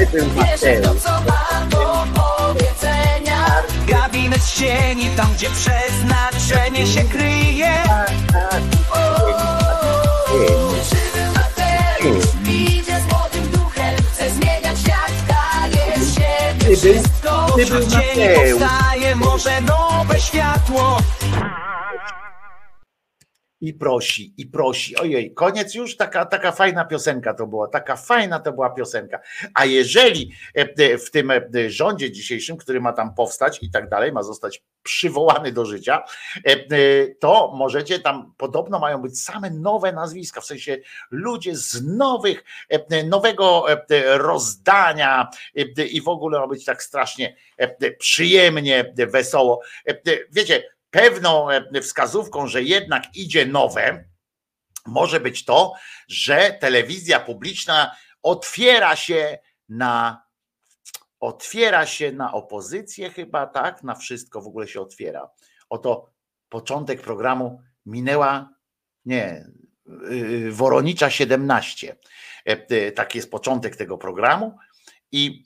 [0.00, 3.46] wierzy w to, co ma do powiedzenia.
[3.86, 7.74] Gabinet z cieni, tam gdzie przeznaczenie się kryje.
[10.90, 17.46] Żywy Mateusz idzie z młodym duchem, chce zmieniać świat, daje się Przybył- wszystko.
[17.56, 18.60] przybył Wśród cieni Mateusz.
[18.62, 20.98] powstaje może nowe światło.
[23.60, 24.96] I prosi, i prosi.
[24.96, 25.96] Ojej, koniec już?
[25.96, 29.20] Taka, taka fajna piosenka to była, taka fajna to była piosenka.
[29.54, 34.12] A jeżeli e, w tym e, rządzie dzisiejszym, który ma tam powstać i tak dalej,
[34.12, 36.04] ma zostać przywołany do życia,
[36.44, 40.78] e, to możecie tam, podobno mają być same nowe nazwiska, w sensie
[41.10, 42.44] ludzie z nowych,
[43.04, 43.66] nowego
[44.04, 45.30] rozdania
[45.90, 47.36] i w ogóle ma być tak strasznie
[47.98, 49.60] przyjemnie, wesoło.
[50.30, 50.62] Wiecie,
[50.96, 54.04] pewną e, wskazówką, że jednak idzie nowe,
[54.86, 55.72] może być to,
[56.08, 60.26] że telewizja publiczna otwiera się na
[61.20, 63.82] otwiera się na opozycję chyba, tak?
[63.82, 65.30] Na wszystko w ogóle się otwiera.
[65.70, 66.10] Oto
[66.48, 68.54] początek programu minęła,
[69.04, 69.46] nie,
[70.10, 71.96] yy, Woronicza 17.
[72.48, 74.58] E, e, Tak jest początek tego programu
[75.12, 75.44] i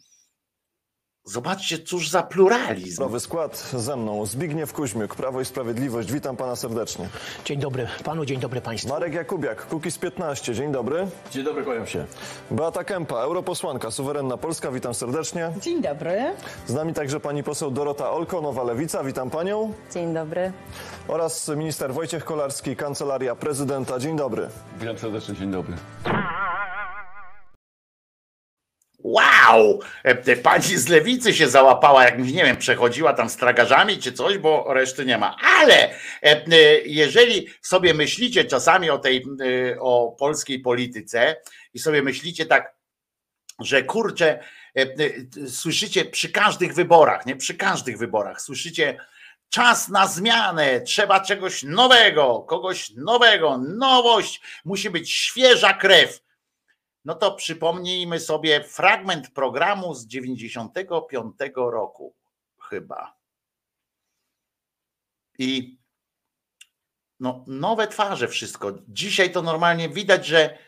[1.31, 3.03] zobaczcie, cóż za pluralizm.
[3.03, 6.13] Nowy skład ze mną Zbigniew Kuźmiuk, Prawo i Sprawiedliwość.
[6.13, 7.09] Witam pana serdecznie.
[7.45, 8.89] Dzień dobry panu, dzień dobry państwu.
[8.91, 10.55] Marek Jakubiak, Kukiz 15.
[10.55, 11.07] Dzień dobry.
[11.31, 12.05] Dzień dobry, kłaniam się.
[12.51, 14.71] Beata Kępa, europosłanka, suwerenna Polska.
[14.71, 15.53] Witam serdecznie.
[15.61, 16.35] Dzień dobry.
[16.67, 19.05] Z nami także pani poseł Dorota Olko, Nowa Lewica.
[19.05, 19.73] Witam panią.
[19.95, 20.53] Dzień dobry.
[21.09, 23.99] Oraz minister Wojciech Kolarski, Kancelaria Prezydenta.
[23.99, 24.49] Dzień dobry.
[24.81, 25.77] Witam serdecznie, dzień dobry.
[29.05, 29.81] Wow!
[30.05, 33.37] E, e, Pani z lewicy się załapała, jakimś, nie wiem, przechodziła tam z
[34.01, 35.37] czy coś, bo reszty nie ma.
[35.61, 35.91] Ale
[36.23, 36.45] e,
[36.85, 39.25] jeżeli sobie myślicie czasami o tej,
[39.81, 41.37] o polskiej polityce
[41.75, 42.75] i sobie myślicie tak,
[43.61, 44.39] że kurczę,
[45.49, 48.97] słyszycie przy każdych wyborach, nie przy każdych wyborach, słyszycie
[49.51, 56.21] czas na zmianę, trzeba czegoś nowego, kogoś nowego, nowość, musi być świeża krew
[57.05, 62.15] no to przypomnijmy sobie fragment programu z 95 roku,
[62.61, 63.17] chyba.
[65.39, 65.79] I
[67.21, 68.73] no, nowe twarze, wszystko.
[68.89, 70.59] Dzisiaj to normalnie widać, że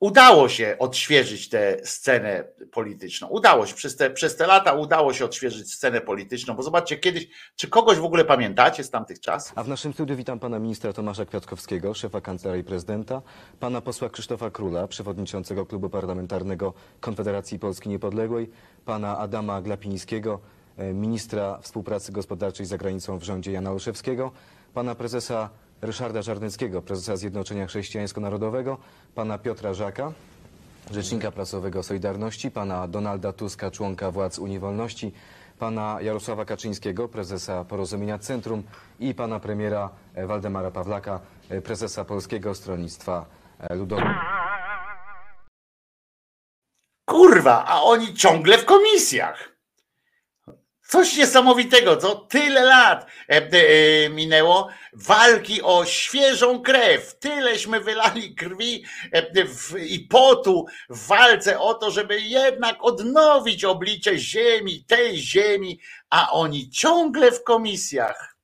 [0.00, 3.28] udało się odświeżyć tę scenę polityczną.
[3.28, 7.28] Udało się, przez te, przez te lata udało się odświeżyć scenę polityczną, bo zobaczcie kiedyś,
[7.56, 9.52] czy kogoś w ogóle pamiętacie z tamtych czasów?
[9.56, 13.22] A w naszym studiu witam pana ministra Tomasza Kwiatkowskiego, szefa Kancelarii Prezydenta,
[13.60, 18.50] pana posła Krzysztofa Króla, przewodniczącego Klubu Parlamentarnego Konfederacji Polski Niepodległej,
[18.84, 20.40] pana Adama Glapińskiego,
[20.76, 24.32] e, ministra współpracy gospodarczej za granicą w rządzie Jana Olszewskiego,
[24.74, 25.50] pana prezesa
[25.82, 28.76] Ryszarda Żarnyckiego, prezesa Zjednoczenia Chrześcijańsko-Narodowego,
[29.14, 30.12] pana Piotra Żaka,
[30.90, 35.12] rzecznika prasowego Solidarności, pana Donalda Tuska, członka władz Unii Wolności,
[35.58, 38.62] pana Jarosława Kaczyńskiego, prezesa Porozumienia Centrum
[39.00, 39.90] i pana premiera
[40.26, 41.20] Waldemara Pawlaka,
[41.64, 43.24] prezesa Polskiego Stronnictwa
[43.70, 44.10] Ludowego.
[47.08, 49.57] Kurwa, a oni ciągle w komisjach.
[50.88, 57.18] Coś niesamowitego, co tyle lat e, e, minęło walki o świeżą krew.
[57.18, 59.26] Tyleśmy wylali krwi e,
[59.86, 66.70] i potu w walce o to, żeby jednak odnowić oblicze ziemi, tej ziemi, a oni
[66.70, 68.37] ciągle w komisjach.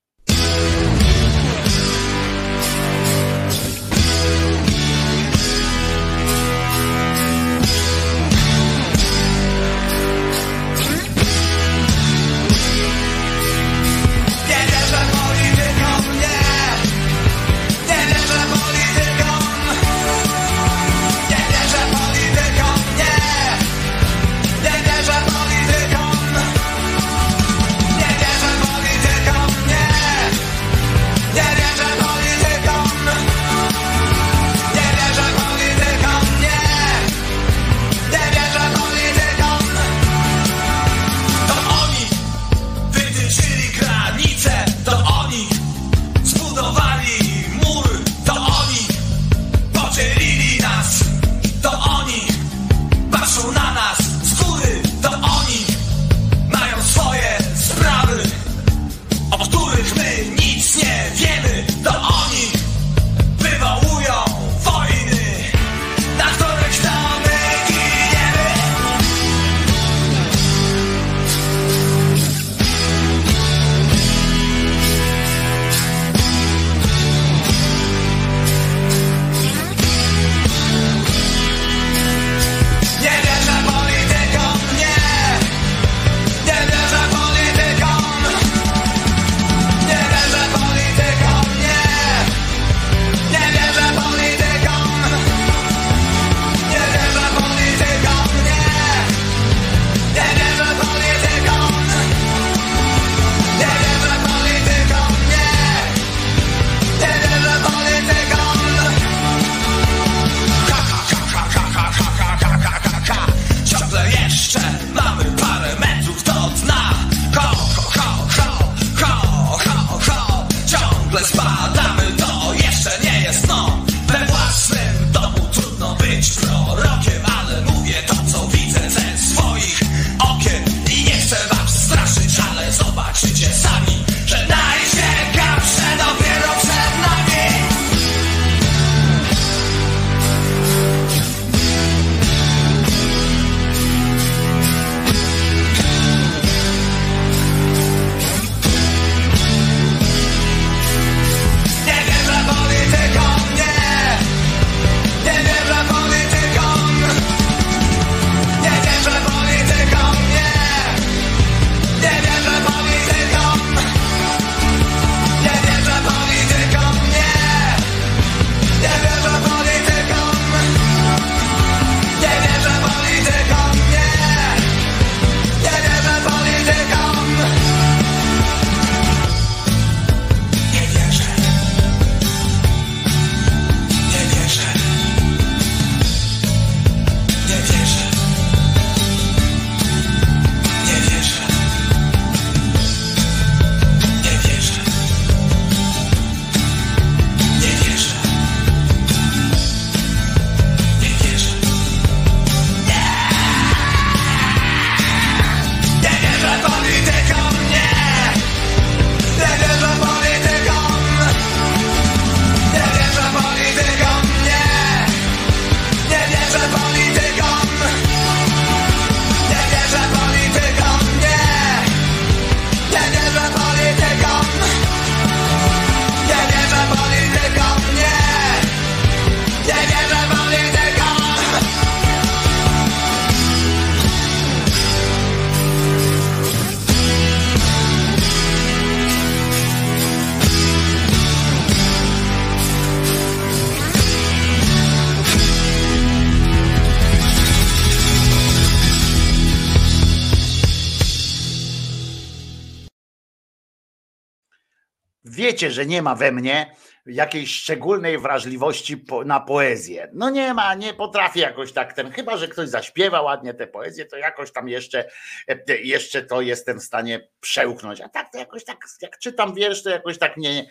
[255.55, 256.75] Wiecie, że nie ma we mnie
[257.07, 260.11] jakiejś szczególnej wrażliwości na poezję.
[260.13, 264.05] No nie ma, nie potrafię jakoś tak ten, chyba że ktoś zaśpiewa ładnie tę poezję,
[264.05, 265.05] to jakoś tam jeszcze,
[265.49, 268.01] e, jeszcze to jestem w stanie przełknąć.
[268.01, 270.67] A tak to jakoś tak, jak czytam wiersz, to jakoś tak nie,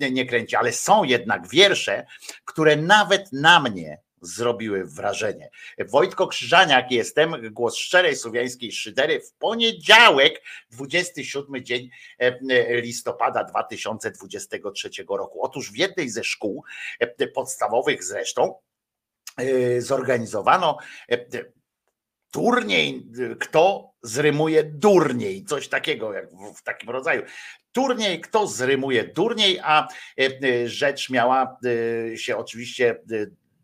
[0.00, 0.56] nie, nie kręci.
[0.56, 2.06] Ale są jednak wiersze,
[2.44, 5.50] które nawet na mnie zrobiły wrażenie.
[5.88, 14.90] Wojtko Krzyżaniak jestem, głos szczerej słowiańskiej szydery w poniedziałek, 27 dzień e, e, listopada 2023
[15.08, 15.42] roku.
[15.42, 16.64] Otóż w jednej ze szkół
[17.00, 18.54] e, podstawowych zresztą
[19.78, 20.78] zorganizowano
[22.30, 23.06] turniej,
[23.40, 27.22] kto zrymuje durniej, coś takiego jak w, w takim rodzaju.
[27.72, 29.88] Turniej, kto zrymuje durniej, a
[30.64, 31.56] rzecz miała
[32.16, 33.02] się oczywiście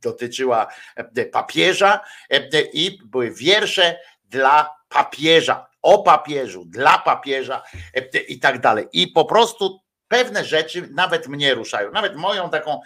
[0.02, 7.62] dotyczyła e, papieża e, i były wiersze dla papieża, o papieżu, dla papieża
[7.94, 8.86] e, i tak dalej.
[8.92, 9.80] I po prostu
[10.10, 12.80] pewne rzeczy nawet mnie ruszają, nawet moją taką,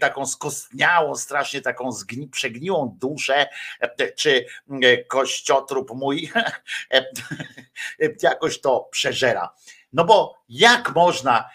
[0.00, 3.46] taką skostniałą, strasznie taką zgni, przegniłą duszę,
[4.16, 4.46] czy
[4.82, 6.32] e, kościotrup mój
[8.22, 9.54] jakoś to przeżera.
[9.92, 11.50] No bo jak można,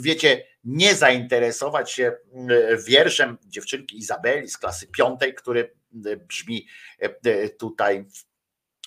[0.00, 5.74] wiecie, nie zainteresować się e, wierszem dziewczynki Izabeli z klasy piątej, który
[6.06, 6.66] e, brzmi
[6.98, 8.04] e, tutaj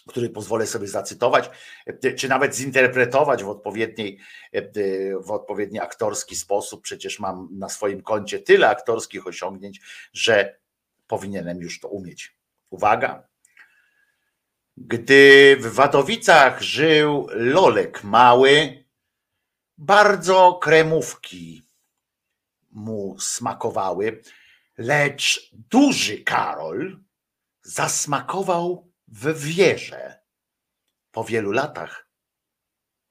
[0.07, 1.49] który pozwolę sobie zacytować,
[2.17, 4.19] czy nawet zinterpretować w odpowiedniej,
[5.25, 6.81] w odpowiedni aktorski sposób.
[6.81, 9.81] Przecież mam na swoim koncie tyle aktorskich osiągnięć,
[10.13, 10.59] że
[11.07, 12.37] powinienem już to umieć.
[12.69, 13.27] Uwaga.
[14.77, 18.82] Gdy w Wadowicach żył Lolek mały,
[19.77, 21.67] bardzo kremówki
[22.71, 24.21] mu smakowały,
[24.77, 26.99] lecz duży Karol
[27.61, 30.23] zasmakował w wierze.
[31.11, 32.07] Po wielu latach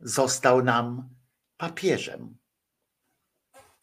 [0.00, 1.14] został nam
[1.56, 2.38] papieżem.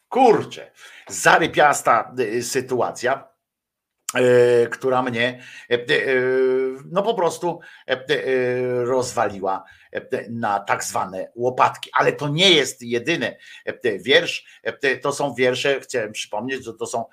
[0.08, 0.72] Kurczę,
[1.08, 3.29] zarypiasta y, sytuacja,
[4.70, 7.60] która mnie y, y, no po prostu
[8.84, 9.64] rozwaliła
[10.30, 11.90] na tak zwane łopatki.
[11.92, 13.36] Ale to nie jest jedyny
[14.00, 14.60] wiersz,
[15.02, 17.04] to są wiersze, chciałem przypomnieć, że to są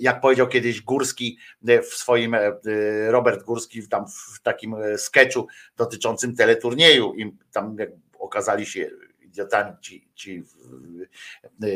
[0.00, 2.50] jak powiedział kiedyś Górski w swoim, e,
[3.10, 4.06] Robert Górski w tam
[4.36, 5.46] w takim e, sketchu
[5.76, 7.76] dotyczącym teleturnieju i tam
[8.18, 8.90] okazali się
[9.36, 10.44] idiotami ci, ci
[11.62, 11.66] e,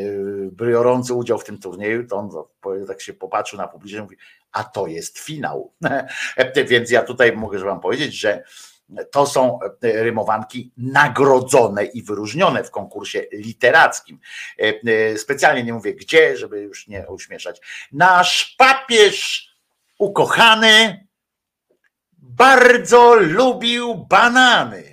[0.51, 2.29] biorący udział w tym turnieju, to on
[2.87, 4.17] tak się popatrzył na publiczność i mówi,
[4.51, 5.73] a to jest finał.
[6.69, 8.43] Więc ja tutaj mogę wam powiedzieć, że
[9.11, 14.19] to są rymowanki nagrodzone i wyróżnione w konkursie literackim.
[15.17, 17.61] Specjalnie nie mówię gdzie, żeby już nie uśmieszać.
[17.91, 19.47] Nasz papież
[19.97, 21.07] ukochany
[22.17, 24.90] bardzo lubił banany,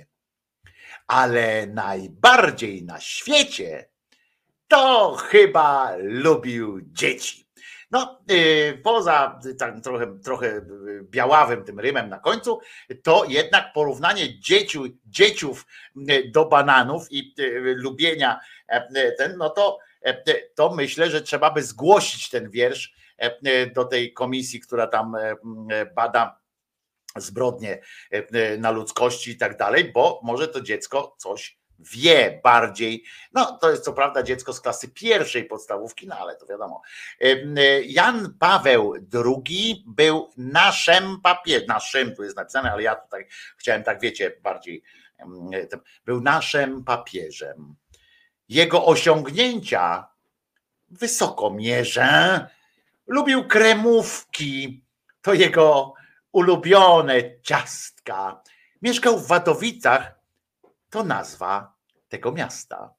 [1.09, 3.89] ale najbardziej na świecie
[4.67, 7.49] to chyba lubił dzieci.
[7.91, 10.61] No, yy, poza tak trochę, trochę
[11.01, 12.59] białawym tym rymem na końcu,
[13.03, 15.65] to jednak porównanie dzieciu, dzieciów
[16.09, 20.23] y, do bananów i y, lubienia e, ten, no to, e,
[20.55, 25.15] to myślę, że trzeba by zgłosić ten wiersz e, do tej komisji, która tam
[25.95, 26.38] bada
[27.21, 27.81] zbrodnie
[28.11, 33.03] e, na ludzkości i tak dalej, bo może to dziecko coś wie bardziej.
[33.33, 36.81] No, to jest co prawda dziecko z klasy pierwszej podstawówki, no ale to wiadomo.
[37.21, 37.35] E,
[37.81, 44.01] Jan Paweł II był naszym papieżem, naszym tu jest napisane, ale ja tutaj chciałem tak,
[44.01, 44.83] wiecie, bardziej,
[45.69, 47.75] tym, był naszym papieżem.
[48.49, 50.07] Jego osiągnięcia
[50.89, 52.47] wysoko mierzę.
[53.07, 54.83] Lubił kremówki,
[55.21, 55.93] to jego
[56.31, 58.43] ulubione ciastka.
[58.81, 60.19] Mieszkał w Wadowicach,
[60.89, 61.73] to nazwa
[62.09, 62.93] tego miasta.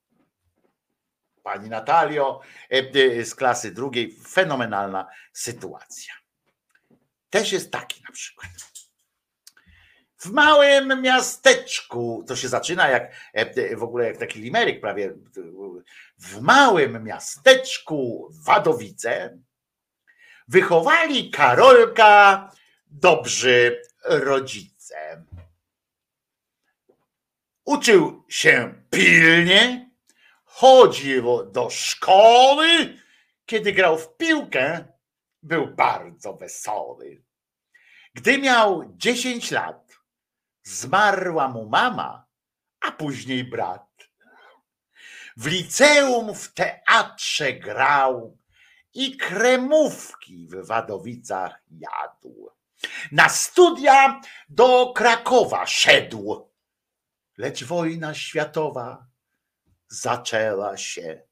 [1.43, 6.15] Pani Natalio e, e, z klasy drugiej, fenomenalna sytuacja.
[7.31, 8.51] Też jest taki na przykład.
[10.19, 15.15] W małym miasteczku, to się zaczyna jak e, w ogóle jak taki limeryk prawie.
[16.19, 19.39] W małym miasteczku Wadowice
[20.49, 22.51] wychowali Karolka
[22.91, 25.25] dobrzy rodzice.
[27.65, 29.91] Uczył się pilnie,
[30.45, 32.67] chodził do szkoły.
[33.47, 34.85] Kiedy grał w piłkę,
[35.43, 37.23] był bardzo wesoły.
[38.15, 39.93] Gdy miał 10 lat,
[40.63, 42.27] zmarła mu mama,
[42.81, 43.91] a później brat.
[45.37, 48.39] W liceum w teatrze grał
[48.95, 52.51] i kremówki w Wadowicach jadł.
[53.13, 56.51] Na studia do Krakowa szedł
[57.41, 59.07] lecz wojna światowa
[59.89, 61.23] zaczęła się.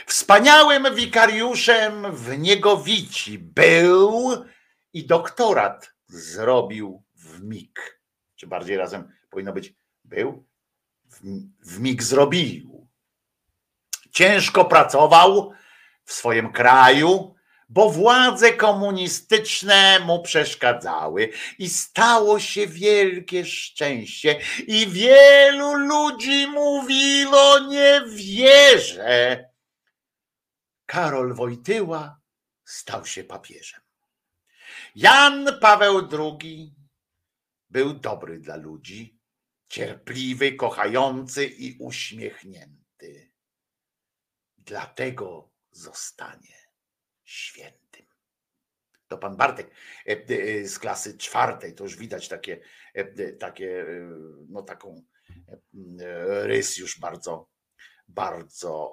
[0.06, 4.46] Wspaniałym wikariuszem w Niegowici był
[4.94, 8.02] i doktorat zrobił w mig.
[8.36, 9.74] Czy bardziej razem powinno być
[10.06, 10.46] był?
[11.06, 11.20] W,
[11.60, 12.88] w mig zrobił.
[14.12, 15.52] Ciężko pracował
[16.06, 17.36] w swoim kraju,
[17.70, 28.02] bo władze komunistyczne mu przeszkadzały i stało się wielkie szczęście i wielu ludzi mówiło nie
[28.08, 29.49] wierzę.
[30.90, 32.22] Karol Wojtyła
[32.66, 33.82] stał się papieżem.
[34.96, 36.76] Jan Paweł II
[37.70, 39.20] był dobry dla ludzi,
[39.68, 43.32] cierpliwy, kochający i uśmiechnięty.
[44.58, 46.58] Dlatego zostanie
[47.24, 48.06] świętym.
[49.08, 49.72] To pan Bartek
[50.08, 52.62] e, e, z klasy czwartej, to już widać takie,
[52.94, 53.86] e, takie
[54.50, 55.06] no taką
[56.44, 57.49] rys już bardzo,
[58.10, 58.92] bardzo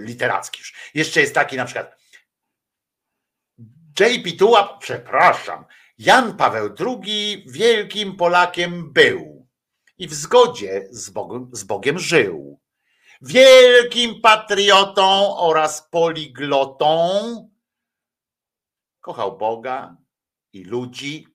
[0.00, 0.90] literacki już.
[0.94, 1.96] Jeszcze jest taki na przykład
[4.00, 4.32] J.P.
[4.32, 5.64] Tułap, przepraszam,
[5.98, 9.48] Jan Paweł II wielkim Polakiem był
[9.98, 12.60] i w zgodzie z Bogiem, z Bogiem żył.
[13.22, 16.90] Wielkim patriotą oraz poliglotą
[19.00, 19.96] kochał Boga
[20.52, 21.26] i ludzi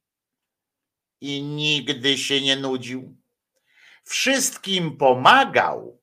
[1.21, 3.17] i nigdy się nie nudził.
[4.03, 6.01] Wszystkim pomagał,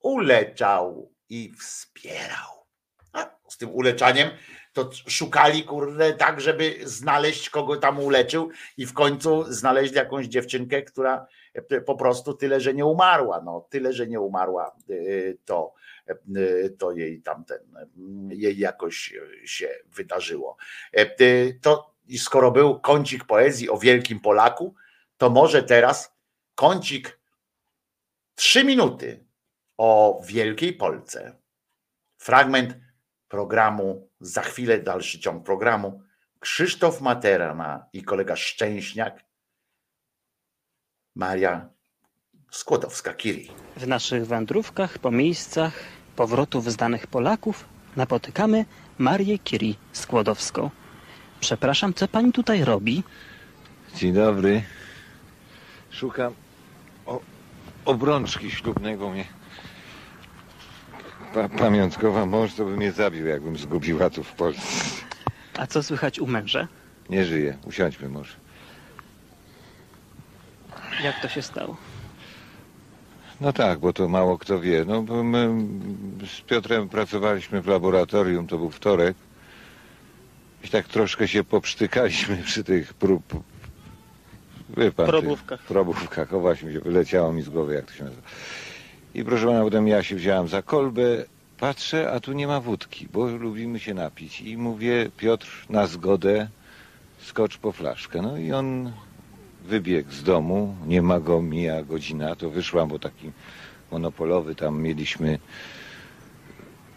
[0.00, 2.66] uleczał i wspierał.
[3.12, 4.30] A z tym uleczaniem
[4.72, 10.82] to szukali, kurde, tak, żeby znaleźć kogo tam uleczył i w końcu znaleźli jakąś dziewczynkę,
[10.82, 11.26] która
[11.86, 13.40] po prostu tyle, że nie umarła.
[13.40, 15.74] No, tyle, że nie umarła, y, to,
[16.36, 17.58] y, to jej tamten,
[18.30, 19.14] jej jakoś
[19.44, 20.56] się wydarzyło.
[21.62, 24.74] To skoro był kącik poezji o wielkim Polaku,
[25.16, 26.14] to może teraz
[26.54, 27.20] kącik
[28.34, 29.29] trzy minuty
[29.80, 31.36] o wielkiej Polce.
[32.18, 32.74] Fragment
[33.28, 36.02] programu, za chwilę dalszy ciąg programu.
[36.40, 39.24] Krzysztof Materna i kolega Szczęśniak,
[41.14, 41.68] Maria
[42.52, 43.50] Skłodowska-Curie.
[43.76, 45.72] W naszych wędrówkach po miejscach
[46.16, 47.64] powrotów zdanych Polaków
[47.96, 48.64] napotykamy
[48.98, 50.70] Marię Curie Skłodowską.
[51.40, 53.02] Przepraszam, co pani tutaj robi?
[53.94, 54.62] Dzień dobry.
[55.90, 56.34] Szukam
[57.06, 57.20] o,
[57.84, 59.39] obrączki ślubnego mnie.
[61.34, 65.04] Pa, pamiątkowa mąż to by mnie zabił, jakbym zgubiła tu w Polsce.
[65.58, 66.68] A co słychać u męża?
[67.10, 67.58] Nie żyje.
[67.66, 68.34] Usiądźmy może.
[71.04, 71.76] Jak to się stało?
[73.40, 74.84] No tak, bo to mało kto wie.
[74.88, 75.48] No, bo my
[76.26, 79.16] z Piotrem pracowaliśmy w laboratorium, to był wtorek.
[80.64, 83.42] I tak troszkę się poprztykaliśmy przy tych prób.
[84.76, 85.58] Wie pan, Probówkach.
[85.58, 86.34] Tych probówkach.
[86.34, 88.22] O właśnie, wyleciało mi z głowy, jak to się nazywa.
[89.14, 91.24] I proszę pana, potem ja się wziąłem za kolbę,
[91.58, 94.40] patrzę, a tu nie ma wódki, bo lubimy się napić.
[94.40, 96.48] I mówię, Piotr, na zgodę,
[97.18, 98.22] skocz po flaszkę.
[98.22, 98.92] No i on
[99.64, 103.32] wybiegł z domu, nie ma go, mija godzina, to wyszłam, bo taki
[103.92, 105.38] monopolowy tam mieliśmy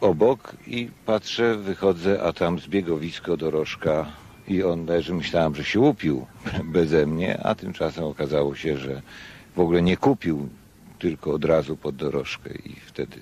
[0.02, 0.56] obok.
[0.68, 4.06] I patrzę, wychodzę, a tam zbiegowisko dorożka.
[4.48, 6.26] I on leży, myślałem, że się upił
[6.74, 9.02] beze mnie, a tymczasem okazało się, że
[9.56, 10.50] w ogóle nie kupił,
[11.04, 13.18] tylko od razu pod dorożkę i wtedy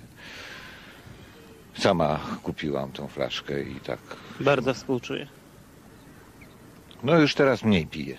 [1.78, 4.00] sama kupiłam tą flaszkę i tak,
[4.40, 5.28] Bardzo współczuję.
[7.04, 8.18] no już teraz mniej piję.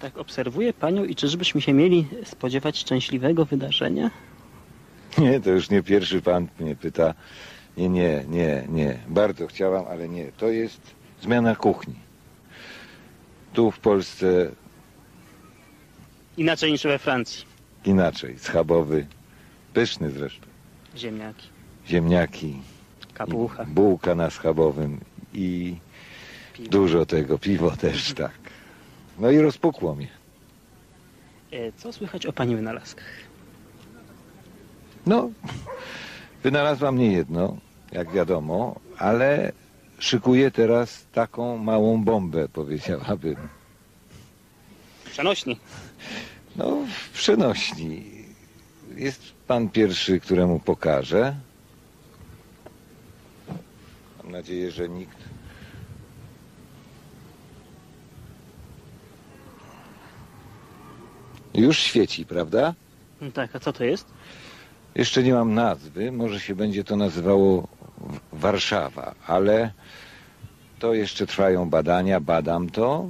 [0.00, 4.10] Tak obserwuję panią i czyżbyśmy się mieli spodziewać szczęśliwego wydarzenia?
[5.18, 7.14] Nie, to już nie pierwszy pan mnie pyta.
[7.76, 8.98] Nie, nie, nie, nie.
[9.08, 10.32] Bardzo chciałam, ale nie.
[10.32, 10.80] To jest
[11.22, 11.94] zmiana kuchni.
[13.52, 14.50] Tu w Polsce
[16.36, 17.53] Inaczej niż we Francji.
[17.86, 18.38] Inaczej.
[18.38, 19.06] Schabowy,
[19.74, 20.46] pyszny zresztą.
[20.96, 21.48] Ziemniaki.
[21.88, 22.56] Ziemniaki,
[23.14, 23.64] Kapucha.
[23.64, 25.00] bułka na schabowym
[25.34, 25.76] i
[26.70, 28.32] dużo tego, piwo też, tak.
[29.18, 30.08] No i rozpukło mnie.
[31.52, 33.06] E, Co słychać o pani wynalazkach?
[35.06, 35.30] No,
[36.42, 37.56] wynalazłam nie jedno,
[37.92, 39.52] jak wiadomo, ale
[39.98, 43.36] szykuję teraz taką małą bombę, powiedziałabym.
[45.10, 45.56] Przenośni.
[46.56, 48.04] No, w przenośni.
[48.96, 51.34] Jest pan pierwszy, któremu pokażę.
[54.22, 55.16] Mam nadzieję, że nikt.
[61.54, 62.74] Już świeci, prawda?
[63.20, 64.06] No tak, a co to jest?
[64.94, 67.68] Jeszcze nie mam nazwy, może się będzie to nazywało
[68.32, 69.72] Warszawa, ale
[70.78, 73.06] to jeszcze trwają badania, badam to,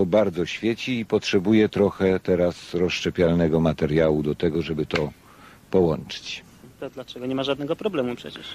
[0.00, 5.12] bo bardzo świeci i potrzebuję trochę teraz rozszczepialnego materiału do tego, żeby to
[5.70, 6.44] połączyć.
[6.80, 7.26] To dlaczego?
[7.26, 8.46] Nie ma żadnego problemu przecież.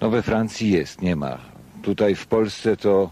[0.00, 1.38] No we Francji jest, nie ma.
[1.82, 3.10] Tutaj w Polsce to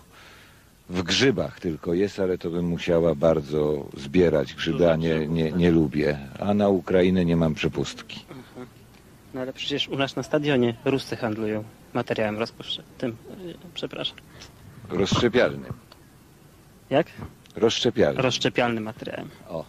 [0.90, 5.70] w grzybach tylko jest, ale to bym musiała bardzo zbierać grzyby, a nie, nie, nie
[5.70, 6.18] lubię.
[6.40, 8.24] A na Ukrainę nie mam przepustki.
[9.34, 12.94] No ale przecież u nas na stadionie Ruscy handlują materiałem rozpuszczalnym.
[12.98, 13.16] Tym,
[13.74, 14.16] przepraszam.
[14.88, 15.72] Rozszczepialnym.
[16.90, 17.06] Jak?
[17.60, 18.22] Rozszczepialnym.
[18.22, 19.28] Rozszczepialnym materiałem.
[19.48, 19.64] O.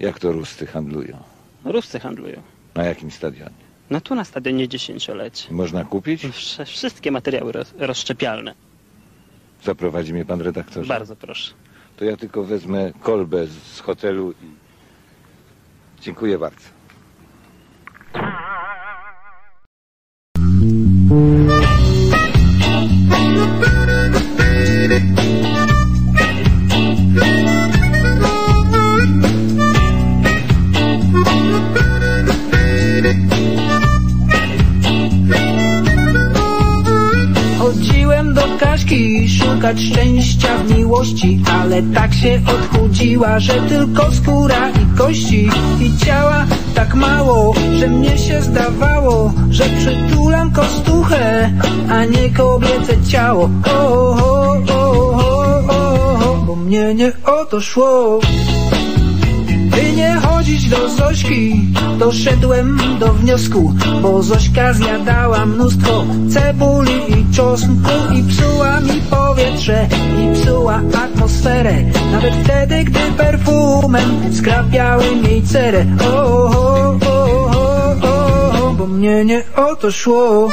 [0.00, 1.16] Jak to Ruscy handlują?
[1.64, 2.42] Ruscy handlują.
[2.74, 3.66] Na jakim stadionie?
[3.90, 5.52] No tu na stadionie dziesięciolecie.
[5.54, 6.24] Można kupić?
[6.24, 8.54] Wsz- Wszystkie materiały roz, rozszczepialne.
[9.64, 10.88] Zaprowadzi mnie pan redaktorze?
[10.88, 11.52] Bardzo proszę.
[11.96, 14.46] To ja tylko wezmę kolbę z hotelu i...
[16.02, 16.64] Dziękuję bardzo.
[39.28, 45.48] Szukać szczęścia w miłości Ale tak się odchudziła, że tylko skóra i kości.
[45.80, 51.50] I ciała tak mało, że mnie się zdawało Że przytulam kostuchę,
[51.90, 53.50] a nie kobiece ciało.
[53.66, 55.20] O, o, o, o,
[55.68, 58.20] o, o, Bo mnie nie o to szło.
[59.70, 60.20] By nie
[60.64, 61.64] do Zośki,
[61.98, 70.34] doszedłem do wniosku, bo Zośka zjadała mnóstwo cebuli i czosnku i psuła mi powietrze i
[70.34, 71.74] psuła atmosferę,
[72.12, 75.86] nawet wtedy, gdy perfumem skrapiałem jej cerę.
[76.00, 80.48] O, o, o, o, o, o, bo mnie nie o to szło.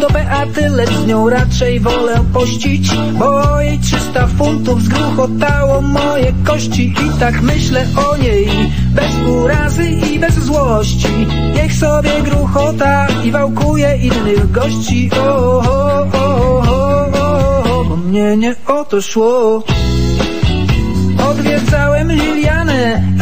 [0.00, 6.94] Do Beaty, lecz z nią raczej wolę pościć Bo jej 300 funtów zgruchotało moje kości
[7.06, 8.48] I tak myślę o niej,
[8.94, 15.10] bez urazy i bez złości Niech sobie gruchota i wałkuje innych gości.
[15.20, 19.64] O, o, o, o, o, o, bo mnie nie o to szło.
[21.30, 22.59] Odwiedzałem Lilianę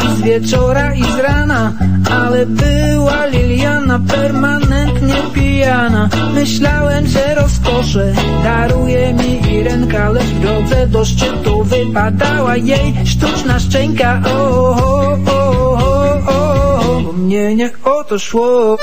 [0.05, 1.73] i z wieczora i z rana
[2.11, 6.09] Ale była Liliana permanentnie pijana.
[6.33, 14.21] Myślałem, że rozkosze daruje mi Irenka Lecz w drodze do szczytu wypadała jej sztuczna szczęka.
[14.25, 18.77] O, o, o, o, o, o, mnie nie o to szło.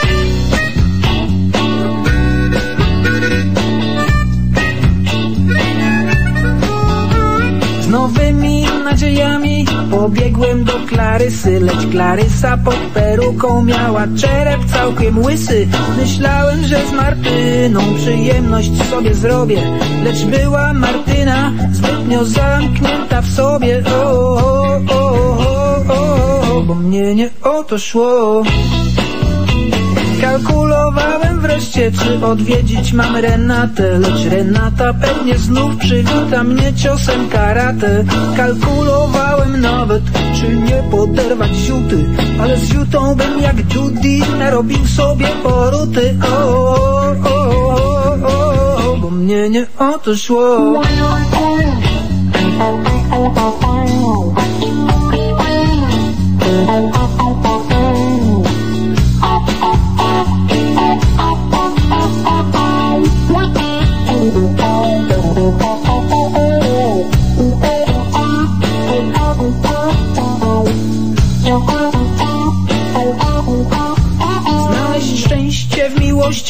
[7.81, 9.56] Z nowymi nadziejami
[10.07, 15.68] pobiegłem do Klarysy Lecz Klarysa pod peruką miała czerep całkiem łysy.
[15.99, 19.62] Myślałem, że z Martyną przyjemność sobie zrobię
[20.05, 23.83] Lecz była Martyna zbytnio zamknięta w sobie.
[23.86, 28.43] O, o, o, o, o, o, bo mnie nie o to szło
[30.20, 38.05] Kalkulowałem wreszcie, czy odwiedzić mam Renatę Lecz Renata pewnie znów przywita mnie ciosem karate.
[38.36, 40.03] Kalkulowałem nawet,
[40.35, 42.05] czy nie poderwać ziuty
[42.41, 46.17] Ale z ziutą bym jak Judy narobił sobie poruty.
[46.33, 47.17] O,
[49.01, 50.83] bo mnie nie o szło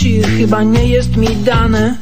[0.04, 1.96] miłości chyba nie jest mi dane.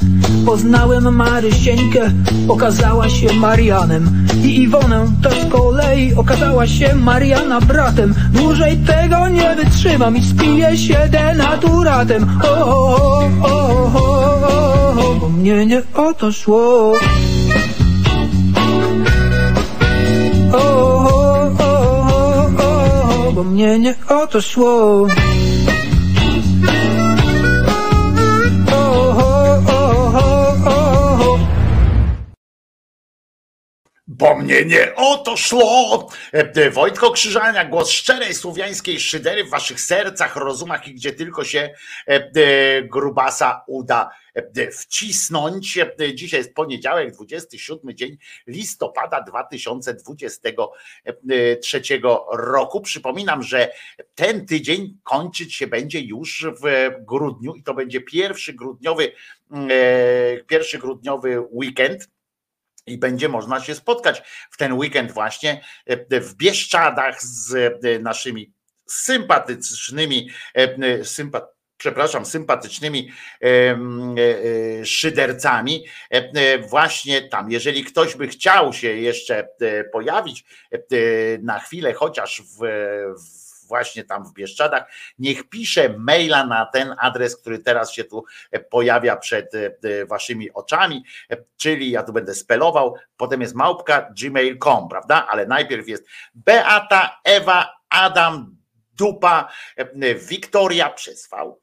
[0.46, 2.10] Poznałem Marysieńkę,
[2.48, 4.26] okazała się Marianem.
[4.44, 8.14] I Iwonę to z kolei okazała się Mariana bratem.
[8.32, 12.40] Dłużej tego nie wytrzymam i spiję się denaturatem.
[12.42, 16.92] O, o, o, o, o, o, bo mnie nie o to szło.
[20.52, 20.58] O,
[21.58, 22.06] o,
[22.58, 25.06] o, bo mnie nie o to szło
[34.24, 36.08] Bo mnie nie o to szło.
[36.32, 41.70] E, Wojtko Krzyżania, głos szczerej słowiańskiej szydery w waszych sercach, rozumach i gdzie tylko się
[42.08, 42.30] e, e,
[42.82, 45.78] grubasa uda e, wcisnąć.
[45.78, 51.82] E, Dzisiaj jest poniedziałek, 27 dzień listopada 2023
[52.32, 52.80] roku.
[52.80, 53.72] Przypominam, że
[54.14, 59.12] ten tydzień kończyć się będzie już w grudniu i to będzie pierwszy grudniowy,
[59.70, 62.13] e, pierwszy grudniowy weekend
[62.86, 68.52] i będzie można się spotkać w ten weekend właśnie e, w Bieszczadach z e, naszymi
[68.86, 73.10] sympatycznymi, e, sympa, przepraszam, sympatycznymi
[74.84, 75.84] szydercami.
[76.68, 79.48] Właśnie tam, jeżeli ktoś by chciał się jeszcze
[79.92, 80.44] pojawić
[81.42, 82.58] na chwilę, chociaż w,
[83.28, 84.84] w właśnie tam w Bieszczadach,
[85.18, 90.52] niech pisze maila na ten adres, który teraz się tu e, pojawia przed e, waszymi
[90.52, 95.26] oczami, e, czyli ja tu będę spelował, potem jest małpka gmail.com, prawda?
[95.26, 98.56] Ale najpierw jest Beata, Ewa, Adam,
[98.92, 99.48] Dupa,
[100.28, 101.54] Wiktoria przez V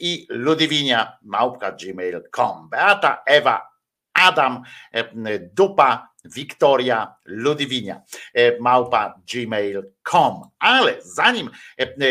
[0.00, 2.68] i Ludwinia, małpka gmail.com.
[2.68, 3.68] Beata, Ewa,
[4.12, 4.62] Adam,
[5.52, 8.02] Dupa, Wiktoria, Ludwinia,
[8.60, 9.95] małpa gmail.com.
[10.58, 12.06] Ale zanim e, e,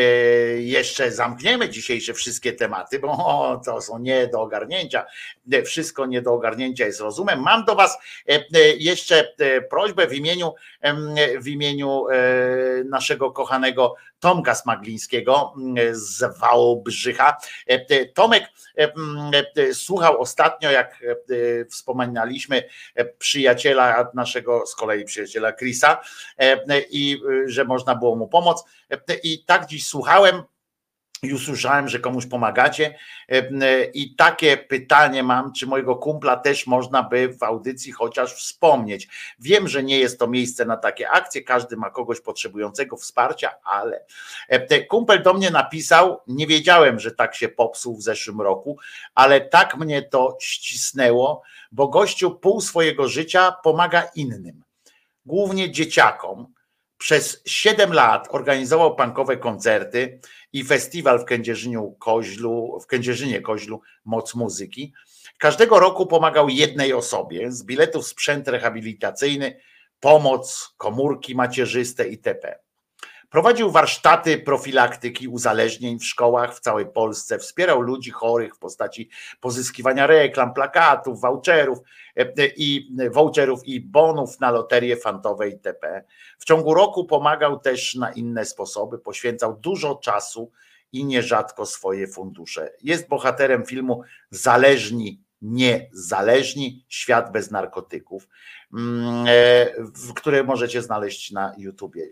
[0.62, 5.06] jeszcze zamkniemy dzisiejsze wszystkie tematy, bo to są nie do ogarnięcia,
[5.52, 7.98] e, wszystko nie do ogarnięcia jest rozumem, mam do Was
[8.78, 9.34] jeszcze
[9.70, 10.54] prośbę w imieniu,
[11.42, 12.06] w imieniu
[12.86, 17.38] naszego kochanego Tomka Smaglińskiego m, z Wałbrzycha.
[18.14, 18.44] Tomek
[18.76, 21.00] m, e, słuchał ostatnio, jak
[21.70, 22.64] wspominaliśmy,
[23.18, 26.02] przyjaciela naszego, z kolei przyjaciela Chrisa,
[26.40, 28.64] e, i że można było mu pomóc.
[29.24, 30.44] I tak dziś słuchałem.
[31.24, 32.96] I usłyszałem, że komuś pomagacie.
[33.94, 39.08] I takie pytanie mam, czy mojego kumpla też można by w audycji chociaż wspomnieć.
[39.40, 44.06] Wiem, że nie jest to miejsce na takie akcje, każdy ma kogoś potrzebującego wsparcia, ale
[44.50, 48.78] e, kumpel do mnie napisał, nie wiedziałem, że tak się popsuł w zeszłym roku,
[49.16, 51.42] ale tak mnie to ścisnęło,
[51.72, 54.64] bo gościu pół swojego życia pomaga innym,
[55.26, 56.55] głównie dzieciakom.
[57.06, 60.20] Przez 7 lat organizował punkowe koncerty
[60.54, 64.94] i festiwal w Kędzierzyniu Koźlu, w Kędzierzynie Koźlu Moc Muzyki.
[65.38, 69.60] Każdego roku pomagał jednej osobie z biletów sprzęt rehabilitacyjny,
[70.00, 72.60] pomoc, komórki macierzyste itp.
[73.30, 80.08] Prowadził warsztaty profilaktyki uzależnień w szkołach w całej Polsce, wspierał ludzi chorych w postaci pozyskiwania
[80.08, 81.80] reklam, plakatów, voucherów
[82.18, 86.04] e, e, i voucherów i bonów na loterie fantowe itp.
[86.40, 90.52] W ciągu roku pomagał też na inne sposoby, poświęcał dużo czasu
[90.92, 92.72] i nierzadko swoje fundusze.
[92.84, 98.28] Jest bohaterem filmu Zależni, niezależni, świat bez narkotyków, e,
[100.16, 102.08] które możecie znaleźć na YouTubie.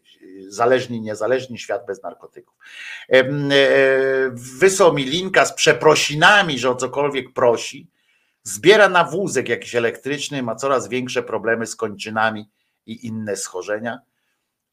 [0.48, 2.56] Zależni, niezależni, świat bez narkotyków.
[3.09, 3.56] Em, e,
[4.33, 7.88] Wysłał mi linka z przeprosinami, że o cokolwiek prosi.
[8.43, 12.50] Zbiera na wózek jakiś elektryczny, ma coraz większe problemy z kończynami
[12.85, 14.00] i inne schorzenia.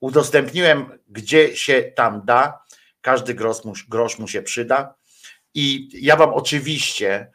[0.01, 2.65] Udostępniłem, gdzie się tam da.
[3.01, 4.94] Każdy grosz mu, grosz mu się przyda.
[5.55, 7.31] I ja Wam oczywiście, e,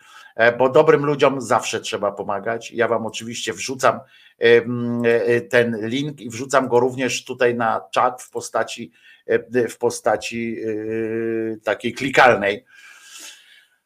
[0.58, 2.72] bo dobrym ludziom zawsze trzeba pomagać.
[2.72, 4.00] Ja Wam oczywiście wrzucam
[4.40, 8.92] em, e, ten link i wrzucam go również tutaj na czat w postaci,
[9.26, 12.66] e, w postaci e, takiej klikalnej.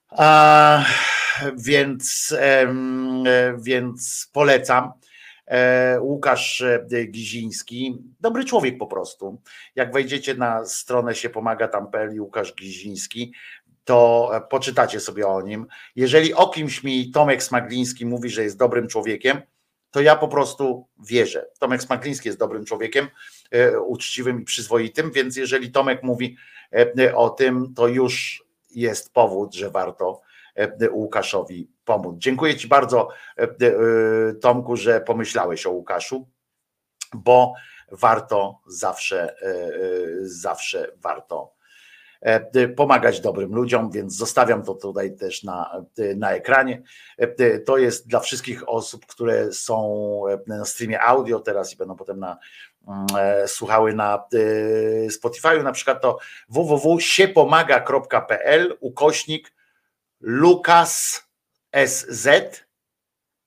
[0.09, 0.85] A,
[1.57, 2.67] więc, e,
[3.57, 4.91] więc polecam.
[5.49, 9.41] E, Łukasz e, Giziński, dobry człowiek po prostu.
[9.75, 13.33] Jak wejdziecie na stronę się pomaga tam.pl i Łukasz Giziński,
[13.89, 15.67] to e, poczytacie sobie o nim.
[15.95, 19.41] Jeżeli o kimś mi Tomek Smagliński mówi, że jest dobrym człowiekiem,
[19.91, 21.45] to ja po prostu wierzę.
[21.59, 23.07] Tomek Smagliński jest dobrym człowiekiem,
[23.51, 26.37] e, uczciwym i przyzwoitym, więc jeżeli Tomek mówi
[26.99, 30.21] e, o tym, to już jest powód, że warto
[30.91, 32.15] Łukaszowi pomóc.
[32.17, 33.09] Dziękuję Ci bardzo,
[34.41, 36.27] Tomku, że pomyślałeś o Łukaszu,
[37.13, 37.53] bo
[37.91, 39.35] warto zawsze,
[40.21, 41.58] zawsze warto
[42.75, 46.81] pomagać dobrym ludziom, więc zostawiam to tutaj też na, na ekranie.
[47.17, 52.19] E, To jest dla wszystkich osób, które są na streamie audio teraz i będą potem
[52.19, 52.37] na,
[52.87, 56.17] mm, e, słuchały na e, Spotify, na przykład to
[56.49, 59.53] www.siepomaga.pl ukośnik
[60.19, 61.23] Lukas
[61.85, 62.27] SZ.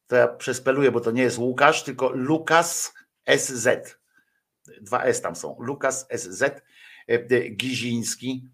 [0.07, 2.95] To ja przespeluję, bo to nie jest Łukasz, tylko Lukas
[3.37, 3.69] SZ.
[4.81, 5.57] Dwa S tam są.
[5.61, 6.43] Lukas SZ
[7.09, 7.19] e,
[7.51, 8.52] Giziński.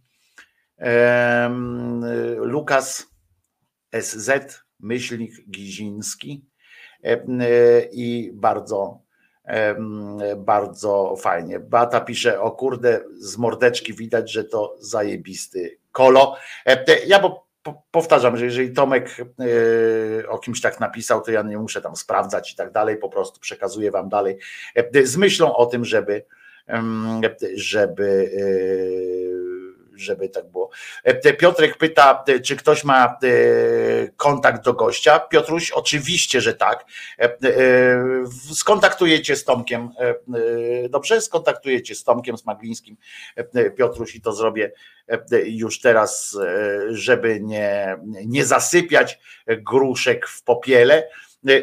[2.36, 3.06] Lukas
[4.00, 4.30] SZ
[4.80, 6.44] myślnik Giziński.
[7.04, 7.22] E, e,
[7.92, 9.08] I bardzo
[10.36, 11.60] Bardzo fajnie.
[11.60, 16.36] Bata pisze, o kurde, z mordeczki widać, że to zajebisty kolo.
[16.66, 19.16] E, Ja bo po- powtarzam, że jeżeli Tomek
[20.28, 23.40] o kimś tak napisał, to ja nie muszę tam sprawdzać i tak dalej, po prostu
[23.40, 24.38] przekazuję wam dalej
[25.04, 26.24] z myślą o tym, żeby
[27.54, 28.30] żeby
[29.98, 30.70] żeby tak było.
[31.04, 33.28] E, Piotrek pyta, e, czy ktoś ma e,
[34.16, 35.18] kontakt do gościa.
[35.20, 36.84] Piotruś, oczywiście, że tak.
[38.54, 39.90] Skontaktujecie z Tomkiem,
[40.90, 41.20] dobrze?
[41.20, 42.96] Skontaktujecie z Tomkiem Smaglińskim,
[43.76, 44.72] Piotruś, i to zrobię
[45.44, 46.38] już teraz,
[46.88, 47.96] żeby nie,
[48.26, 51.08] nie zasypiać gruszek w popiele,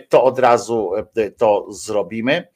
[0.10, 0.92] to od razu
[1.38, 2.48] to zrobimy.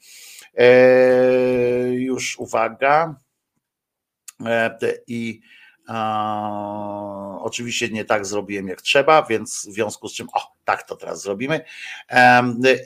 [1.91, 3.16] Już uwaga.
[5.08, 5.41] I
[7.42, 11.22] oczywiście nie tak zrobiłem jak trzeba, więc w związku z czym, o, tak to teraz
[11.22, 11.61] zrobimy.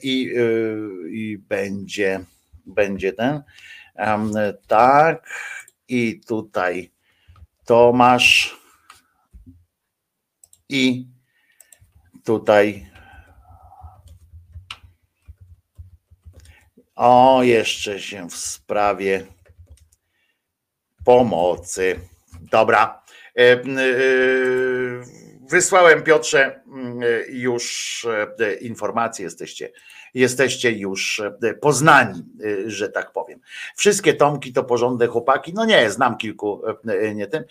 [0.03, 0.79] I, y,
[1.11, 2.25] i będzie,
[2.65, 3.43] będzie ten.
[4.67, 5.29] Tak.
[5.87, 6.93] I tutaj
[7.65, 8.59] Tomasz.
[10.69, 11.07] I
[12.23, 12.89] tutaj.
[16.95, 19.25] O, jeszcze się w sprawie
[21.05, 21.99] pomocy.
[22.53, 23.01] Dobra.
[23.35, 23.63] E, e,
[25.49, 26.61] Wysłałem Piotrze
[27.29, 28.07] już
[28.39, 29.69] e, informacje, jesteście,
[30.13, 32.23] jesteście już e, poznani,
[32.65, 33.39] e, że tak powiem.
[33.75, 35.53] Wszystkie Tomki to porządne chłopaki.
[35.53, 37.43] No nie, znam kilku, e, nie tym.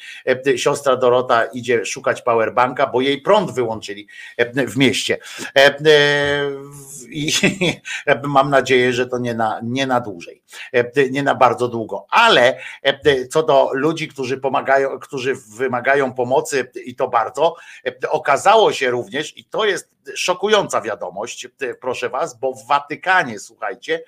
[0.57, 4.09] Siostra Dorota idzie szukać powerbanka, bo jej prąd wyłączyli
[4.69, 5.19] w mieście.
[7.11, 7.33] I
[8.25, 10.43] mam nadzieję, że to nie na, nie na dłużej,
[11.11, 12.07] nie na bardzo długo.
[12.11, 12.59] Ale
[13.31, 17.57] co do ludzi, którzy pomagają, którzy wymagają pomocy i to bardzo,
[18.09, 24.05] okazało się również, i to jest szokująca wiadomość, e, proszę was, bo w Watykanie, słuchajcie,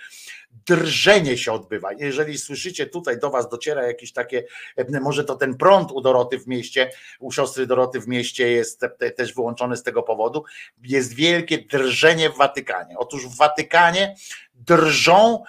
[0.66, 1.92] drżenie się odbywa.
[1.92, 4.44] Jeżeli słyszycie tutaj do was dociera jakieś takie,
[4.76, 8.82] e, może to ten prąd u Doroty w mieście, u siostry Doroty w mieście jest
[8.82, 10.44] e, też wyłączony z tego powodu,
[10.82, 12.98] jest wielkie drżenie w Watykanie.
[12.98, 14.16] Otóż w Watykanie
[14.54, 15.42] drżą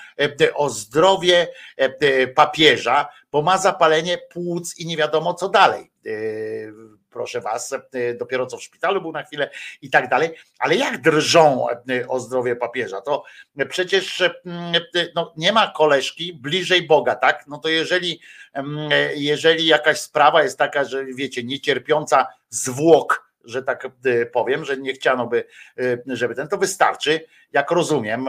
[0.56, 1.48] o zdrowie
[2.36, 5.92] papieża, bo ma zapalenie płuc i nie wiadomo co dalej.
[7.16, 9.50] Proszę was, e, dopiero co w szpitalu był na chwilę
[9.82, 10.30] i tak dalej,
[10.60, 13.02] ale jak drżą e, o zdrowie papieża?
[13.02, 13.24] To
[13.70, 14.32] przecież e,
[15.16, 17.48] no, nie ma koleżki bliżej Boga, tak?
[17.48, 18.20] No to jeżeli,
[19.16, 23.88] jeżeli jakaś sprawa jest taka, że wiecie, niecierpiąca zwłok, że tak
[24.34, 25.48] powiem, że nie chciano by,
[26.08, 28.28] żeby ten, to wystarczy, jak rozumiem,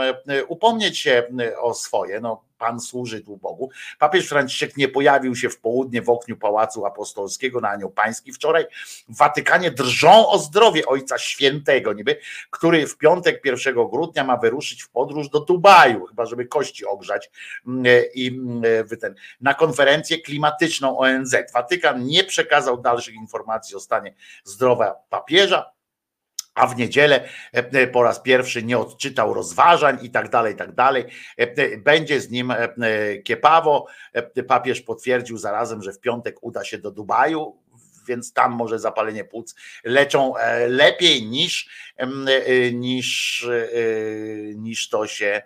[0.48, 1.22] upomnieć się
[1.60, 2.20] o swoje.
[2.20, 3.70] No, Pan służy tu Bogu.
[3.98, 8.66] Papież Franciszek nie pojawił się w południe w okniu Pałacu Apostolskiego na Anioł Pański wczoraj.
[9.08, 12.16] W Watykanie drżą o zdrowie Ojca Świętego, niby,
[12.50, 17.30] który w piątek 1 grudnia ma wyruszyć w podróż do Dubaju, chyba żeby kości ogrzać
[17.66, 21.36] mm, i mm, wy ten, na konferencję klimatyczną ONZ.
[21.54, 25.75] Watykan nie przekazał dalszych informacji o stanie zdrowia papieża
[26.56, 30.72] a w niedzielę e, po raz pierwszy nie odczytał rozważań i tak dalej, i tak
[30.72, 31.04] dalej.
[31.36, 32.68] E, Będzie z nim e,
[33.18, 33.86] kiepawo.
[34.12, 37.56] E, Papież potwierdził zarazem, że w piątek uda się do Dubaju,
[38.08, 39.54] więc tam może zapalenie płuc
[39.84, 45.42] leczą e, lepiej niż, e, niż, e, niż to się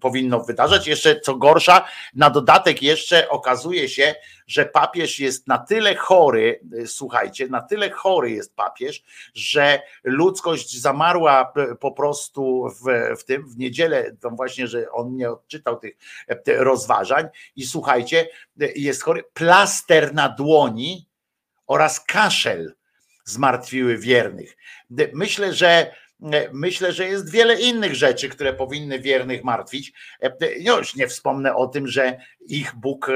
[0.00, 0.86] powinno wydarzać.
[0.86, 4.14] Jeszcze co gorsza, na dodatek jeszcze okazuje się,
[4.46, 9.02] że papież jest na tyle chory, słuchajcie, na tyle chory jest papież,
[9.34, 15.16] że ludzkość zamarła p- po prostu w, w tym, w niedzielę, to właśnie, że on
[15.16, 15.96] nie odczytał tych
[16.44, 18.28] tych rozważań i słuchajcie,
[18.76, 21.08] jest chory, plaster na dłoni
[21.66, 22.74] oraz kaszel
[23.24, 24.56] zmartwiły wiernych.
[25.12, 25.94] Myślę, że
[26.52, 29.92] Myślę, że jest wiele innych rzeczy, które powinny wiernych martwić.
[30.66, 33.10] No Już nie wspomnę o tym, że ich Bóg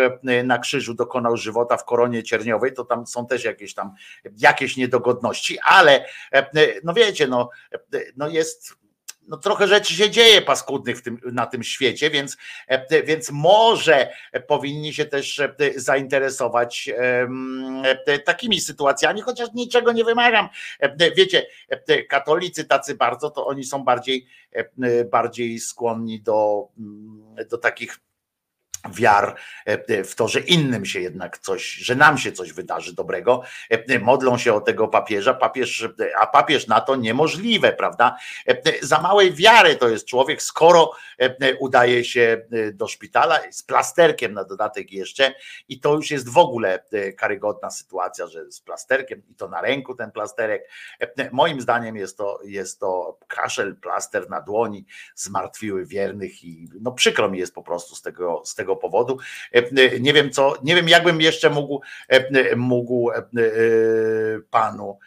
[0.44, 3.94] na krzyżu dokonał żywota w koronie cierniowej, to tam są też jakieś tam
[4.38, 6.04] jakieś niedogodności, ale
[6.84, 7.50] no wiecie, no,
[8.16, 8.81] no jest
[9.28, 12.36] no trochę rzeczy się dzieje paskudnych w tym, na tym świecie, więc,
[12.68, 14.12] e, więc może
[14.46, 20.48] powinni się też e, zainteresować e, takimi sytuacjami, chociaż niczego nie wymagam.
[20.80, 27.34] E, Wiecie, e, katolicy tacy bardzo, to oni są bardziej, e, bardziej skłonni do, mm,
[27.50, 27.98] do takich
[28.90, 33.42] wiar e, w to, że innym się jednak coś, że nam się coś wydarzy dobrego.
[33.70, 35.88] E, Modlą się o tego papieża, papież,
[36.20, 38.16] a papież na to niemożliwe, prawda?
[38.48, 40.92] E, Za małej wiary to jest człowiek, skoro
[41.58, 45.34] udaje się do szpitala z plasterkiem na dodatek jeszcze
[45.68, 46.84] i to już jest w ogóle
[47.16, 50.68] karygodna sytuacja, że z plasterkiem i to na ręku ten plasterek.
[51.32, 57.28] Moim zdaniem jest to, jest to kaszel, plaster na dłoni, zmartwiły wiernych i no przykro
[57.30, 59.18] mi jest po prostu z tego, z tego powodu.
[59.52, 63.22] E, Nie wiem co, nie wiem jakbym jeszcze mógł, e, mógł e,
[64.50, 64.98] panu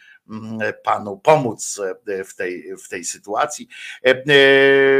[0.84, 1.80] panu pomóc
[2.28, 3.68] w tej, w tej sytuacji.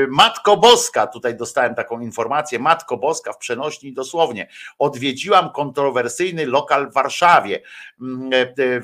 [0.08, 4.48] Matko Boska, tutaj dostałem taką informację, Matko Boska w przenośni dosłownie,
[4.78, 7.62] odwiedziłam kontrowersyjny lokal w Warszawie,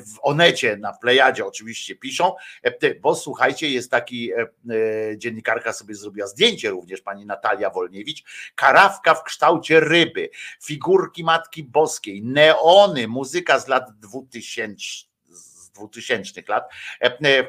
[0.05, 2.35] w Onecie, na Plejadzie oczywiście piszą,
[3.01, 4.31] bo słuchajcie, jest taki,
[5.17, 8.23] dziennikarka sobie zrobiła zdjęcie również, pani Natalia Wolniewicz,
[8.55, 10.29] karawka w kształcie ryby,
[10.63, 15.12] figurki Matki Boskiej, neony, muzyka z lat 2000 z
[15.73, 16.71] 2000 lat.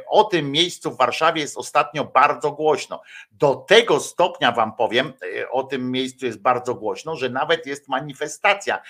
[0.07, 3.03] O tym miejscu w Warszawie jest ostatnio bardzo głośno.
[3.33, 5.13] Do tego stopnia Wam powiem,
[5.51, 8.83] o tym miejscu jest bardzo głośno, że nawet jest manifestacja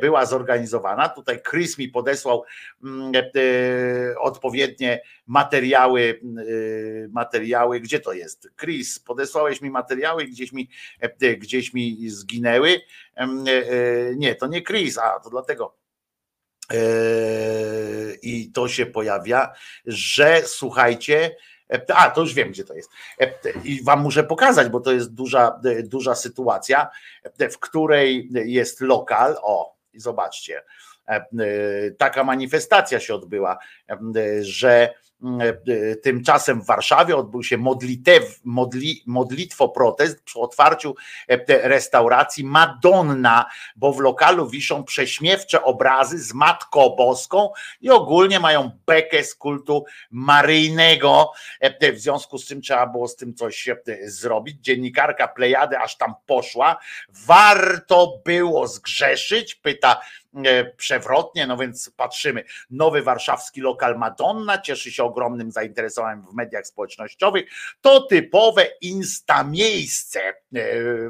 [0.00, 1.08] była zorganizowana.
[1.08, 2.44] Tutaj Chris mi podesłał
[2.84, 8.48] mm, e, odpowiednie materiały, e, materiały, gdzie to jest?
[8.60, 10.68] Chris, podesłałeś mi materiały, gdzieś mi,
[11.00, 12.80] e, gdzieś mi zginęły.
[14.16, 15.81] Nie, to nie Chris, a to dlatego
[18.22, 19.52] i to się pojawia,
[19.86, 21.36] że słuchajcie,
[21.88, 22.90] a to już wiem, gdzie to jest.
[23.64, 26.90] I wam muszę pokazać, bo to jest duża, duża sytuacja,
[27.52, 29.36] w której jest lokal.
[29.42, 30.62] O, i zobaczcie,
[31.98, 33.58] taka manifestacja się odbyła,
[34.40, 34.94] że
[36.02, 40.94] Tymczasem w Warszawie odbył się modlitew, modli, modlitwo protest przy otwarciu
[41.28, 48.70] e, restauracji Madonna, bo w lokalu wiszą prześmiewcze obrazy z Matką Boską i ogólnie mają
[48.86, 51.32] bekę z kultu maryjnego.
[51.60, 54.56] E, w związku z czym trzeba było z tym coś e, zrobić.
[54.60, 56.76] Dziennikarka Plejady aż tam poszła.
[57.26, 59.54] Warto było zgrzeszyć?
[59.54, 60.00] Pyta
[60.76, 62.44] przewrotnie, no więc patrzymy.
[62.70, 67.44] Nowy warszawski lokal Madonna cieszy się ogromnym zainteresowaniem w mediach społecznościowych.
[67.80, 70.20] To typowe insta miejsce.
[70.20, 70.34] E,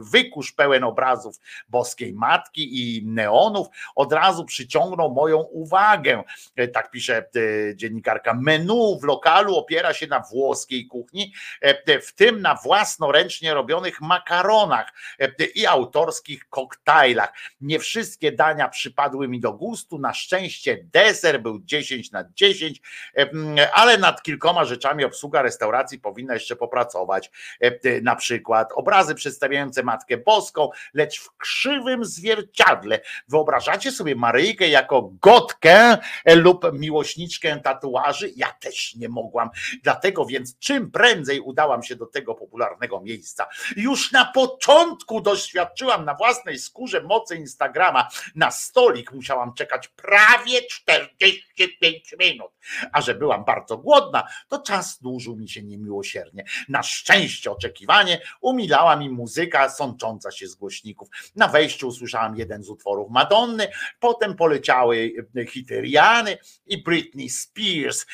[0.00, 1.36] wykusz pełen obrazów
[1.68, 6.22] boskiej matki i neonów od razu przyciągnął moją uwagę.
[6.56, 8.34] E, tak pisze e, dziennikarka.
[8.34, 11.32] Menu w lokalu opiera się na włoskiej kuchni,
[12.02, 14.92] w tym na własnoręcznie robionych makaronach
[15.54, 17.32] i autorskich koktajlach.
[17.60, 19.98] Nie wszystkie dania przypadły mi do gustu.
[19.98, 22.80] Na szczęście deser był 10 na 10,
[23.74, 27.30] ale nad kilkoma rzeczami obsługa restauracji powinna jeszcze popracować.
[28.02, 33.00] Na przykład obrazy przedstawiające Matkę Boską, lecz w krzywym zwierciadle.
[33.28, 38.32] Wyobrażacie sobie Maryjkę jako gotkę lub miłośniczkę tatuaży?
[38.36, 39.50] Ja też nie mogłam.
[39.82, 43.46] Dlatego więc czym prędzej udałam się do tego popularnego miejsca.
[43.76, 48.08] Już na początku doświadczyłam na własnej skórze mocy Instagrama.
[48.34, 52.52] Na stolik musiałam czekać prawie 45 minut.
[52.92, 56.44] A że byłam bardzo głodna, to czas dłużył mi się niemiłosiernie.
[56.68, 61.08] Na szczęście oczekiwanie umilała mi muzyka sącząca się z głośników.
[61.36, 63.68] Na wejściu usłyszałam jeden z utworów Madonny,
[64.00, 65.12] potem poleciały
[65.48, 68.06] hity Riany i Britney Spears.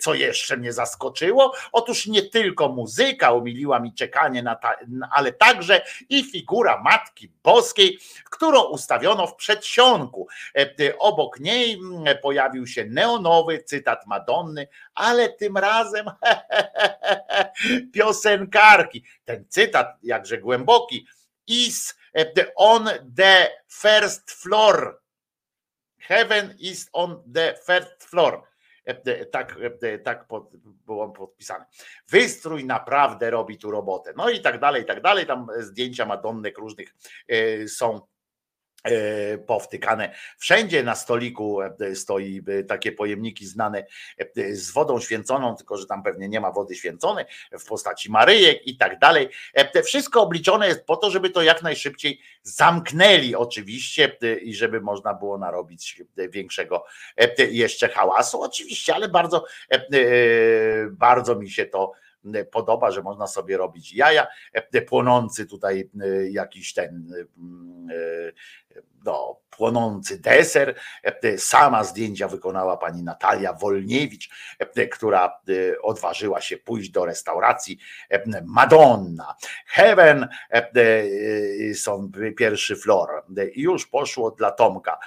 [0.00, 1.52] Co jeszcze mnie zaskoczyło?
[1.72, 4.74] Otóż nie tylko muzyka umiliła mi czekanie na ta,
[5.10, 7.98] ale także i figura Matki Boskiej,
[8.30, 10.27] którą ustawiono w przedsionku.
[10.98, 11.78] Obok niej
[12.22, 16.06] pojawił się neonowy cytat Madonny, ale tym razem
[17.94, 19.04] piosenkarki.
[19.24, 21.06] Ten cytat, jakże głęboki,
[21.46, 21.98] is
[22.56, 25.00] on the first floor.
[25.98, 28.42] Heaven is on the first floor.
[29.30, 29.58] Tak,
[30.04, 31.64] tak pod, było podpisane.
[32.08, 34.12] Wystrój naprawdę robi tu robotę.
[34.16, 35.26] No i tak dalej, i tak dalej.
[35.26, 36.94] Tam zdjęcia Madonnek różnych
[37.28, 38.00] e, są e,
[39.46, 40.14] powtykane.
[40.38, 43.86] Wszędzie na stoliku e, stoi takie pojemniki znane
[44.52, 47.24] z wodą święconą, tylko że tam pewnie nie ma wody święconej
[47.58, 49.28] w postaci Maryjek i tak dalej.
[49.84, 55.38] Wszystko obliczone jest po to, żeby to jak najszybciej zamknęli oczywiście i żeby można było
[55.38, 56.84] narobić większego
[57.50, 58.42] jeszcze hałasu.
[58.42, 59.44] Oczywiście, ale bardzo,
[60.90, 61.92] bardzo mi się to
[62.50, 64.26] podoba, że można sobie robić jaja,
[64.82, 65.90] płonący tutaj
[66.30, 67.12] jakiś ten
[69.04, 70.74] no, płonący deser.
[71.02, 77.78] E, Sama zdjęcia wykonała pani Natalia Wolniewicz, e, która e, odważyła się pójść do restauracji
[78.44, 79.34] Madonna.
[79.66, 80.28] Heaven
[81.74, 83.08] są pierwszy flor.
[83.56, 84.98] Już poszło dla Tomka.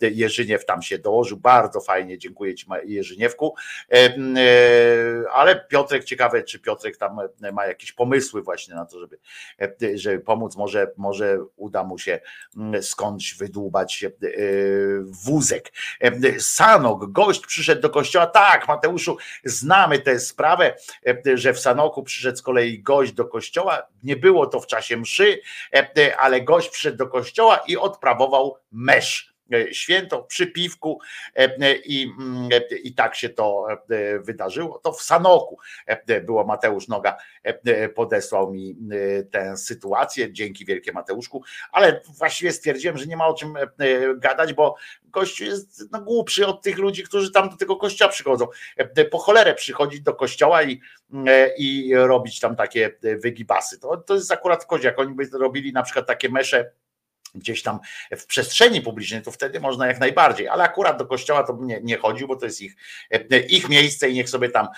[0.00, 1.36] Jerzyniew tam się dołożył.
[1.36, 3.54] Bardzo fajnie, dziękuję Ci Jerzyniewku.
[5.32, 7.18] Ale Piotrek, ciekawe, czy Piotrek tam
[7.52, 9.18] ma jakieś pomysły właśnie na to, żeby,
[9.94, 10.56] żeby pomóc.
[10.56, 12.20] Może, może uda mu się
[12.80, 13.77] skądś wydłubać
[15.24, 15.72] wózek.
[16.38, 18.26] Sanok, gość przyszedł do kościoła.
[18.26, 20.74] Tak, Mateuszu, znamy tę sprawę,
[21.34, 23.86] że w Sanoku przyszedł z kolei gość do kościoła.
[24.02, 25.40] Nie było to w czasie mszy,
[26.18, 29.37] ale gość przyszedł do kościoła i odprawował mesz
[29.72, 31.00] święto przy piwku
[31.84, 32.12] i,
[32.82, 33.66] i tak się to
[34.20, 34.78] wydarzyło.
[34.78, 35.58] To w Sanoku
[36.22, 37.16] było Mateusz Noga
[37.94, 38.76] podesłał mi
[39.30, 43.54] tę sytuację, dzięki wielkie Mateuszku, ale właściwie stwierdziłem, że nie ma o czym
[44.16, 48.46] gadać, bo gościu jest no, głupszy od tych ludzi, którzy tam do tego kościoła przychodzą.
[49.10, 50.80] Po cholerę przychodzić do kościoła i,
[51.58, 53.80] i robić tam takie wygibasy.
[53.80, 54.98] To, to jest akurat koziak.
[54.98, 56.70] Oni by robili na przykład takie mesze
[57.34, 57.78] gdzieś tam
[58.16, 61.96] w przestrzeni publicznej, to wtedy można jak najbardziej, ale akurat do kościoła to nie, nie
[61.96, 62.76] chodził, bo to jest ich,
[63.48, 64.68] ich miejsce i niech sobie tam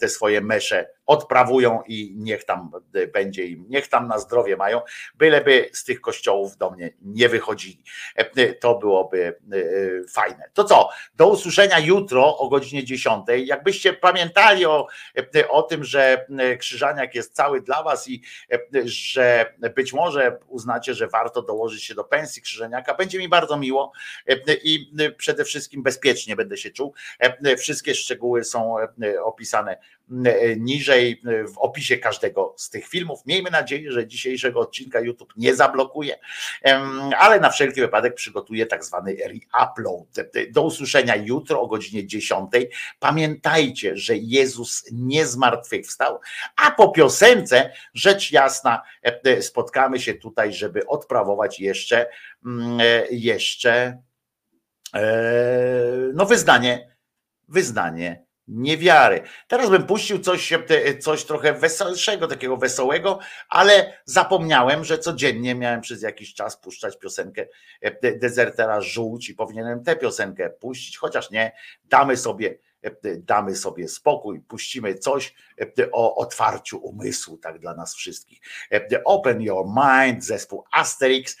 [0.00, 2.70] te swoje mesze odprawują i niech tam
[3.12, 4.80] będzie im, niech tam na zdrowie mają,
[5.14, 7.82] byleby z tych kościołów do mnie nie wychodzili.
[8.60, 9.38] To byłoby
[10.12, 10.50] fajne.
[10.52, 13.24] To co, do usłyszenia jutro o godzinie 10.
[13.44, 14.86] Jakbyście pamiętali o,
[15.48, 16.26] o tym, że
[16.58, 18.22] Krzyżaniak jest cały dla was i
[18.84, 23.92] że być może uznacie, że warto dołożyć się do pensji Krzyżaniaka, będzie mi bardzo miło
[24.62, 26.94] i przede wszystkim bezpiecznie będę się czuł.
[27.58, 28.76] Wszystkie szczegóły są
[29.24, 29.78] opisane
[30.56, 31.22] niżej
[31.54, 33.26] w opisie każdego z tych filmów.
[33.26, 36.18] Miejmy nadzieję, że dzisiejszego odcinka YouTube nie zablokuje,
[37.18, 40.06] ale na wszelki wypadek przygotuję tak zwany re-upload.
[40.50, 42.50] Do usłyszenia jutro o godzinie 10.
[42.98, 46.20] Pamiętajcie, że Jezus nie zmartwychwstał,
[46.56, 48.82] a po piosence rzecz jasna
[49.40, 52.06] spotkamy się tutaj, żeby odprawować jeszcze
[53.10, 53.98] jeszcze
[56.14, 56.96] no wyznanie
[57.48, 59.22] wyznanie niewiary.
[59.48, 60.52] Teraz bym puścił coś,
[61.00, 67.46] coś trochę weselszego, takiego wesołego, ale zapomniałem, że codziennie miałem przez jakiś czas puszczać piosenkę
[68.02, 71.52] Dezertera Żółć i powinienem tę piosenkę puścić, chociaż nie,
[71.84, 72.58] damy sobie
[73.18, 75.34] damy sobie spokój, puścimy coś
[75.92, 78.40] o otwarciu umysłu, tak dla nas wszystkich.
[79.04, 81.36] Open Your Mind, zespół Asterix.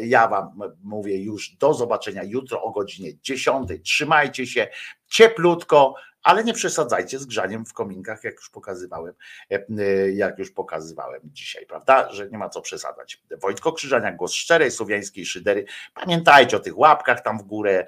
[0.00, 3.68] Ja Wam mówię już do zobaczenia jutro o godzinie 10.
[3.84, 4.68] Trzymajcie się
[5.06, 5.94] cieplutko,
[6.28, 9.14] ale nie przesadzajcie z grzaniem w kominkach, jak już pokazywałem,
[10.12, 13.22] jak już pokazywałem dzisiaj, prawda, że nie ma co przesadzać.
[13.40, 15.64] Wojtko Krzyżania, głos szczerej słowiańskiej szydery.
[15.94, 17.86] Pamiętajcie o tych łapkach tam w górę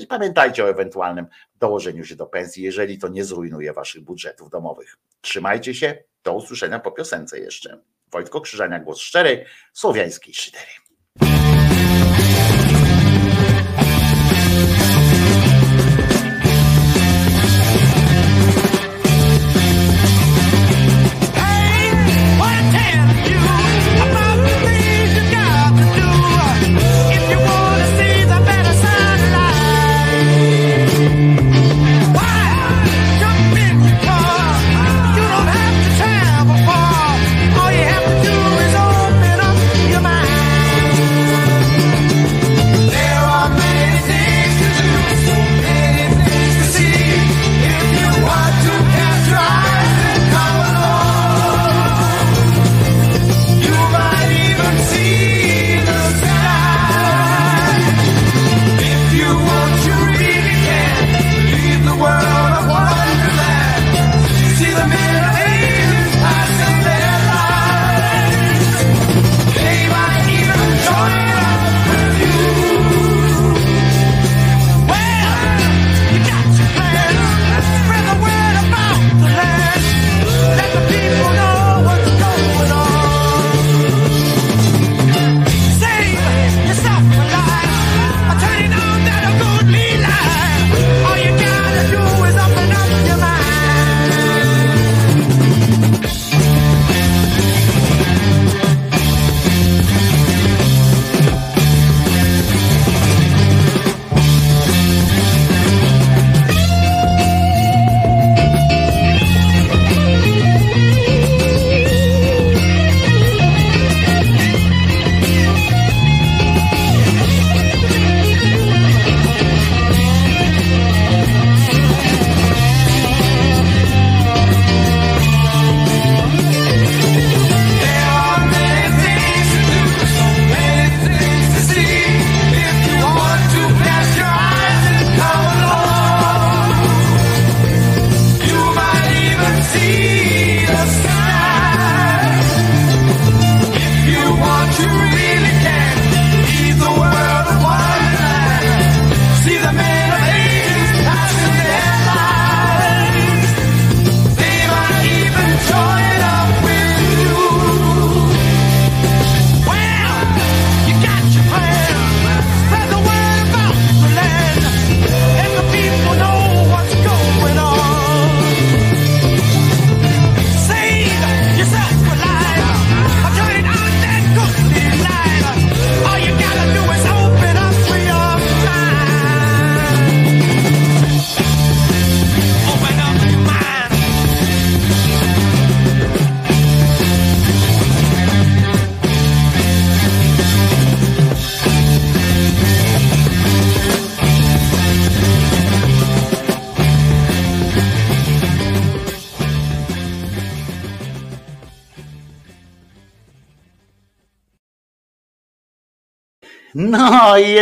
[0.00, 1.26] i pamiętajcie o ewentualnym
[1.58, 4.96] dołożeniu się do pensji, jeżeli to nie zrujnuje waszych budżetów domowych.
[5.20, 7.82] Trzymajcie się, do usłyszenia po piosence jeszcze.
[8.12, 10.70] Wojtko Krzyżania, głos szczerej słowiańskiej szydery.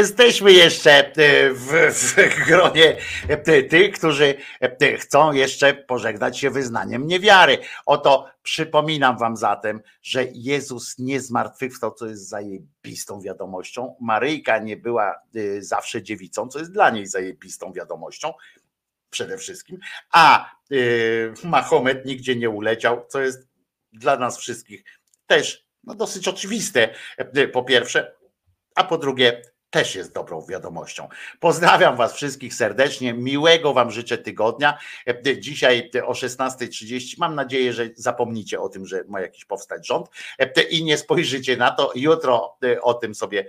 [0.01, 2.15] Jesteśmy jeszcze e, w, w
[2.49, 2.97] gronie
[3.29, 7.59] e, tych, którzy e, chcą jeszcze pożegnać się wyznaniem niewiary.
[7.87, 13.97] Oto przypominam wam zatem, że Jezus nie zmartwychwstał, co jest zajebistą wiadomością.
[14.01, 15.15] Maryjka nie była
[15.59, 18.33] zawsze dziewicą, co jest dla niej zajebistą wiadomością
[19.11, 19.79] przede wszystkim,
[20.13, 20.51] a
[21.45, 23.49] Mahomet nigdzie nie uleciał, co jest
[23.93, 24.85] dla nas wszystkich
[25.27, 26.95] też no, dosyć oczywiste,
[27.53, 28.13] po pierwsze,
[28.75, 31.09] a po drugie też jest dobrą wiadomością.
[31.41, 34.79] Pozdrawiam Was wszystkich serdecznie, miłego Wam życzę tygodnia.
[35.27, 39.87] Y, Dzisiaj y, o 16.30 mam nadzieję, że zapomnicie o tym, że ma jakiś powstać
[39.87, 40.07] rząd
[40.59, 41.93] y, i nie spojrzycie na to.
[41.95, 43.47] Jutro o tym sobie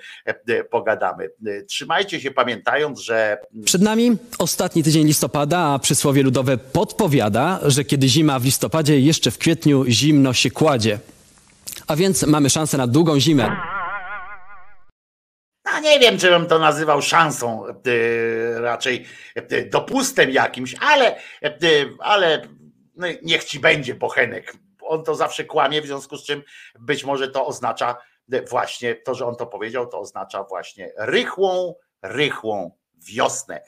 [0.70, 1.30] pogadamy.
[1.68, 8.08] Trzymajcie się pamiętając, że Przed nami ostatni tydzień listopada, a przysłowie ludowe podpowiada, że kiedy
[8.08, 11.00] zima w listopadzie, jeszcze w kwietniu zimno się kładzie.
[11.88, 13.81] A więc mamy szansę na długą zimę.
[15.82, 21.58] Nie wiem, czy bym to nazywał szansą, e, raczej e, dopustem jakimś, ale, e,
[22.00, 22.42] ale
[22.96, 24.54] no, niech ci będzie Bochenek.
[24.82, 26.44] On to zawsze kłamie, w związku z czym
[26.80, 27.98] być może to oznacza
[28.50, 33.62] właśnie to, że on to powiedział, to oznacza właśnie rychłą, rychłą wiosnę.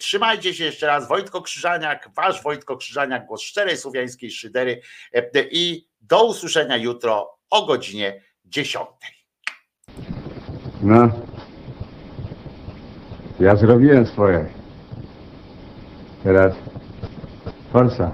[0.00, 1.08] Trzymajcie się jeszcze raz.
[1.08, 4.80] Wojtko Krzyżaniak, wasz Wojtko Krzyżaniak, głos szczerej słowiańskiej szydery
[5.50, 8.86] i do usłyszenia jutro o godzinie 10.
[10.82, 11.33] No.
[13.44, 14.44] Ja zrobiłem swoje.
[16.22, 16.54] Teraz
[17.72, 18.10] forsa.